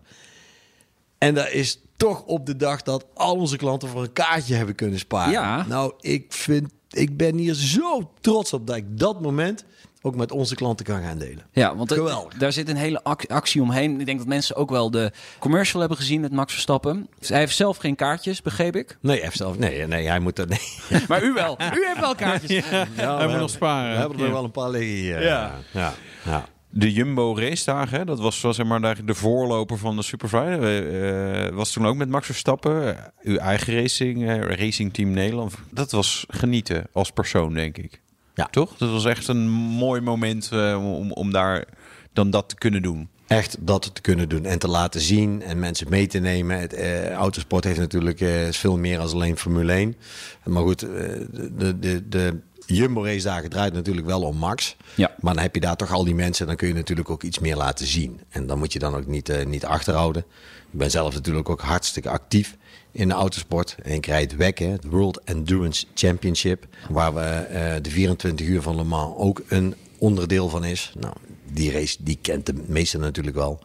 En 1.20 1.34
dat 1.34 1.50
is 1.50 1.80
toch 1.96 2.22
op 2.24 2.46
de 2.46 2.56
dag 2.56 2.82
dat 2.82 3.06
al 3.14 3.34
onze 3.36 3.56
klanten 3.56 3.88
voor 3.88 4.02
een 4.02 4.12
kaartje 4.12 4.54
hebben 4.54 4.74
kunnen 4.74 4.98
sparen. 4.98 5.32
Ja. 5.32 5.66
Nou, 5.68 5.92
ik, 6.00 6.32
vind, 6.32 6.72
ik 6.90 7.16
ben 7.16 7.36
hier 7.36 7.54
zo 7.54 8.10
trots 8.20 8.52
op 8.52 8.66
dat 8.66 8.76
ik 8.76 8.98
dat 8.98 9.20
moment 9.20 9.64
ook 10.02 10.14
met 10.16 10.32
onze 10.32 10.54
klanten 10.54 10.86
kan 10.86 11.02
gaan 11.02 11.18
delen. 11.18 11.46
Ja, 11.52 11.76
want 11.76 11.90
het- 11.90 11.98
Geweldig. 11.98 12.34
daar 12.34 12.52
zit 12.52 12.68
een 12.68 12.76
hele 12.76 13.02
ac- 13.04 13.24
actie 13.30 13.62
omheen. 13.62 14.00
Ik 14.00 14.06
denk 14.06 14.18
dat 14.18 14.26
mensen 14.26 14.56
ook 14.56 14.70
wel 14.70 14.90
de 14.90 15.12
commercial 15.38 15.80
hebben 15.80 15.98
gezien 15.98 16.20
met 16.20 16.32
Max 16.32 16.52
Verstappen. 16.52 17.08
Hij 17.26 17.38
heeft 17.38 17.56
zelf 17.56 17.76
geen 17.76 17.96
kaartjes, 17.96 18.42
begreep 18.42 18.76
ik. 18.76 18.98
Nee, 19.00 19.14
hij 19.16 19.24
heeft 19.24 19.36
zelf, 19.36 19.58
nee, 19.58 19.86
nee, 19.86 20.06
hij 20.08 20.20
moet 20.20 20.38
er. 20.38 20.46
Nee. 20.46 20.60
Maar 21.08 21.22
u 21.22 21.32
wel. 21.32 21.56
U 21.60 21.86
heeft 21.86 22.00
wel 22.00 22.14
kaartjes. 22.14 22.68
Ja, 22.70 22.86
we 22.96 23.02
hebben 23.02 23.38
nog 23.38 23.50
sparen. 23.50 23.92
We 23.92 23.98
hebben 23.98 24.18
er 24.18 24.26
Ja. 24.26 24.32
wel 24.32 24.44
een 24.44 24.50
paar 24.50 24.70
liggen 24.70 24.94
hier. 24.96 25.22
Ja. 25.22 25.58
ja, 25.70 25.94
ja. 26.24 26.46
De 26.70 26.92
Jumbo 26.92 27.34
race 27.36 27.64
dagen, 27.64 28.06
dat 28.06 28.18
was, 28.18 28.40
was 28.40 28.56
zeg 28.56 28.66
maar 28.66 29.04
de 29.04 29.14
voorloper 29.14 29.78
van 29.78 29.96
de 29.96 30.02
Super 30.02 30.28
Friday. 30.28 30.88
Eh, 30.88 31.54
was 31.54 31.72
toen 31.72 31.86
ook 31.86 31.96
met 31.96 32.08
Max 32.08 32.26
Verstappen, 32.26 32.96
eh, 32.96 33.04
uw 33.22 33.36
eigen 33.36 33.74
racing, 33.74 34.28
eh, 34.28 34.40
Racing 34.40 34.92
Team 34.92 35.10
Nederland. 35.10 35.54
Dat 35.70 35.90
was 35.90 36.24
genieten 36.28 36.86
als 36.92 37.10
persoon, 37.10 37.54
denk 37.54 37.78
ik. 37.78 38.00
Ja. 38.34 38.48
Toch? 38.50 38.76
Dat 38.76 38.90
was 38.90 39.04
echt 39.04 39.28
een 39.28 39.48
mooi 39.50 40.00
moment 40.00 40.50
om, 40.76 41.12
om 41.12 41.32
daar 41.32 41.64
dan 42.12 42.30
dat 42.30 42.48
te 42.48 42.54
kunnen 42.54 42.82
doen. 42.82 43.08
Echt 43.30 43.56
dat 43.60 43.94
te 43.94 44.00
kunnen 44.00 44.28
doen 44.28 44.44
en 44.44 44.58
te 44.58 44.68
laten 44.68 45.00
zien 45.00 45.42
en 45.42 45.58
mensen 45.58 45.86
mee 45.90 46.06
te 46.06 46.18
nemen. 46.18 46.58
Het, 46.58 46.72
eh, 46.72 47.12
autosport 47.12 47.64
heeft 47.64 47.78
natuurlijk 47.78 48.20
eh, 48.20 48.30
veel 48.50 48.78
meer 48.78 48.98
als 48.98 49.12
alleen 49.12 49.36
Formule 49.36 49.72
1. 49.72 49.96
Maar 50.44 50.62
goed, 50.62 50.80
de, 50.80 51.78
de, 51.78 52.08
de 52.08 52.38
Jumbo 52.76 53.04
race 53.04 53.24
dagen 53.24 53.50
draait 53.50 53.72
natuurlijk 53.72 54.06
wel 54.06 54.22
om 54.22 54.36
Max. 54.36 54.76
Ja. 54.94 55.14
Maar 55.20 55.34
dan 55.34 55.42
heb 55.42 55.54
je 55.54 55.60
daar 55.60 55.76
toch 55.76 55.92
al 55.92 56.04
die 56.04 56.14
mensen. 56.14 56.46
Dan 56.46 56.56
kun 56.56 56.68
je 56.68 56.74
natuurlijk 56.74 57.10
ook 57.10 57.22
iets 57.22 57.38
meer 57.38 57.56
laten 57.56 57.86
zien. 57.86 58.20
En 58.30 58.46
dan 58.46 58.58
moet 58.58 58.72
je 58.72 58.78
dan 58.78 58.94
ook 58.94 59.06
niet, 59.06 59.28
eh, 59.28 59.46
niet 59.46 59.64
achterhouden. 59.64 60.24
Ik 60.72 60.78
ben 60.78 60.90
zelf 60.90 61.14
natuurlijk 61.14 61.48
ook 61.48 61.60
hartstikke 61.60 62.08
actief 62.08 62.56
in 62.92 63.08
de 63.08 63.14
autosport. 63.14 63.76
En 63.82 63.92
ik 63.92 64.06
rijd 64.06 64.36
WEC, 64.36 64.58
het 64.58 64.84
World 64.84 65.20
Endurance 65.24 65.86
Championship. 65.94 66.66
Waar 66.88 67.14
we 67.14 67.20
eh, 67.20 67.74
de 67.82 67.90
24 67.90 68.46
uur 68.46 68.62
van 68.62 68.76
Le 68.76 68.84
Mans 68.84 69.16
ook 69.16 69.42
een 69.48 69.74
onderdeel 69.98 70.48
van 70.48 70.64
is. 70.64 70.92
Nou, 70.98 71.14
die 71.52 71.72
race 71.72 71.96
die 72.00 72.18
kent 72.22 72.46
de 72.46 72.54
meeste 72.66 72.98
natuurlijk 72.98 73.36
wel. 73.36 73.60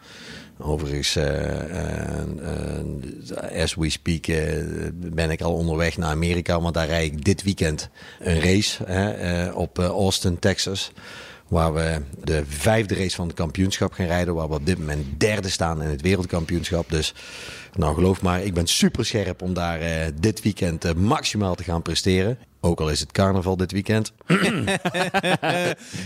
Overigens, 0.60 1.16
eh, 1.16 1.60
eh, 1.60 2.20
eh, 2.20 3.62
as 3.62 3.76
we 3.76 3.90
speak, 3.90 4.26
ben 4.94 5.30
ik 5.30 5.42
al 5.42 5.54
onderweg 5.54 5.98
naar 5.98 6.10
Amerika. 6.10 6.62
Want 6.62 6.74
daar 6.74 6.88
rijd 6.88 7.12
ik 7.12 7.26
dit 7.26 7.44
weekend 7.44 7.90
een 8.20 8.40
race 8.40 8.84
hè, 8.86 9.50
op 9.52 9.80
Austin, 9.80 10.40
Texas. 10.40 10.92
Waar 11.48 11.74
we 11.74 12.02
de 12.24 12.44
vijfde 12.48 12.96
race 12.96 13.16
van 13.16 13.28
het 13.28 13.36
kampioenschap 13.36 13.94
gaan 13.94 14.06
rijden. 14.06 14.34
Waar 14.34 14.50
we 14.50 14.56
op 14.56 14.66
dit 14.66 14.78
moment 14.78 15.20
derde 15.20 15.50
staan 15.50 15.82
in 15.82 15.90
het 15.90 16.02
wereldkampioenschap. 16.02 16.90
Dus 16.90 17.14
nou 17.74 17.96
geloof 17.96 18.22
maar, 18.22 18.44
ik 18.44 18.54
ben 18.54 18.68
super 18.68 19.06
scherp 19.06 19.42
om 19.42 19.54
daar 19.54 20.12
dit 20.20 20.42
weekend 20.42 20.96
maximaal 20.96 21.56
te 21.56 21.64
gaan 21.64 21.82
presteren. 21.82 22.38
Ook 22.66 22.80
al 22.82 22.90
is 22.90 23.00
het 23.00 23.12
carnaval 23.12 23.58
dit 23.58 23.72
weekend. 23.72 24.12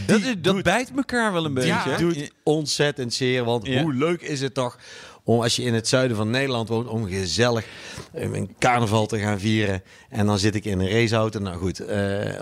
Dat, 0.07 0.19
is- 0.21 0.35
dat 0.41 0.63
bijt 0.63 0.91
elkaar 0.95 1.33
wel 1.33 1.45
een 1.45 1.53
beetje. 1.53 1.73
Hè? 1.73 1.97
doet 1.97 2.31
ontzettend 2.43 3.13
zeer. 3.13 3.43
Want 3.43 3.65
Ja. 3.67 3.81
hoe 3.81 3.93
leuk 3.93 4.21
is 4.21 4.41
het 4.41 4.53
toch 4.53 4.77
om 5.23 5.41
als 5.41 5.55
je 5.55 5.63
in 5.63 5.73
het 5.73 5.87
zuiden 5.87 6.17
van 6.17 6.29
Nederland 6.29 6.69
woont... 6.69 6.87
om 6.87 7.07
gezellig 7.07 7.65
een 8.13 8.55
carnaval 8.59 9.05
te 9.05 9.19
gaan 9.19 9.39
vieren. 9.39 9.83
En 10.09 10.25
dan 10.25 10.39
zit 10.39 10.55
ik 10.55 10.65
in 10.65 10.79
een 10.79 10.89
raceauto. 10.89 11.39
Nou 11.39 11.57
goed, 11.57 11.79
eh, 11.79 12.35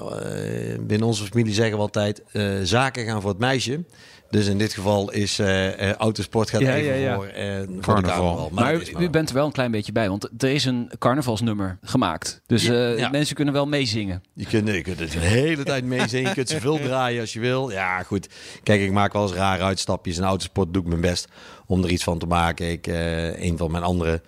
eh, 0.74 0.80
binnen 0.82 1.07
onze 1.07 1.24
familie 1.26 1.53
zeggen 1.53 1.76
we 1.76 1.82
altijd... 1.82 2.22
eh, 2.32 2.51
zaken 2.63 3.05
gaan 3.05 3.22
voor 3.22 3.30
het 3.30 3.39
meisje. 3.39 3.84
Dus 4.30 4.47
in 4.47 4.57
dit 4.57 4.73
geval 4.73 5.11
is 5.11 5.39
eh, 5.39 5.89
eh, 5.89 5.95
autosport 5.95 6.49
gaat 6.49 6.61
Ja, 6.61 6.75
even 6.75 6.93
ja, 6.99 7.09
ja. 7.09 7.15
voor, 7.15 7.25
eh, 7.25 7.61
Carnaval. 7.82 8.49
Maar, 8.53 8.73
is 8.73 8.89
u, 8.89 8.97
u 8.99 9.09
bent 9.09 9.30
er 9.30 9.36
wel 9.36 9.45
een 9.45 9.51
klein 9.51 9.71
beetje 9.71 9.91
bij, 9.91 10.09
want 10.09 10.30
er 10.38 10.49
is 10.49 10.65
een 10.65 10.91
carnavalsnummer 10.99 11.78
gemaakt. 11.82 12.41
Dus 12.45 12.63
Ja, 12.63 12.73
eh, 12.91 12.97
ja. 12.97 13.09
mensen 13.09 13.36
kunnen 13.36 13.53
wel 13.53 13.67
meezingen. 13.67 14.23
Je 14.34 14.45
kunt, 14.45 14.67
je 14.67 14.82
kunt 14.82 14.99
het 14.99 15.11
de 15.11 15.19
hele 15.19 15.63
tijd 15.63 15.84
meezingen. 15.84 16.28
Je 16.30 16.34
kunt 16.36 16.49
zoveel 16.49 16.80
draaien 16.80 17.21
als 17.21 17.34
je 17.34 17.39
wil. 17.39 17.71
Ja, 17.71 18.03
goed. 18.03 18.28
Kijk, 18.63 18.82
ik 18.82 18.91
maak 18.91 19.13
wel 19.13 19.21
eens 19.21 19.34
rare 19.34 19.63
uitstapjes. 19.63 20.17
In 20.17 20.23
autosport 20.23 20.73
doe 20.73 20.82
ik 20.82 20.88
mijn 20.88 21.01
best 21.01 21.28
om 21.65 21.84
er 21.84 21.89
iets 21.89 22.03
van 22.03 22.17
te 22.19 22.25
maken. 22.25 22.71
Ik, 22.71 22.88
eh, 22.88 23.41
een 23.43 23.57
van 23.57 23.71
mijn 23.71 23.84
andere 23.84 24.21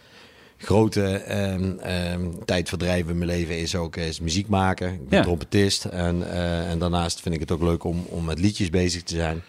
grote 0.58 1.04
ehm, 1.18 1.78
ehm, 1.80 2.22
tijdverdrijven 2.46 3.12
in 3.12 3.18
mijn 3.18 3.30
leven 3.30 3.58
is 3.58 3.76
ook 3.76 3.96
is 3.96 4.20
muziek 4.20 4.48
maken. 4.48 4.94
Ik 4.94 5.10
ben 5.10 5.18
Ja. 5.18 5.24
trompetist. 5.24 5.86
En, 5.86 6.32
eh, 6.32 6.70
en 6.72 6.80
daarnaast 6.80 7.22
vind 7.22 7.36
ik 7.36 7.42
het 7.42 7.52
ook 7.52 7.62
leuk 7.62 7.84
om, 7.84 8.06
om 8.10 8.26
met 8.26 8.40
liedjes 8.40 8.70
bezig 8.70 9.04
te 9.04 9.16
zijn. 9.16 9.42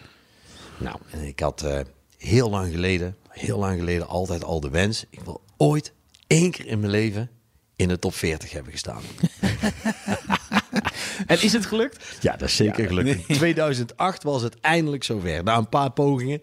Nou, 0.80 0.96
en 1.10 1.20
ik 1.26 1.40
had 1.40 1.62
eh, 1.62 1.80
heel 2.18 2.50
lang 2.50 2.72
geleden, 2.72 3.16
heel 3.28 3.58
lang 3.58 3.78
geleden 3.78 4.08
altijd 4.08 4.44
al 4.44 4.60
de 4.60 4.70
wens. 4.70 5.04
Ik 5.10 5.20
wil 5.20 5.40
ooit 5.56 5.92
één 6.26 6.50
keer 6.50 6.66
in 6.66 6.78
mijn 6.80 6.90
leven 6.92 7.30
in 7.76 7.88
de 7.88 7.98
top 7.98 8.14
40 8.14 8.50
hebben 8.52 8.72
gestaan. 8.72 9.02
En 11.26 11.42
is 11.42 11.52
het 11.52 11.66
gelukt? 11.66 12.16
Ja, 12.20 12.36
dat 12.36 12.48
is 12.48 12.56
zeker 12.56 12.86
gelukt. 12.86 13.28
In 13.28 13.36
2008 13.36 14.22
was 14.22 14.42
het 14.42 14.60
eindelijk 14.60 15.04
zover. 15.04 15.42
Na 15.44 15.56
een 15.56 15.68
paar 15.68 15.90
pogingen. 15.90 16.42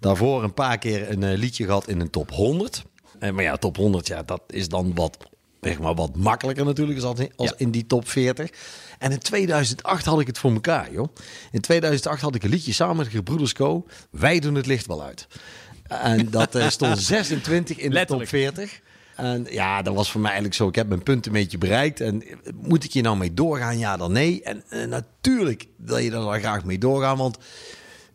Daarvoor 0.00 0.42
een 0.44 0.54
paar 0.54 0.78
keer 0.78 1.10
een 1.10 1.22
eh, 1.22 1.38
liedje 1.38 1.64
gehad 1.64 1.88
in 1.88 2.00
een 2.00 2.10
top 2.10 2.30
100. 2.30 2.82
Eh, 3.18 3.30
maar 3.30 3.42
ja, 3.44 3.56
top 3.56 3.76
100, 3.76 4.06
ja, 4.06 4.22
dat 4.22 4.42
is 4.46 4.68
dan 4.68 4.94
wat, 4.94 5.16
zeg 5.60 5.78
maar, 5.78 5.94
wat 5.94 6.16
makkelijker 6.16 6.64
natuurlijk 6.64 7.02
als, 7.02 7.18
in- 7.20 7.32
als 7.36 7.52
in 7.56 7.70
die 7.70 7.86
top 7.86 8.08
40. 8.08 8.50
En 9.00 9.12
in 9.12 9.18
2008 9.18 10.04
had 10.04 10.20
ik 10.20 10.26
het 10.26 10.38
voor 10.38 10.52
elkaar, 10.52 10.92
joh. 10.92 11.08
In 11.52 11.60
2008 11.60 12.20
had 12.20 12.34
ik 12.34 12.42
een 12.42 12.50
liedje 12.50 12.72
samen 12.72 12.96
met 12.96 13.04
de 13.04 13.10
Gebroeders 13.10 13.52
Co. 13.52 13.86
Wij 14.10 14.40
doen 14.40 14.54
het 14.54 14.66
licht 14.66 14.86
wel 14.86 15.02
uit. 15.02 15.26
En 15.86 16.30
dat 16.30 16.54
eh, 16.54 16.68
stond 16.68 16.98
26 17.16 17.76
in 17.76 17.90
de 17.90 18.04
top 18.04 18.26
40. 18.26 18.80
En 19.16 19.46
ja, 19.50 19.82
dat 19.82 19.94
was 19.94 20.10
voor 20.10 20.20
mij 20.20 20.30
eigenlijk 20.30 20.60
zo. 20.60 20.68
Ik 20.68 20.74
heb 20.74 20.88
mijn 20.88 21.02
punt 21.02 21.26
een 21.26 21.32
beetje 21.32 21.58
bereikt. 21.58 22.00
En 22.00 22.22
eh, 22.22 22.36
moet 22.54 22.84
ik 22.84 22.92
hier 22.92 23.02
nou 23.02 23.16
mee 23.16 23.34
doorgaan? 23.34 23.78
Ja, 23.78 23.96
dan 23.96 24.12
nee. 24.12 24.42
En 24.42 24.62
eh, 24.68 24.84
natuurlijk 24.86 25.66
wil 25.76 25.98
je 25.98 26.10
er 26.10 26.20
dan 26.20 26.38
graag 26.38 26.64
mee 26.64 26.78
doorgaan. 26.78 27.16
Want 27.16 27.38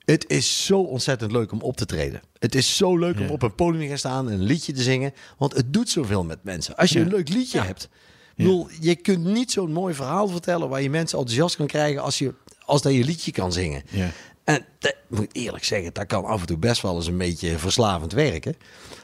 het 0.05 0.29
is 0.29 0.65
zo 0.65 0.79
ontzettend 0.79 1.31
leuk 1.31 1.51
om 1.51 1.61
op 1.61 1.77
te 1.77 1.85
treden. 1.85 2.21
Het 2.39 2.55
is 2.55 2.77
zo 2.77 2.97
leuk 2.97 3.19
om 3.19 3.29
op 3.29 3.41
een 3.41 3.55
podium 3.55 3.81
te 3.81 3.87
gaan 3.87 3.97
staan 3.97 4.27
en 4.27 4.33
een 4.33 4.43
liedje 4.43 4.73
te 4.73 4.81
zingen. 4.81 5.13
Want 5.37 5.55
het 5.55 5.73
doet 5.73 5.89
zoveel 5.89 6.23
met 6.23 6.43
mensen. 6.43 6.75
Als 6.75 6.89
je 6.91 6.99
een 6.99 7.09
leuk 7.09 7.29
liedje 7.29 7.61
hebt. 7.61 7.89
Bedoel, 8.35 8.67
je 8.79 8.95
kunt 8.95 9.23
niet 9.23 9.51
zo'n 9.51 9.71
mooi 9.71 9.93
verhaal 9.93 10.27
vertellen 10.27 10.69
waar 10.69 10.81
je 10.81 10.89
mensen 10.89 11.17
enthousiast 11.17 11.55
kan 11.55 11.67
krijgen 11.67 12.01
als, 12.01 12.17
je, 12.17 12.33
als 12.65 12.81
dat 12.81 12.93
je 12.93 13.03
liedje 13.03 13.31
kan 13.31 13.51
zingen. 13.51 13.83
Ja. 13.89 14.09
En 14.43 14.65
dat, 14.79 14.91
ik 15.09 15.17
moet 15.17 15.35
eerlijk 15.35 15.63
zeggen, 15.63 15.93
dat 15.93 16.05
kan 16.05 16.25
af 16.25 16.41
en 16.41 16.47
toe 16.47 16.57
best 16.57 16.81
wel 16.81 16.95
eens 16.95 17.07
een 17.07 17.17
beetje 17.17 17.57
verslavend 17.59 18.11
werken. 18.11 18.55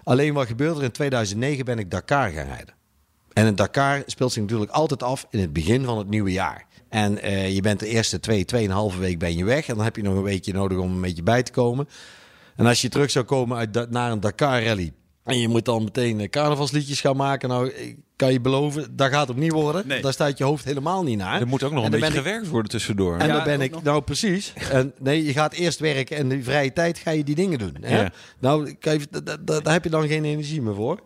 Alleen 0.03 0.33
wat 0.33 0.47
gebeurde 0.47 0.79
er 0.79 0.85
in 0.85 0.91
2009 0.91 1.65
ben 1.65 1.79
ik 1.79 1.91
Dakar 1.91 2.29
gaan 2.29 2.47
rijden. 2.47 2.75
En 3.33 3.45
een 3.45 3.55
Dakar 3.55 4.03
speelt 4.05 4.31
zich 4.31 4.41
natuurlijk 4.41 4.71
altijd 4.71 5.03
af 5.03 5.27
in 5.29 5.39
het 5.39 5.53
begin 5.53 5.85
van 5.85 5.97
het 5.97 6.07
nieuwe 6.07 6.31
jaar. 6.31 6.65
En 6.89 7.21
eh, 7.21 7.53
je 7.53 7.61
bent 7.61 7.79
de 7.79 7.87
eerste 7.87 8.19
twee, 8.19 8.45
tweeënhalve 8.45 8.99
week 8.99 9.19
ben 9.19 9.37
je 9.37 9.43
weg. 9.43 9.67
En 9.67 9.75
dan 9.75 9.83
heb 9.83 9.95
je 9.95 10.01
nog 10.01 10.15
een 10.15 10.23
weekje 10.23 10.53
nodig 10.53 10.77
om 10.77 10.91
een 10.91 11.01
beetje 11.01 11.23
bij 11.23 11.43
te 11.43 11.51
komen. 11.51 11.87
En 12.55 12.65
als 12.65 12.81
je 12.81 12.89
terug 12.89 13.11
zou 13.11 13.25
komen 13.25 13.57
uit, 13.57 13.91
naar 13.91 14.11
een 14.11 14.19
Dakar 14.19 14.63
rally. 14.63 14.93
En 15.31 15.39
je 15.39 15.47
moet 15.47 15.65
dan 15.65 15.83
meteen 15.83 16.19
eh, 16.19 16.29
carnavalsliedjes 16.29 17.01
gaan 17.01 17.15
maken. 17.15 17.49
Nou, 17.49 17.73
kan 18.15 18.31
je 18.31 18.41
beloven, 18.41 18.95
dat 18.95 19.11
gaat 19.11 19.27
het 19.27 19.37
niet 19.37 19.51
worden. 19.51 19.87
Nee. 19.87 20.01
Daar 20.01 20.13
staat 20.13 20.37
je 20.37 20.43
hoofd 20.43 20.65
helemaal 20.65 21.03
niet 21.03 21.17
naar. 21.17 21.41
Er 21.41 21.47
moet 21.47 21.63
ook 21.63 21.71
nog 21.71 21.85
En 21.85 21.93
een 21.93 21.99
beetje 21.99 22.15
ik- 22.15 22.23
gewerkt 22.23 22.47
worden 22.47 22.71
tussendoor. 22.71 23.17
en 23.17 23.27
Ja, 23.27 23.33
dan 23.35 23.43
ben 23.43 23.61
ik, 23.61 23.71
nog. 23.71 23.83
nou 23.83 24.01
precies. 24.01 24.53
En 24.71 24.93
nee, 24.99 25.25
je 25.25 25.33
gaat 25.33 25.53
eerst 25.53 25.79
werken 25.79 26.17
en 26.17 26.31
in 26.31 26.37
de 26.37 26.43
vrije 26.43 26.73
tijd 26.73 26.97
ga 26.97 27.11
je 27.11 27.23
die 27.23 27.35
dingen 27.35 27.59
doen. 27.59 27.75
Hè? 27.81 28.01
Ja. 28.01 28.11
Nou, 28.39 28.75
daar 29.45 29.73
heb 29.73 29.83
je 29.83 29.89
dan 29.89 30.07
geen 30.07 30.25
energie 30.25 30.61
meer 30.61 30.75
voor. 30.75 30.99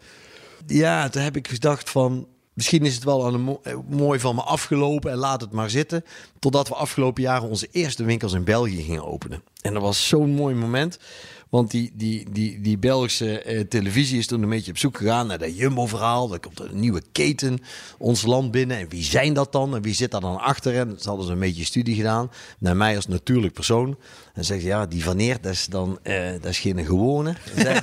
Ja, 0.68 1.10
toen 1.10 1.22
heb 1.22 1.36
ik 1.36 1.48
gedacht 1.48 1.90
van, 1.90 2.28
misschien 2.54 2.86
is 2.86 2.96
het 2.96 3.04
wel 3.04 3.26
aan 3.26 3.34
een 3.34 3.42
mo- 3.42 3.60
eh, 3.64 3.76
mooi 3.90 4.20
van 4.20 4.36
me 4.36 4.42
afgelopen 4.42 5.12
en 5.12 5.18
laat 5.18 5.42
het 5.42 5.52
maar 5.52 5.70
zitten. 5.70 6.04
Totdat 6.40 6.68
we 6.68 6.76
afgelopen 6.76 7.24
jaren 7.24 7.50
onze 7.50 7.68
eerste 7.72 8.04
winkels 8.04 8.34
in 8.34 8.44
België 8.44 8.84
gingen 8.84 9.06
openen. 9.06 9.44
En 9.62 9.74
dat 9.74 9.82
was 9.82 10.08
zo'n 10.08 10.30
mooi 10.30 10.56
moment. 10.56 11.00
Want 11.56 11.72
die, 11.72 11.92
die, 11.94 12.26
die, 12.32 12.62
die 12.62 12.78
Belgische 12.78 13.42
eh, 13.42 13.60
televisie 13.60 14.18
is 14.18 14.28
toen 14.28 14.44
een 14.44 14.50
beetje 14.50 14.72
op 14.72 14.78
zoek 14.78 14.98
gegaan 14.98 15.28
naar 15.28 15.38
dat 15.38 15.58
Jumbo-verhaal. 15.58 16.34
Er 16.34 16.40
komt 16.40 16.60
een 16.60 16.80
nieuwe 16.80 17.02
keten 17.12 17.60
ons 17.98 18.26
land 18.26 18.52
binnen. 18.52 18.78
En 18.78 18.90
wie 18.90 19.04
zijn 19.04 19.34
dat 19.34 19.52
dan? 19.52 19.76
En 19.76 19.82
wie 19.82 19.94
zit 19.94 20.12
daar 20.12 20.22
dan 20.22 20.40
achter? 20.40 20.76
En 20.76 20.96
ze 21.00 21.08
hadden 21.08 21.26
ze 21.26 21.32
een 21.32 21.40
beetje 21.40 21.66
studie 21.66 21.96
gedaan. 21.96 22.32
Naar 22.60 22.78
mij 22.78 22.96
als 22.96 23.08
natuurlijk 23.08 23.54
persoon. 23.54 23.98
En 24.36 24.46
zeggen 24.46 24.66
ze, 24.66 24.72
ja, 24.72 24.86
die 24.86 25.04
Van 25.04 25.18
dat 25.18 25.52
is 25.52 25.66
dan 25.66 26.00
eh, 26.04 26.32
dat 26.32 26.46
is 26.46 26.60
geen 26.60 26.86
gewone. 26.86 27.36
dan. 27.56 27.76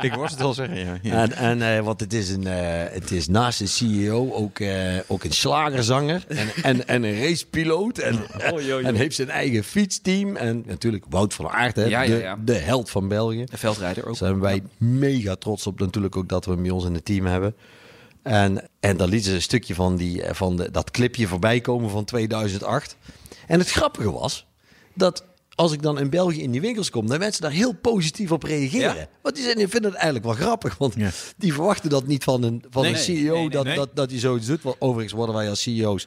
ik 0.10 0.14
was 0.14 0.30
het 0.30 0.40
al 0.40 0.54
zeggen, 0.54 0.78
ja. 0.78 0.98
ja. 1.02 1.12
En, 1.12 1.32
en 1.32 1.76
eh, 1.76 1.84
want 1.84 2.00
het 2.00 2.12
is, 2.12 2.30
een, 2.30 2.46
eh, 2.46 2.92
het 2.92 3.10
is 3.10 3.28
naast 3.28 3.58
de 3.58 3.66
CEO 3.66 4.32
ook, 4.32 4.58
ook 5.06 5.24
een 5.24 5.32
slagerzanger 5.32 6.24
en, 6.28 6.48
en, 6.62 6.88
en 6.88 7.02
een 7.02 7.20
racepiloot. 7.20 7.98
En, 7.98 8.18
en 8.84 8.94
heeft 8.94 9.14
zijn 9.14 9.30
eigen 9.30 9.64
fietsteam. 9.64 10.36
En 10.36 10.62
natuurlijk 10.66 11.04
Wout 11.08 11.34
van 11.34 11.48
Aert, 11.48 11.76
hè, 11.76 11.84
Ja, 11.84 12.02
ja, 12.02 12.36
de, 12.36 12.44
de 12.44 12.58
held 12.58 12.90
van 12.90 13.08
België. 13.08 13.44
De 13.44 13.56
veldrijder 13.56 14.02
ook. 14.02 14.18
Daar 14.18 14.28
zijn 14.28 14.40
wij 14.40 14.62
mega 14.76 15.34
trots 15.34 15.66
op 15.66 15.80
natuurlijk 15.80 16.16
ook 16.16 16.28
dat 16.28 16.44
we 16.44 16.52
hem 16.52 16.62
bij 16.62 16.70
ons 16.70 16.84
in 16.84 16.94
het 16.94 17.04
team 17.04 17.26
hebben. 17.26 17.56
En, 18.22 18.68
en 18.80 18.96
dan 18.96 19.08
lieten 19.08 19.30
ze 19.30 19.36
een 19.36 19.42
stukje 19.42 19.74
van, 19.74 19.96
die, 19.96 20.22
van 20.30 20.56
de, 20.56 20.70
dat 20.70 20.90
clipje 20.90 21.26
voorbij 21.26 21.60
komen 21.60 21.90
van 21.90 22.04
2008. 22.04 22.96
En 23.46 23.58
het 23.58 23.70
grappige 23.70 24.12
was 24.12 24.46
dat 24.94 25.24
als 25.60 25.72
ik 25.72 25.82
dan 25.82 25.98
in 25.98 26.10
België 26.10 26.42
in 26.42 26.50
die 26.50 26.60
winkels 26.60 26.90
kom, 26.90 27.06
dan 27.06 27.18
mensen 27.18 27.42
daar 27.42 27.50
heel 27.50 27.72
positief 27.72 28.32
op 28.32 28.42
reageren. 28.42 28.94
Ja? 28.96 29.08
Want 29.22 29.34
die, 29.34 29.44
zijn, 29.44 29.56
die 29.56 29.68
vinden 29.68 29.90
het 29.90 30.00
eigenlijk 30.00 30.24
wel 30.24 30.34
grappig, 30.46 30.78
want 30.78 30.94
Ja. 30.96 31.10
die 31.36 31.52
verwachten 31.52 31.90
dat 31.90 32.06
niet 32.06 32.24
van 32.24 32.42
een, 32.42 32.64
van 32.70 32.82
Nee, 32.82 32.92
een 32.92 32.98
CEO 32.98 33.32
nee, 33.34 33.40
nee, 33.40 33.50
dat. 33.50 33.66
Dat, 33.74 33.88
dat 33.94 34.10
hij 34.10 34.18
zoiets 34.20 34.46
doet. 34.46 34.62
Want 34.62 34.76
overigens 34.78 35.12
worden 35.14 35.34
wij 35.34 35.48
als 35.48 35.62
CEO's 35.62 36.06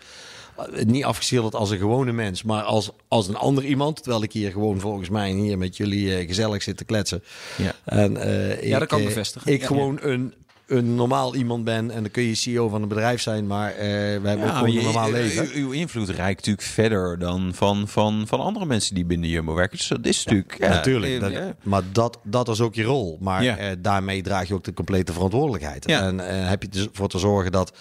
eh, 0.58 0.84
niet 0.86 1.04
afgeschilderd 1.04 1.56
als 1.56 1.70
een 1.70 1.78
gewone 1.78 2.12
mens, 2.12 2.44
maar 2.44 2.64
als, 2.64 2.90
als 3.08 3.28
een 3.28 3.36
ander 3.36 3.66
iemand. 3.66 3.96
Terwijl 4.04 4.24
ik 4.24 4.32
hier 4.32 4.52
gewoon 4.52 4.80
volgens 4.80 5.10
mij 5.10 5.32
hier 5.32 5.58
met 5.58 5.78
jullie 5.78 6.16
eh, 6.16 6.28
gezellig 6.28 6.64
zit 6.64 6.78
te 6.78 6.86
kletsen. 6.86 7.24
Ja. 7.58 7.74
En, 7.86 8.18
eh, 8.18 8.64
Ja, 8.70 8.80
dat 8.80 8.88
kan 8.88 9.00
ik 9.00 9.06
bevestigen. 9.06 9.52
Ik 9.52 9.62
Ja. 9.62 9.68
gewoon 9.68 9.98
een, 10.02 10.34
een 10.78 10.96
normaal 10.96 11.36
iemand 11.36 11.64
ben 11.64 11.92
en 11.92 12.02
dan 12.02 12.12
kun 12.12 12.24
je 12.24 12.36
CEO 12.36 12.70
van 12.70 12.82
een 12.82 12.88
bedrijf 12.88 13.22
zijn, 13.22 13.48
maar 13.48 13.72
eh, 13.72 13.78
wij 13.88 14.30
hebben 14.30 14.38
Ja, 14.48 14.54
gewoon 14.54 14.72
je- 14.72 14.78
een 14.80 14.84
normaal 14.86 15.08
uw- 15.08 15.14
leven. 15.14 15.50
Uw, 15.54 15.62
uw 15.66 15.72
invloed 15.72 16.10
reikt 16.10 16.38
natuurlijk 16.38 16.68
verder 16.68 17.20
dan 17.20 17.52
van, 17.54 17.88
van, 17.88 18.24
van 18.28 18.40
andere 18.40 18.66
mensen 18.66 18.96
die 18.96 19.06
binnen 19.06 19.30
Jumbo 19.30 19.54
werken. 19.54 19.78
Dus 19.78 19.88
dat 19.88 20.06
is 20.06 20.24
natuurlijk... 20.26 20.56
Ja, 20.60 20.70
natuurlijk. 20.70 21.14
eh, 21.14 21.20
Dat-. 21.20 21.54
Maar 21.64 21.82
dat, 21.92 22.20
dat 22.24 22.50
is 22.50 22.62
ook 22.62 22.76
je 22.76 22.84
rol. 22.84 23.18
Maar 23.22 23.44
eh, 23.46 23.68
daarmee 23.80 24.22
draag 24.22 24.48
je 24.48 24.54
ook 24.54 24.64
de 24.64 24.74
complete 24.74 25.14
verantwoordelijkheid. 25.14 25.86
En 25.86 26.20
eh, 26.30 26.50
heb 26.50 26.64
je 26.64 26.70
ervoor 26.90 27.08
te 27.10 27.20
zorgen 27.20 27.52
dat, 27.52 27.74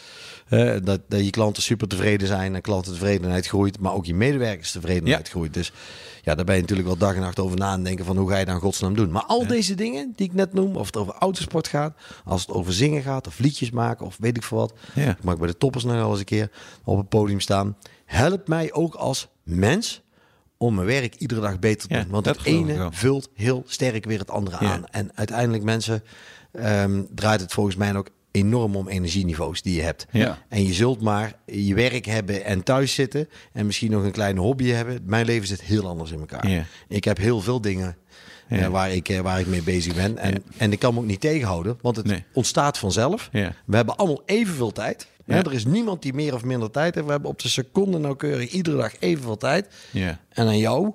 dat, 0.59 1.01
dat 1.09 1.25
je 1.25 1.31
klanten 1.31 1.63
super 1.63 1.89
tevreden 1.89 2.27
zijn 2.27 2.55
en 2.55 2.61
klantentevredenheid 2.61 3.47
groeit, 3.47 3.81
maar 3.81 3.93
ook 3.93 4.05
je 4.05 4.15
medewerkers 4.15 4.73
tevredenheid 4.73 5.29
groeit. 5.29 5.55
Dus 5.55 5.73
ja, 6.23 6.35
daar 6.35 6.45
ben 6.45 6.55
je 6.55 6.61
natuurlijk 6.61 6.89
wel 6.89 6.97
dag 6.97 7.15
en 7.15 7.21
nacht 7.21 7.39
over 7.39 7.59
na 7.59 7.79
denken 7.79 8.05
van 8.05 8.17
hoe 8.17 8.31
ga 8.31 8.39
je 8.39 8.45
dan 8.45 8.61
godsnaam 8.61 8.95
doen. 8.95 9.11
Maar 9.11 9.25
al 9.25 9.47
deze 9.47 9.75
dingen 9.75 10.13
die 10.17 10.27
ik 10.27 10.35
net 10.35 10.53
noem, 10.53 10.77
of 10.77 10.87
het 10.87 10.97
over 10.97 11.15
autosport 11.15 11.69
gaat, 11.69 11.95
als 12.25 12.41
het 12.41 12.51
over 12.51 12.73
zingen 12.73 13.03
gaat, 13.03 13.27
of 13.27 13.39
liedjes 13.39 13.71
maken, 13.71 14.07
of 14.07 14.17
weet 14.21 14.37
ik 14.37 14.43
veel 14.43 14.59
wat. 14.59 14.75
Ja. 14.95 15.11
Ik 15.11 15.25
mag 15.25 15.39
bij 15.39 15.47
de 15.47 15.57
toppers 15.57 15.85
nog 15.85 15.95
wel 15.95 16.11
eens 16.11 16.19
een 16.19 16.25
keer 16.25 16.51
op 16.85 16.97
het 16.97 17.09
podium 17.09 17.41
staan. 17.41 17.77
Helpt 18.05 18.49
mij 18.49 18.73
ook 18.73 18.95
als 18.95 19.29
mens 19.43 20.03
om 20.57 20.75
mijn 20.75 20.87
werk 20.87 21.15
iedere 21.15 21.41
dag 21.41 21.59
beter 21.59 21.89
te 21.89 21.95
doen. 21.95 22.09
Want 22.11 22.27
het 22.27 22.45
ene 22.45 22.89
vult 22.91 23.29
heel 23.35 23.63
sterk 23.67 24.05
weer 24.05 24.19
het 24.19 24.31
andere 24.31 24.57
aan. 24.57 24.87
En 24.87 25.11
uiteindelijk 25.15 25.65
mensen 25.65 26.03
ehm, 26.53 27.03
draait 27.15 27.41
het 27.41 27.53
volgens 27.53 27.77
mij 27.77 27.97
ook 27.97 28.09
enorm 28.33 28.77
om 28.77 28.89
energieniveaus 28.89 29.63
die 29.63 29.75
je 29.75 29.83
hebt. 29.83 30.07
Ja. 30.11 30.39
En 30.49 30.67
je 30.67 30.73
zult 30.73 31.01
maar 31.01 31.33
je 31.47 31.75
werk 31.75 32.05
hebben 32.05 32.45
en 32.45 32.63
thuis 32.63 32.95
zitten 32.95 33.29
en 33.53 33.67
misschien 33.67 33.91
nog 33.91 34.03
een 34.05 34.13
kleine 34.13 34.41
hobby 34.41 34.69
hebben. 34.69 35.01
Mijn 35.05 35.27
leven 35.27 35.47
zit 35.47 35.63
heel 35.63 35.87
anders 35.89 36.11
in 36.11 36.19
elkaar. 36.21 36.49
Ja. 36.49 36.65
Ik 36.89 37.05
heb 37.05 37.17
heel 37.17 37.41
veel 37.41 37.61
dingen 37.61 37.97
eh, 38.49 38.61
Ja. 38.61 38.71
waar, 38.71 38.93
ik, 38.93 39.09
eh, 39.09 39.21
waar 39.21 39.41
ik 39.41 39.47
mee 39.47 39.63
bezig 39.63 39.95
ben. 39.95 40.19
En, 40.19 40.43
en 40.57 40.73
ik 40.73 40.79
kan 40.79 40.95
me 40.95 41.01
ook 41.01 41.07
niet 41.07 41.21
tegenhouden, 41.21 41.79
want 41.83 41.97
het 41.97 42.07
Nee. 42.07 42.25
ontstaat 42.33 42.79
vanzelf. 42.79 43.29
Ja. 43.33 43.55
We 43.67 43.77
hebben 43.77 43.97
allemaal 43.97 44.23
evenveel 44.27 44.73
tijd. 44.73 45.07
Ja. 45.27 45.37
Er 45.45 45.53
is 45.53 45.65
niemand 45.65 46.03
die 46.03 46.13
meer 46.13 46.35
of 46.35 46.45
minder 46.45 46.71
tijd 46.71 46.95
heeft. 46.95 47.07
We 47.07 47.13
hebben 47.13 47.31
op 47.31 47.39
de 47.43 47.49
seconde 47.49 47.99
nauwkeurig 47.99 48.51
iedere 48.51 48.77
dag 48.77 48.93
evenveel 48.99 49.37
tijd. 49.37 49.75
Ja. 49.91 50.21
En 50.29 50.47
aan 50.47 50.59
jou 50.59 50.93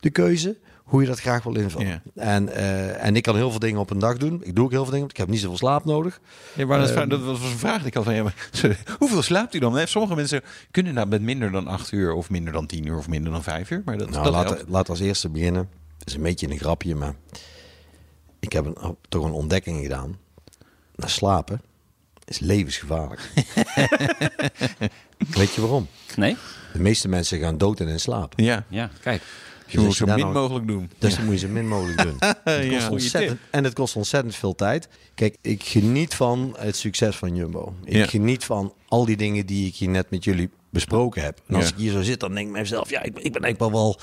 de 0.00 0.10
keuze 0.10 0.56
hoe 0.94 1.02
je 1.02 1.08
dat 1.08 1.20
graag 1.20 1.42
wil 1.42 1.56
invullen. 1.56 1.86
Ja. 1.86 2.02
En, 2.14 2.48
eh, 2.48 3.04
en 3.04 3.16
ik 3.16 3.22
kan 3.22 3.36
heel 3.36 3.50
veel 3.50 3.58
dingen 3.58 3.80
op 3.80 3.90
een 3.90 3.98
dag 3.98 4.16
doen. 4.16 4.40
Ik 4.44 4.54
doe 4.54 4.64
ook 4.64 4.70
heel 4.70 4.82
veel 4.82 4.90
dingen. 4.92 4.98
want 5.06 5.10
Ik 5.10 5.16
heb 5.16 5.28
niet 5.28 5.40
zoveel 5.40 5.56
slaap 5.56 5.84
nodig. 5.84 6.20
Ja, 6.54 6.66
maar 6.66 6.78
dat, 6.78 6.88
is- 6.88 7.08
dat 7.08 7.20
was 7.22 7.40
een 7.40 7.58
vraag 7.58 7.78
die 7.78 7.86
ik 7.86 7.94
had 7.94 8.04
van 8.04 8.14
ja, 8.14 8.22
maar, 8.22 8.48
hoeveel 8.98 9.22
slaapt 9.22 9.54
u 9.54 9.58
dan? 9.58 9.74
Hè, 9.76 9.86
Sommige 9.86 10.14
mensen 10.14 10.42
kunnen 10.70 10.94
nou 10.94 11.06
met 11.08 11.22
minder 11.22 11.50
dan 11.50 11.66
acht 11.66 11.92
uur 11.92 12.12
of 12.12 12.30
minder 12.30 12.52
dan 12.52 12.66
tien 12.66 12.86
uur 12.86 12.96
of 12.96 13.08
minder 13.08 13.32
dan 13.32 13.42
vijf 13.42 13.70
uur. 13.70 13.82
Maar 13.84 13.98
dat, 13.98 14.10
Nou, 14.10 14.24
dat 14.24 14.32
laat, 14.32 14.48
helpt. 14.48 14.64
laat 14.68 14.88
als 14.88 15.00
eerste 15.00 15.28
beginnen. 15.28 15.68
Het 15.98 16.08
is 16.08 16.14
een 16.14 16.22
beetje 16.22 16.50
een 16.50 16.58
grapje, 16.58 16.94
maar 16.94 17.14
ik 18.40 18.52
heb 18.52 18.64
een, 18.66 18.78
oh, 18.82 18.96
toch 19.08 19.24
een 19.24 19.32
ontdekking 19.32 19.82
gedaan. 19.82 20.18
Dat 20.94 21.10
slapen 21.10 21.60
is 22.24 22.38
levensgevaarlijk. 22.38 23.20
Weet 25.38 25.54
je 25.54 25.60
waarom? 25.60 25.88
Nee? 26.16 26.36
De 26.72 26.78
meeste 26.80 27.08
mensen 27.08 27.38
gaan 27.38 27.58
dood 27.58 27.80
in 27.80 27.88
hun 27.88 28.00
slaap. 28.00 28.32
Ja, 28.36 28.64
Ja, 28.68 28.90
kijk. 29.02 29.22
Je 29.66 29.78
moet 29.80 29.94
zo 29.94 30.06
min 30.06 30.16
nou- 30.18 30.32
mogelijk 30.32 30.66
doen. 30.66 30.90
Dus 30.98 31.14
dat 31.16 31.24
moet 31.24 31.40
je 31.40 31.46
zo 31.46 31.52
min 31.52 31.68
mogelijk 31.68 32.02
doen. 32.02 32.16
Het 32.20 32.34
Ja, 32.44 32.70
kost 32.70 32.82
goeie 32.82 32.90
ontzettend, 32.90 33.40
en 33.50 33.64
het 33.64 33.72
kost 33.74 33.96
ontzettend 33.96 34.34
veel 34.34 34.54
tijd. 34.54 34.88
Kijk, 35.14 35.36
ik 35.40 35.62
geniet 35.62 36.14
van 36.14 36.54
het 36.58 36.76
succes 36.76 37.16
van 37.16 37.36
Jumbo. 37.36 37.74
Ik 37.84 37.94
Ja. 37.94 38.06
geniet 38.06 38.44
van 38.44 38.72
al 38.88 39.04
die 39.04 39.16
dingen 39.16 39.46
die 39.46 39.66
ik 39.66 39.74
hier 39.74 39.88
net 39.88 40.10
met 40.10 40.24
jullie 40.24 40.50
besproken 40.70 41.22
heb. 41.22 41.40
En 41.46 41.54
als 41.54 41.64
Ja. 41.64 41.70
ik 41.70 41.76
hier 41.76 41.92
zo 41.92 42.02
zit, 42.02 42.20
dan 42.20 42.34
denk 42.34 42.46
ik 42.46 42.52
mezelf, 42.52 42.90
ja, 42.90 42.98
ik, 43.02 43.18
ik 43.18 43.32
ben 43.32 43.42
eigenlijk 43.42 43.58
wel 43.58 43.70
wel... 43.72 43.98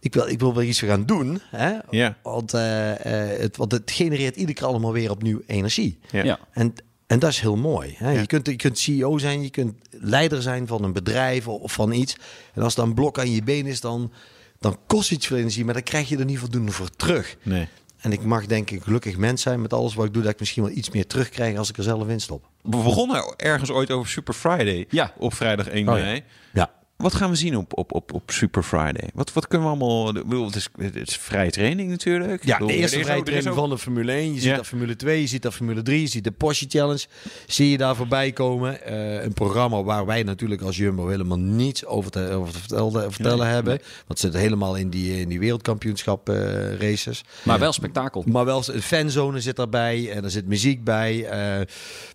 Ik 0.00 0.14
wil, 0.14 0.26
ik 0.28 0.38
wil 0.40 0.54
wel 0.54 0.62
iets 0.62 0.80
gaan 0.80 1.06
doen. 1.06 1.40
Hè? 1.50 1.72
Ja. 1.90 2.16
Want, 2.22 2.54
eh, 2.54 2.90
eh, 3.32 3.40
het, 3.40 3.56
want 3.56 3.72
het 3.72 3.90
genereert 3.90 4.36
iedere 4.36 4.54
keer 4.58 4.66
allemaal 4.66 4.92
weer 4.92 5.10
opnieuw 5.10 5.40
energie. 5.46 5.98
Ja. 6.10 6.24
Ja. 6.24 6.38
En, 6.52 6.72
en 7.06 7.18
dat 7.18 7.30
is 7.30 7.40
heel 7.40 7.56
mooi. 7.56 7.94
Hè? 7.96 8.12
Ja. 8.12 8.20
Je, 8.20 8.26
kunt, 8.26 8.46
je 8.46 8.56
kunt 8.56 8.78
CEO 8.78 9.18
zijn, 9.18 9.42
je 9.42 9.50
kunt 9.50 9.74
leider 9.90 10.42
zijn 10.42 10.66
van 10.66 10.84
een 10.84 10.92
bedrijf 10.92 11.48
of 11.48 11.72
van 11.72 11.92
iets. 11.92 12.16
En 12.54 12.62
als 12.62 12.74
dan 12.74 12.88
een 12.88 12.94
blok 12.94 13.18
aan 13.18 13.30
je 13.30 13.42
been 13.42 13.66
is, 13.66 13.80
dan, 13.80 14.12
dan 14.60 14.78
kost 14.86 15.10
iets 15.10 15.26
veel 15.26 15.36
energie. 15.36 15.64
Maar 15.64 15.74
dan 15.74 15.82
krijg 15.82 16.08
je 16.08 16.18
er 16.18 16.24
niet 16.24 16.38
voldoende 16.38 16.72
voor 16.72 16.90
terug. 16.96 17.36
Nee. 17.42 17.68
En 18.00 18.12
ik 18.12 18.22
mag 18.22 18.46
denk 18.46 18.70
ik 18.70 18.82
gelukkig 18.82 19.16
mens 19.16 19.42
zijn 19.42 19.62
met 19.62 19.72
alles 19.72 19.94
wat 19.94 20.06
ik 20.06 20.12
doe. 20.12 20.22
Dat 20.22 20.32
ik 20.32 20.40
misschien 20.40 20.62
wel 20.62 20.72
iets 20.72 20.90
meer 20.90 21.06
terugkrijg 21.06 21.56
als 21.56 21.68
ik 21.68 21.76
er 21.76 21.82
zelf 21.82 22.08
in 22.08 22.20
stop. 22.20 22.44
We 22.62 22.70
begonnen 22.76 23.34
ergens 23.36 23.70
ooit 23.70 23.90
over 23.90 24.08
Super 24.10 24.34
Friday. 24.34 24.86
Ja. 24.88 25.12
Op 25.18 25.34
vrijdag 25.34 25.66
1 25.68 25.88
Oh 25.88 25.96
ja. 25.98 26.04
mei. 26.04 26.24
Ja. 26.52 26.70
Wat 27.00 27.14
gaan 27.14 27.30
we 27.30 27.36
zien 27.36 27.56
op, 27.56 27.78
op, 27.78 27.92
op, 27.94 28.12
op 28.12 28.30
Super 28.30 28.62
Friday? 28.62 29.08
Wat, 29.14 29.32
wat 29.32 29.46
kunnen 29.48 29.68
we 29.68 29.74
allemaal... 29.76 30.12
bedoel, 30.12 30.46
Het 30.46 30.54
is, 30.56 30.68
het 30.76 30.96
is 30.96 31.16
vrije 31.16 31.50
training 31.50 31.90
natuurlijk. 31.90 32.44
Ja, 32.44 32.52
bedoel, 32.52 32.66
de 32.68 32.74
er 32.74 32.80
eerste 32.80 33.00
vrije 33.00 33.22
training 33.22 33.48
ook- 33.54 33.58
van 33.60 33.70
de 33.70 33.78
Formule 33.78 34.12
1. 34.12 34.26
Je 34.34 34.34
ziet 34.40 34.42
Ja. 34.48 34.56
dat 34.56 34.66
Formule 34.66 34.96
2, 34.96 35.20
je 35.20 35.26
ziet 35.26 35.42
dat 35.42 35.54
Formule 35.54 35.82
3, 35.82 36.00
je 36.00 36.06
ziet 36.06 36.24
de 36.24 36.30
Porsche 36.30 36.66
Challenge. 36.68 37.04
Zie 37.46 37.70
je 37.70 37.76
daar 37.76 37.96
voorbij 37.96 38.32
komen. 38.32 38.82
Eh, 38.82 39.22
een 39.22 39.32
programma 39.32 39.82
waar 39.82 40.06
wij 40.06 40.22
natuurlijk 40.22 40.62
als 40.62 40.76
Jumbo 40.76 41.06
helemaal 41.08 41.38
niets 41.38 41.86
over 41.86 42.10
te, 42.10 42.30
over 42.30 42.52
te 42.52 42.58
vertellen, 42.58 43.12
vertellen 43.12 43.38
Nee, 43.44 43.54
hebben. 43.54 43.78
Want 44.06 44.08
het 44.08 44.18
zit 44.18 44.34
helemaal 44.34 44.74
in 44.76 44.90
die, 44.90 45.20
in 45.20 45.28
die 45.28 45.38
wereldkampioenschap 45.38 46.28
eh, 46.28 46.74
races. 46.78 47.24
Maar 47.42 47.58
wel 47.58 47.72
spektakel. 47.72 48.24
Maar 48.26 48.44
wel 48.44 48.62
een 48.72 48.82
fanzone 48.82 49.40
zit 49.40 49.56
daarbij 49.56 50.10
en 50.10 50.24
er 50.24 50.30
zit 50.30 50.46
muziek 50.46 50.84
bij. 50.84 51.24
Eh, 51.24 51.66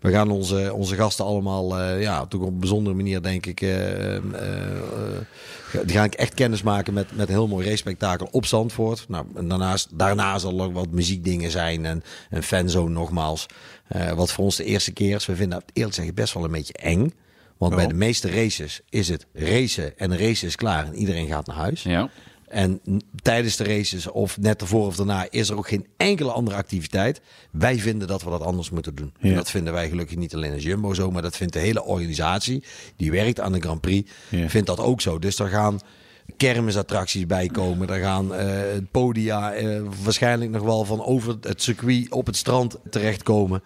we 0.02 0.12
gaan 0.12 0.32
onze, 0.32 0.74
onze 0.74 0.96
gasten 0.96 1.26
allemaal, 1.26 1.80
eh, 1.80 2.02
ja, 2.02 2.26
toch 2.26 2.42
op 2.42 2.48
een 2.54 2.60
bijzondere 2.60 2.96
manier 2.96 3.22
denk 3.22 3.46
ik, 3.46 3.62
eh, 4.76 5.82
eh, 5.82 5.90
ga 5.90 6.04
ik 6.04 6.14
echt 6.14 6.34
kennis 6.34 6.62
maken 6.62 6.94
met, 6.94 7.16
met 7.16 7.28
een 7.28 7.34
heel 7.34 7.48
mooi 7.48 7.66
race-spektakel 7.68 8.28
op 8.32 8.46
Zandvoort. 8.46 9.06
Nou, 9.08 9.26
en 9.36 9.48
daarnaast, 9.48 9.90
daarna 9.92 10.38
zal 10.38 10.60
er 10.60 10.72
wat 10.72 10.92
muziekdingen 10.92 11.52
zijn 11.52 11.86
en 11.86 12.04
een 12.30 12.44
fanzone 12.44 12.90
nogmaals. 12.90 13.46
Eh, 13.88 14.12
wat 14.12 14.32
voor 14.32 14.44
ons 14.44 14.56
de 14.56 14.64
eerste 14.64 14.92
keer 14.92 15.16
is. 15.16 15.26
We 15.26 15.36
vinden 15.36 15.58
het 15.58 15.70
eerlijk 15.74 15.96
gezegd 15.96 16.16
best 16.16 16.34
wel 16.34 16.44
een 16.44 16.52
beetje 16.52 16.74
eng. 16.74 17.14
Want 17.58 17.76
bij 17.76 17.88
de 17.88 17.94
meeste 17.94 18.30
races 18.30 18.82
is 18.90 19.08
het 19.08 19.26
racen 19.34 19.98
en 19.98 20.10
de 20.10 20.18
race 20.18 20.46
is 20.46 20.56
klaar 20.56 20.86
en 20.86 20.96
iedereen 20.96 21.28
gaat 21.28 21.48
naar 21.48 21.56
huis. 21.56 21.84
Ja. 21.84 22.10
En 22.56 22.82
tijdens 23.22 23.56
de 23.56 23.64
races 23.64 24.08
of 24.08 24.38
net 24.38 24.62
ervoor 24.62 24.86
of 24.86 24.96
daarna 24.96 25.28
is 25.30 25.50
er 25.50 25.58
ook 25.58 25.68
geen 25.68 25.88
enkele 25.98 26.32
andere 26.32 26.56
activiteit. 26.58 27.22
Wij 27.52 27.80
vinden 27.80 28.08
dat 28.08 28.24
we 28.24 28.30
dat 28.30 28.42
anders 28.42 28.70
moeten 28.70 28.96
doen. 28.96 29.14
En 29.20 29.36
dat 29.36 29.50
vinden 29.50 29.74
wij 29.74 29.90
gelukkig 29.90 30.18
niet 30.18 30.36
alleen 30.36 30.54
als 30.54 30.64
Jumbo 30.64 30.94
zo, 30.94 31.12
maar 31.12 31.22
dat 31.22 31.38
vindt 31.38 31.54
de 31.54 31.60
hele 31.60 31.84
organisatie 31.84 32.64
die 32.96 33.12
werkt 33.12 33.40
aan 33.40 33.52
de 33.52 33.60
Grand 33.60 33.82
Prix, 33.82 34.12
Ja. 34.30 34.50
vindt 34.50 34.68
dat 34.68 34.80
ook 34.80 35.02
zo. 35.02 35.20
Dus 35.20 35.40
er 35.40 35.48
gaan 35.48 35.80
kermisattracties 36.38 37.26
bij 37.26 37.48
komen. 37.48 37.90
Er 37.90 38.00
gaan 38.02 38.32
het 38.32 38.92
podia 38.92 39.54
eh, 39.54 39.82
waarschijnlijk 40.04 40.52
nog 40.52 40.64
wel 40.64 40.86
van 40.86 41.04
over 41.06 41.38
het 41.42 41.62
circuit 41.62 42.12
op 42.12 42.26
het 42.26 42.36
strand 42.36 42.78
terechtkomen. 42.90 43.64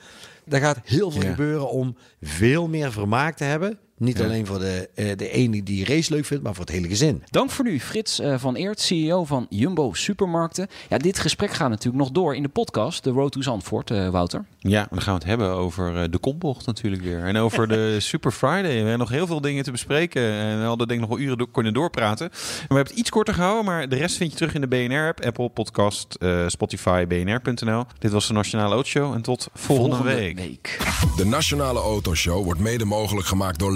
Er 0.47 0.59
gaat 0.59 0.79
heel 0.83 1.11
veel 1.11 1.21
Ja. 1.21 1.29
gebeuren 1.29 1.69
om 1.69 1.95
veel 2.21 2.67
meer 2.67 2.91
vermaak 2.91 3.37
te 3.37 3.43
hebben 3.43 3.77
Niet 3.99 4.17
Ja. 4.17 4.23
alleen 4.25 4.45
voor 4.45 4.59
de, 4.59 4.89
eh, 4.95 5.15
de 5.17 5.29
ene 5.31 5.63
die 5.63 5.85
race 5.85 6.13
leuk 6.13 6.25
vindt, 6.25 6.43
maar 6.43 6.53
voor 6.53 6.65
het 6.65 6.73
hele 6.73 6.87
gezin. 6.87 7.23
Dank 7.29 7.49
voor 7.51 7.65
nu, 7.65 7.79
Frits 7.79 8.19
eh, 8.19 8.35
van 8.37 8.55
Eert, 8.55 8.79
CEO 8.79 9.23
van 9.25 9.45
Jumbo 9.49 9.93
Supermarkten. 9.93 10.67
Ja, 10.89 10.97
dit 10.97 11.19
gesprek 11.19 11.51
gaat 11.51 11.69
natuurlijk 11.69 12.03
nog 12.03 12.11
door 12.11 12.35
in 12.35 12.43
de 12.43 12.49
podcast, 12.49 13.03
de 13.03 13.09
Road 13.09 13.31
to 13.31 13.41
Zandvoort, 13.41 13.91
eh, 13.91 14.09
Wouter. 14.09 14.45
Ja, 14.59 14.87
dan 14.89 15.01
gaan 15.01 15.13
we 15.13 15.19
het 15.19 15.29
hebben 15.29 15.49
over 15.49 15.95
eh, 15.95 16.03
de 16.09 16.17
kombocht 16.17 16.65
natuurlijk 16.65 17.01
weer. 17.03 17.23
En 17.23 17.37
over 17.37 17.67
de 17.67 17.95
Super 17.99 18.31
Friday. 18.31 18.61
We 18.71 18.75
hebben 18.77 18.97
nog 18.99 19.09
heel 19.09 19.27
veel 19.27 19.41
dingen 19.41 19.63
te 19.63 19.71
bespreken. 19.71 20.21
En 20.21 20.59
we 20.59 20.65
hadden 20.65 20.87
denk 20.87 21.01
ik 21.01 21.07
nog 21.07 21.17
wel 21.17 21.25
uren 21.27 21.37
door, 21.37 21.51
kunnen 21.51 21.73
doorpraten. 21.73 22.27
Maar 22.29 22.39
we 22.57 22.73
hebben 22.75 22.87
het 22.93 22.99
iets 22.99 23.09
korter 23.09 23.33
gehouden. 23.33 23.65
Maar 23.65 23.89
de 23.89 23.95
rest 23.95 24.17
vind 24.17 24.31
je 24.31 24.37
terug 24.37 24.53
in 24.53 24.61
de 24.61 24.67
BNR-app. 24.67 25.21
Apple 25.25 25.49
Podcast, 25.49 26.13
eh, 26.19 26.47
Spotify, 26.47 27.05
bnr.nl. 27.07 27.83
Dit 27.99 28.11
was 28.11 28.27
de 28.27 28.33
Nationale 28.33 28.73
Autoshow. 28.73 29.13
En 29.13 29.21
tot 29.21 29.47
volgende, 29.53 30.03
week. 30.03 30.37
week. 30.39 30.77
De 31.17 31.25
Nationale 31.25 31.79
Autoshow 31.79 32.43
wordt 32.43 32.59
mede 32.59 32.85
mogelijk 32.85 33.27
gemaakt 33.27 33.59
door 33.59 33.75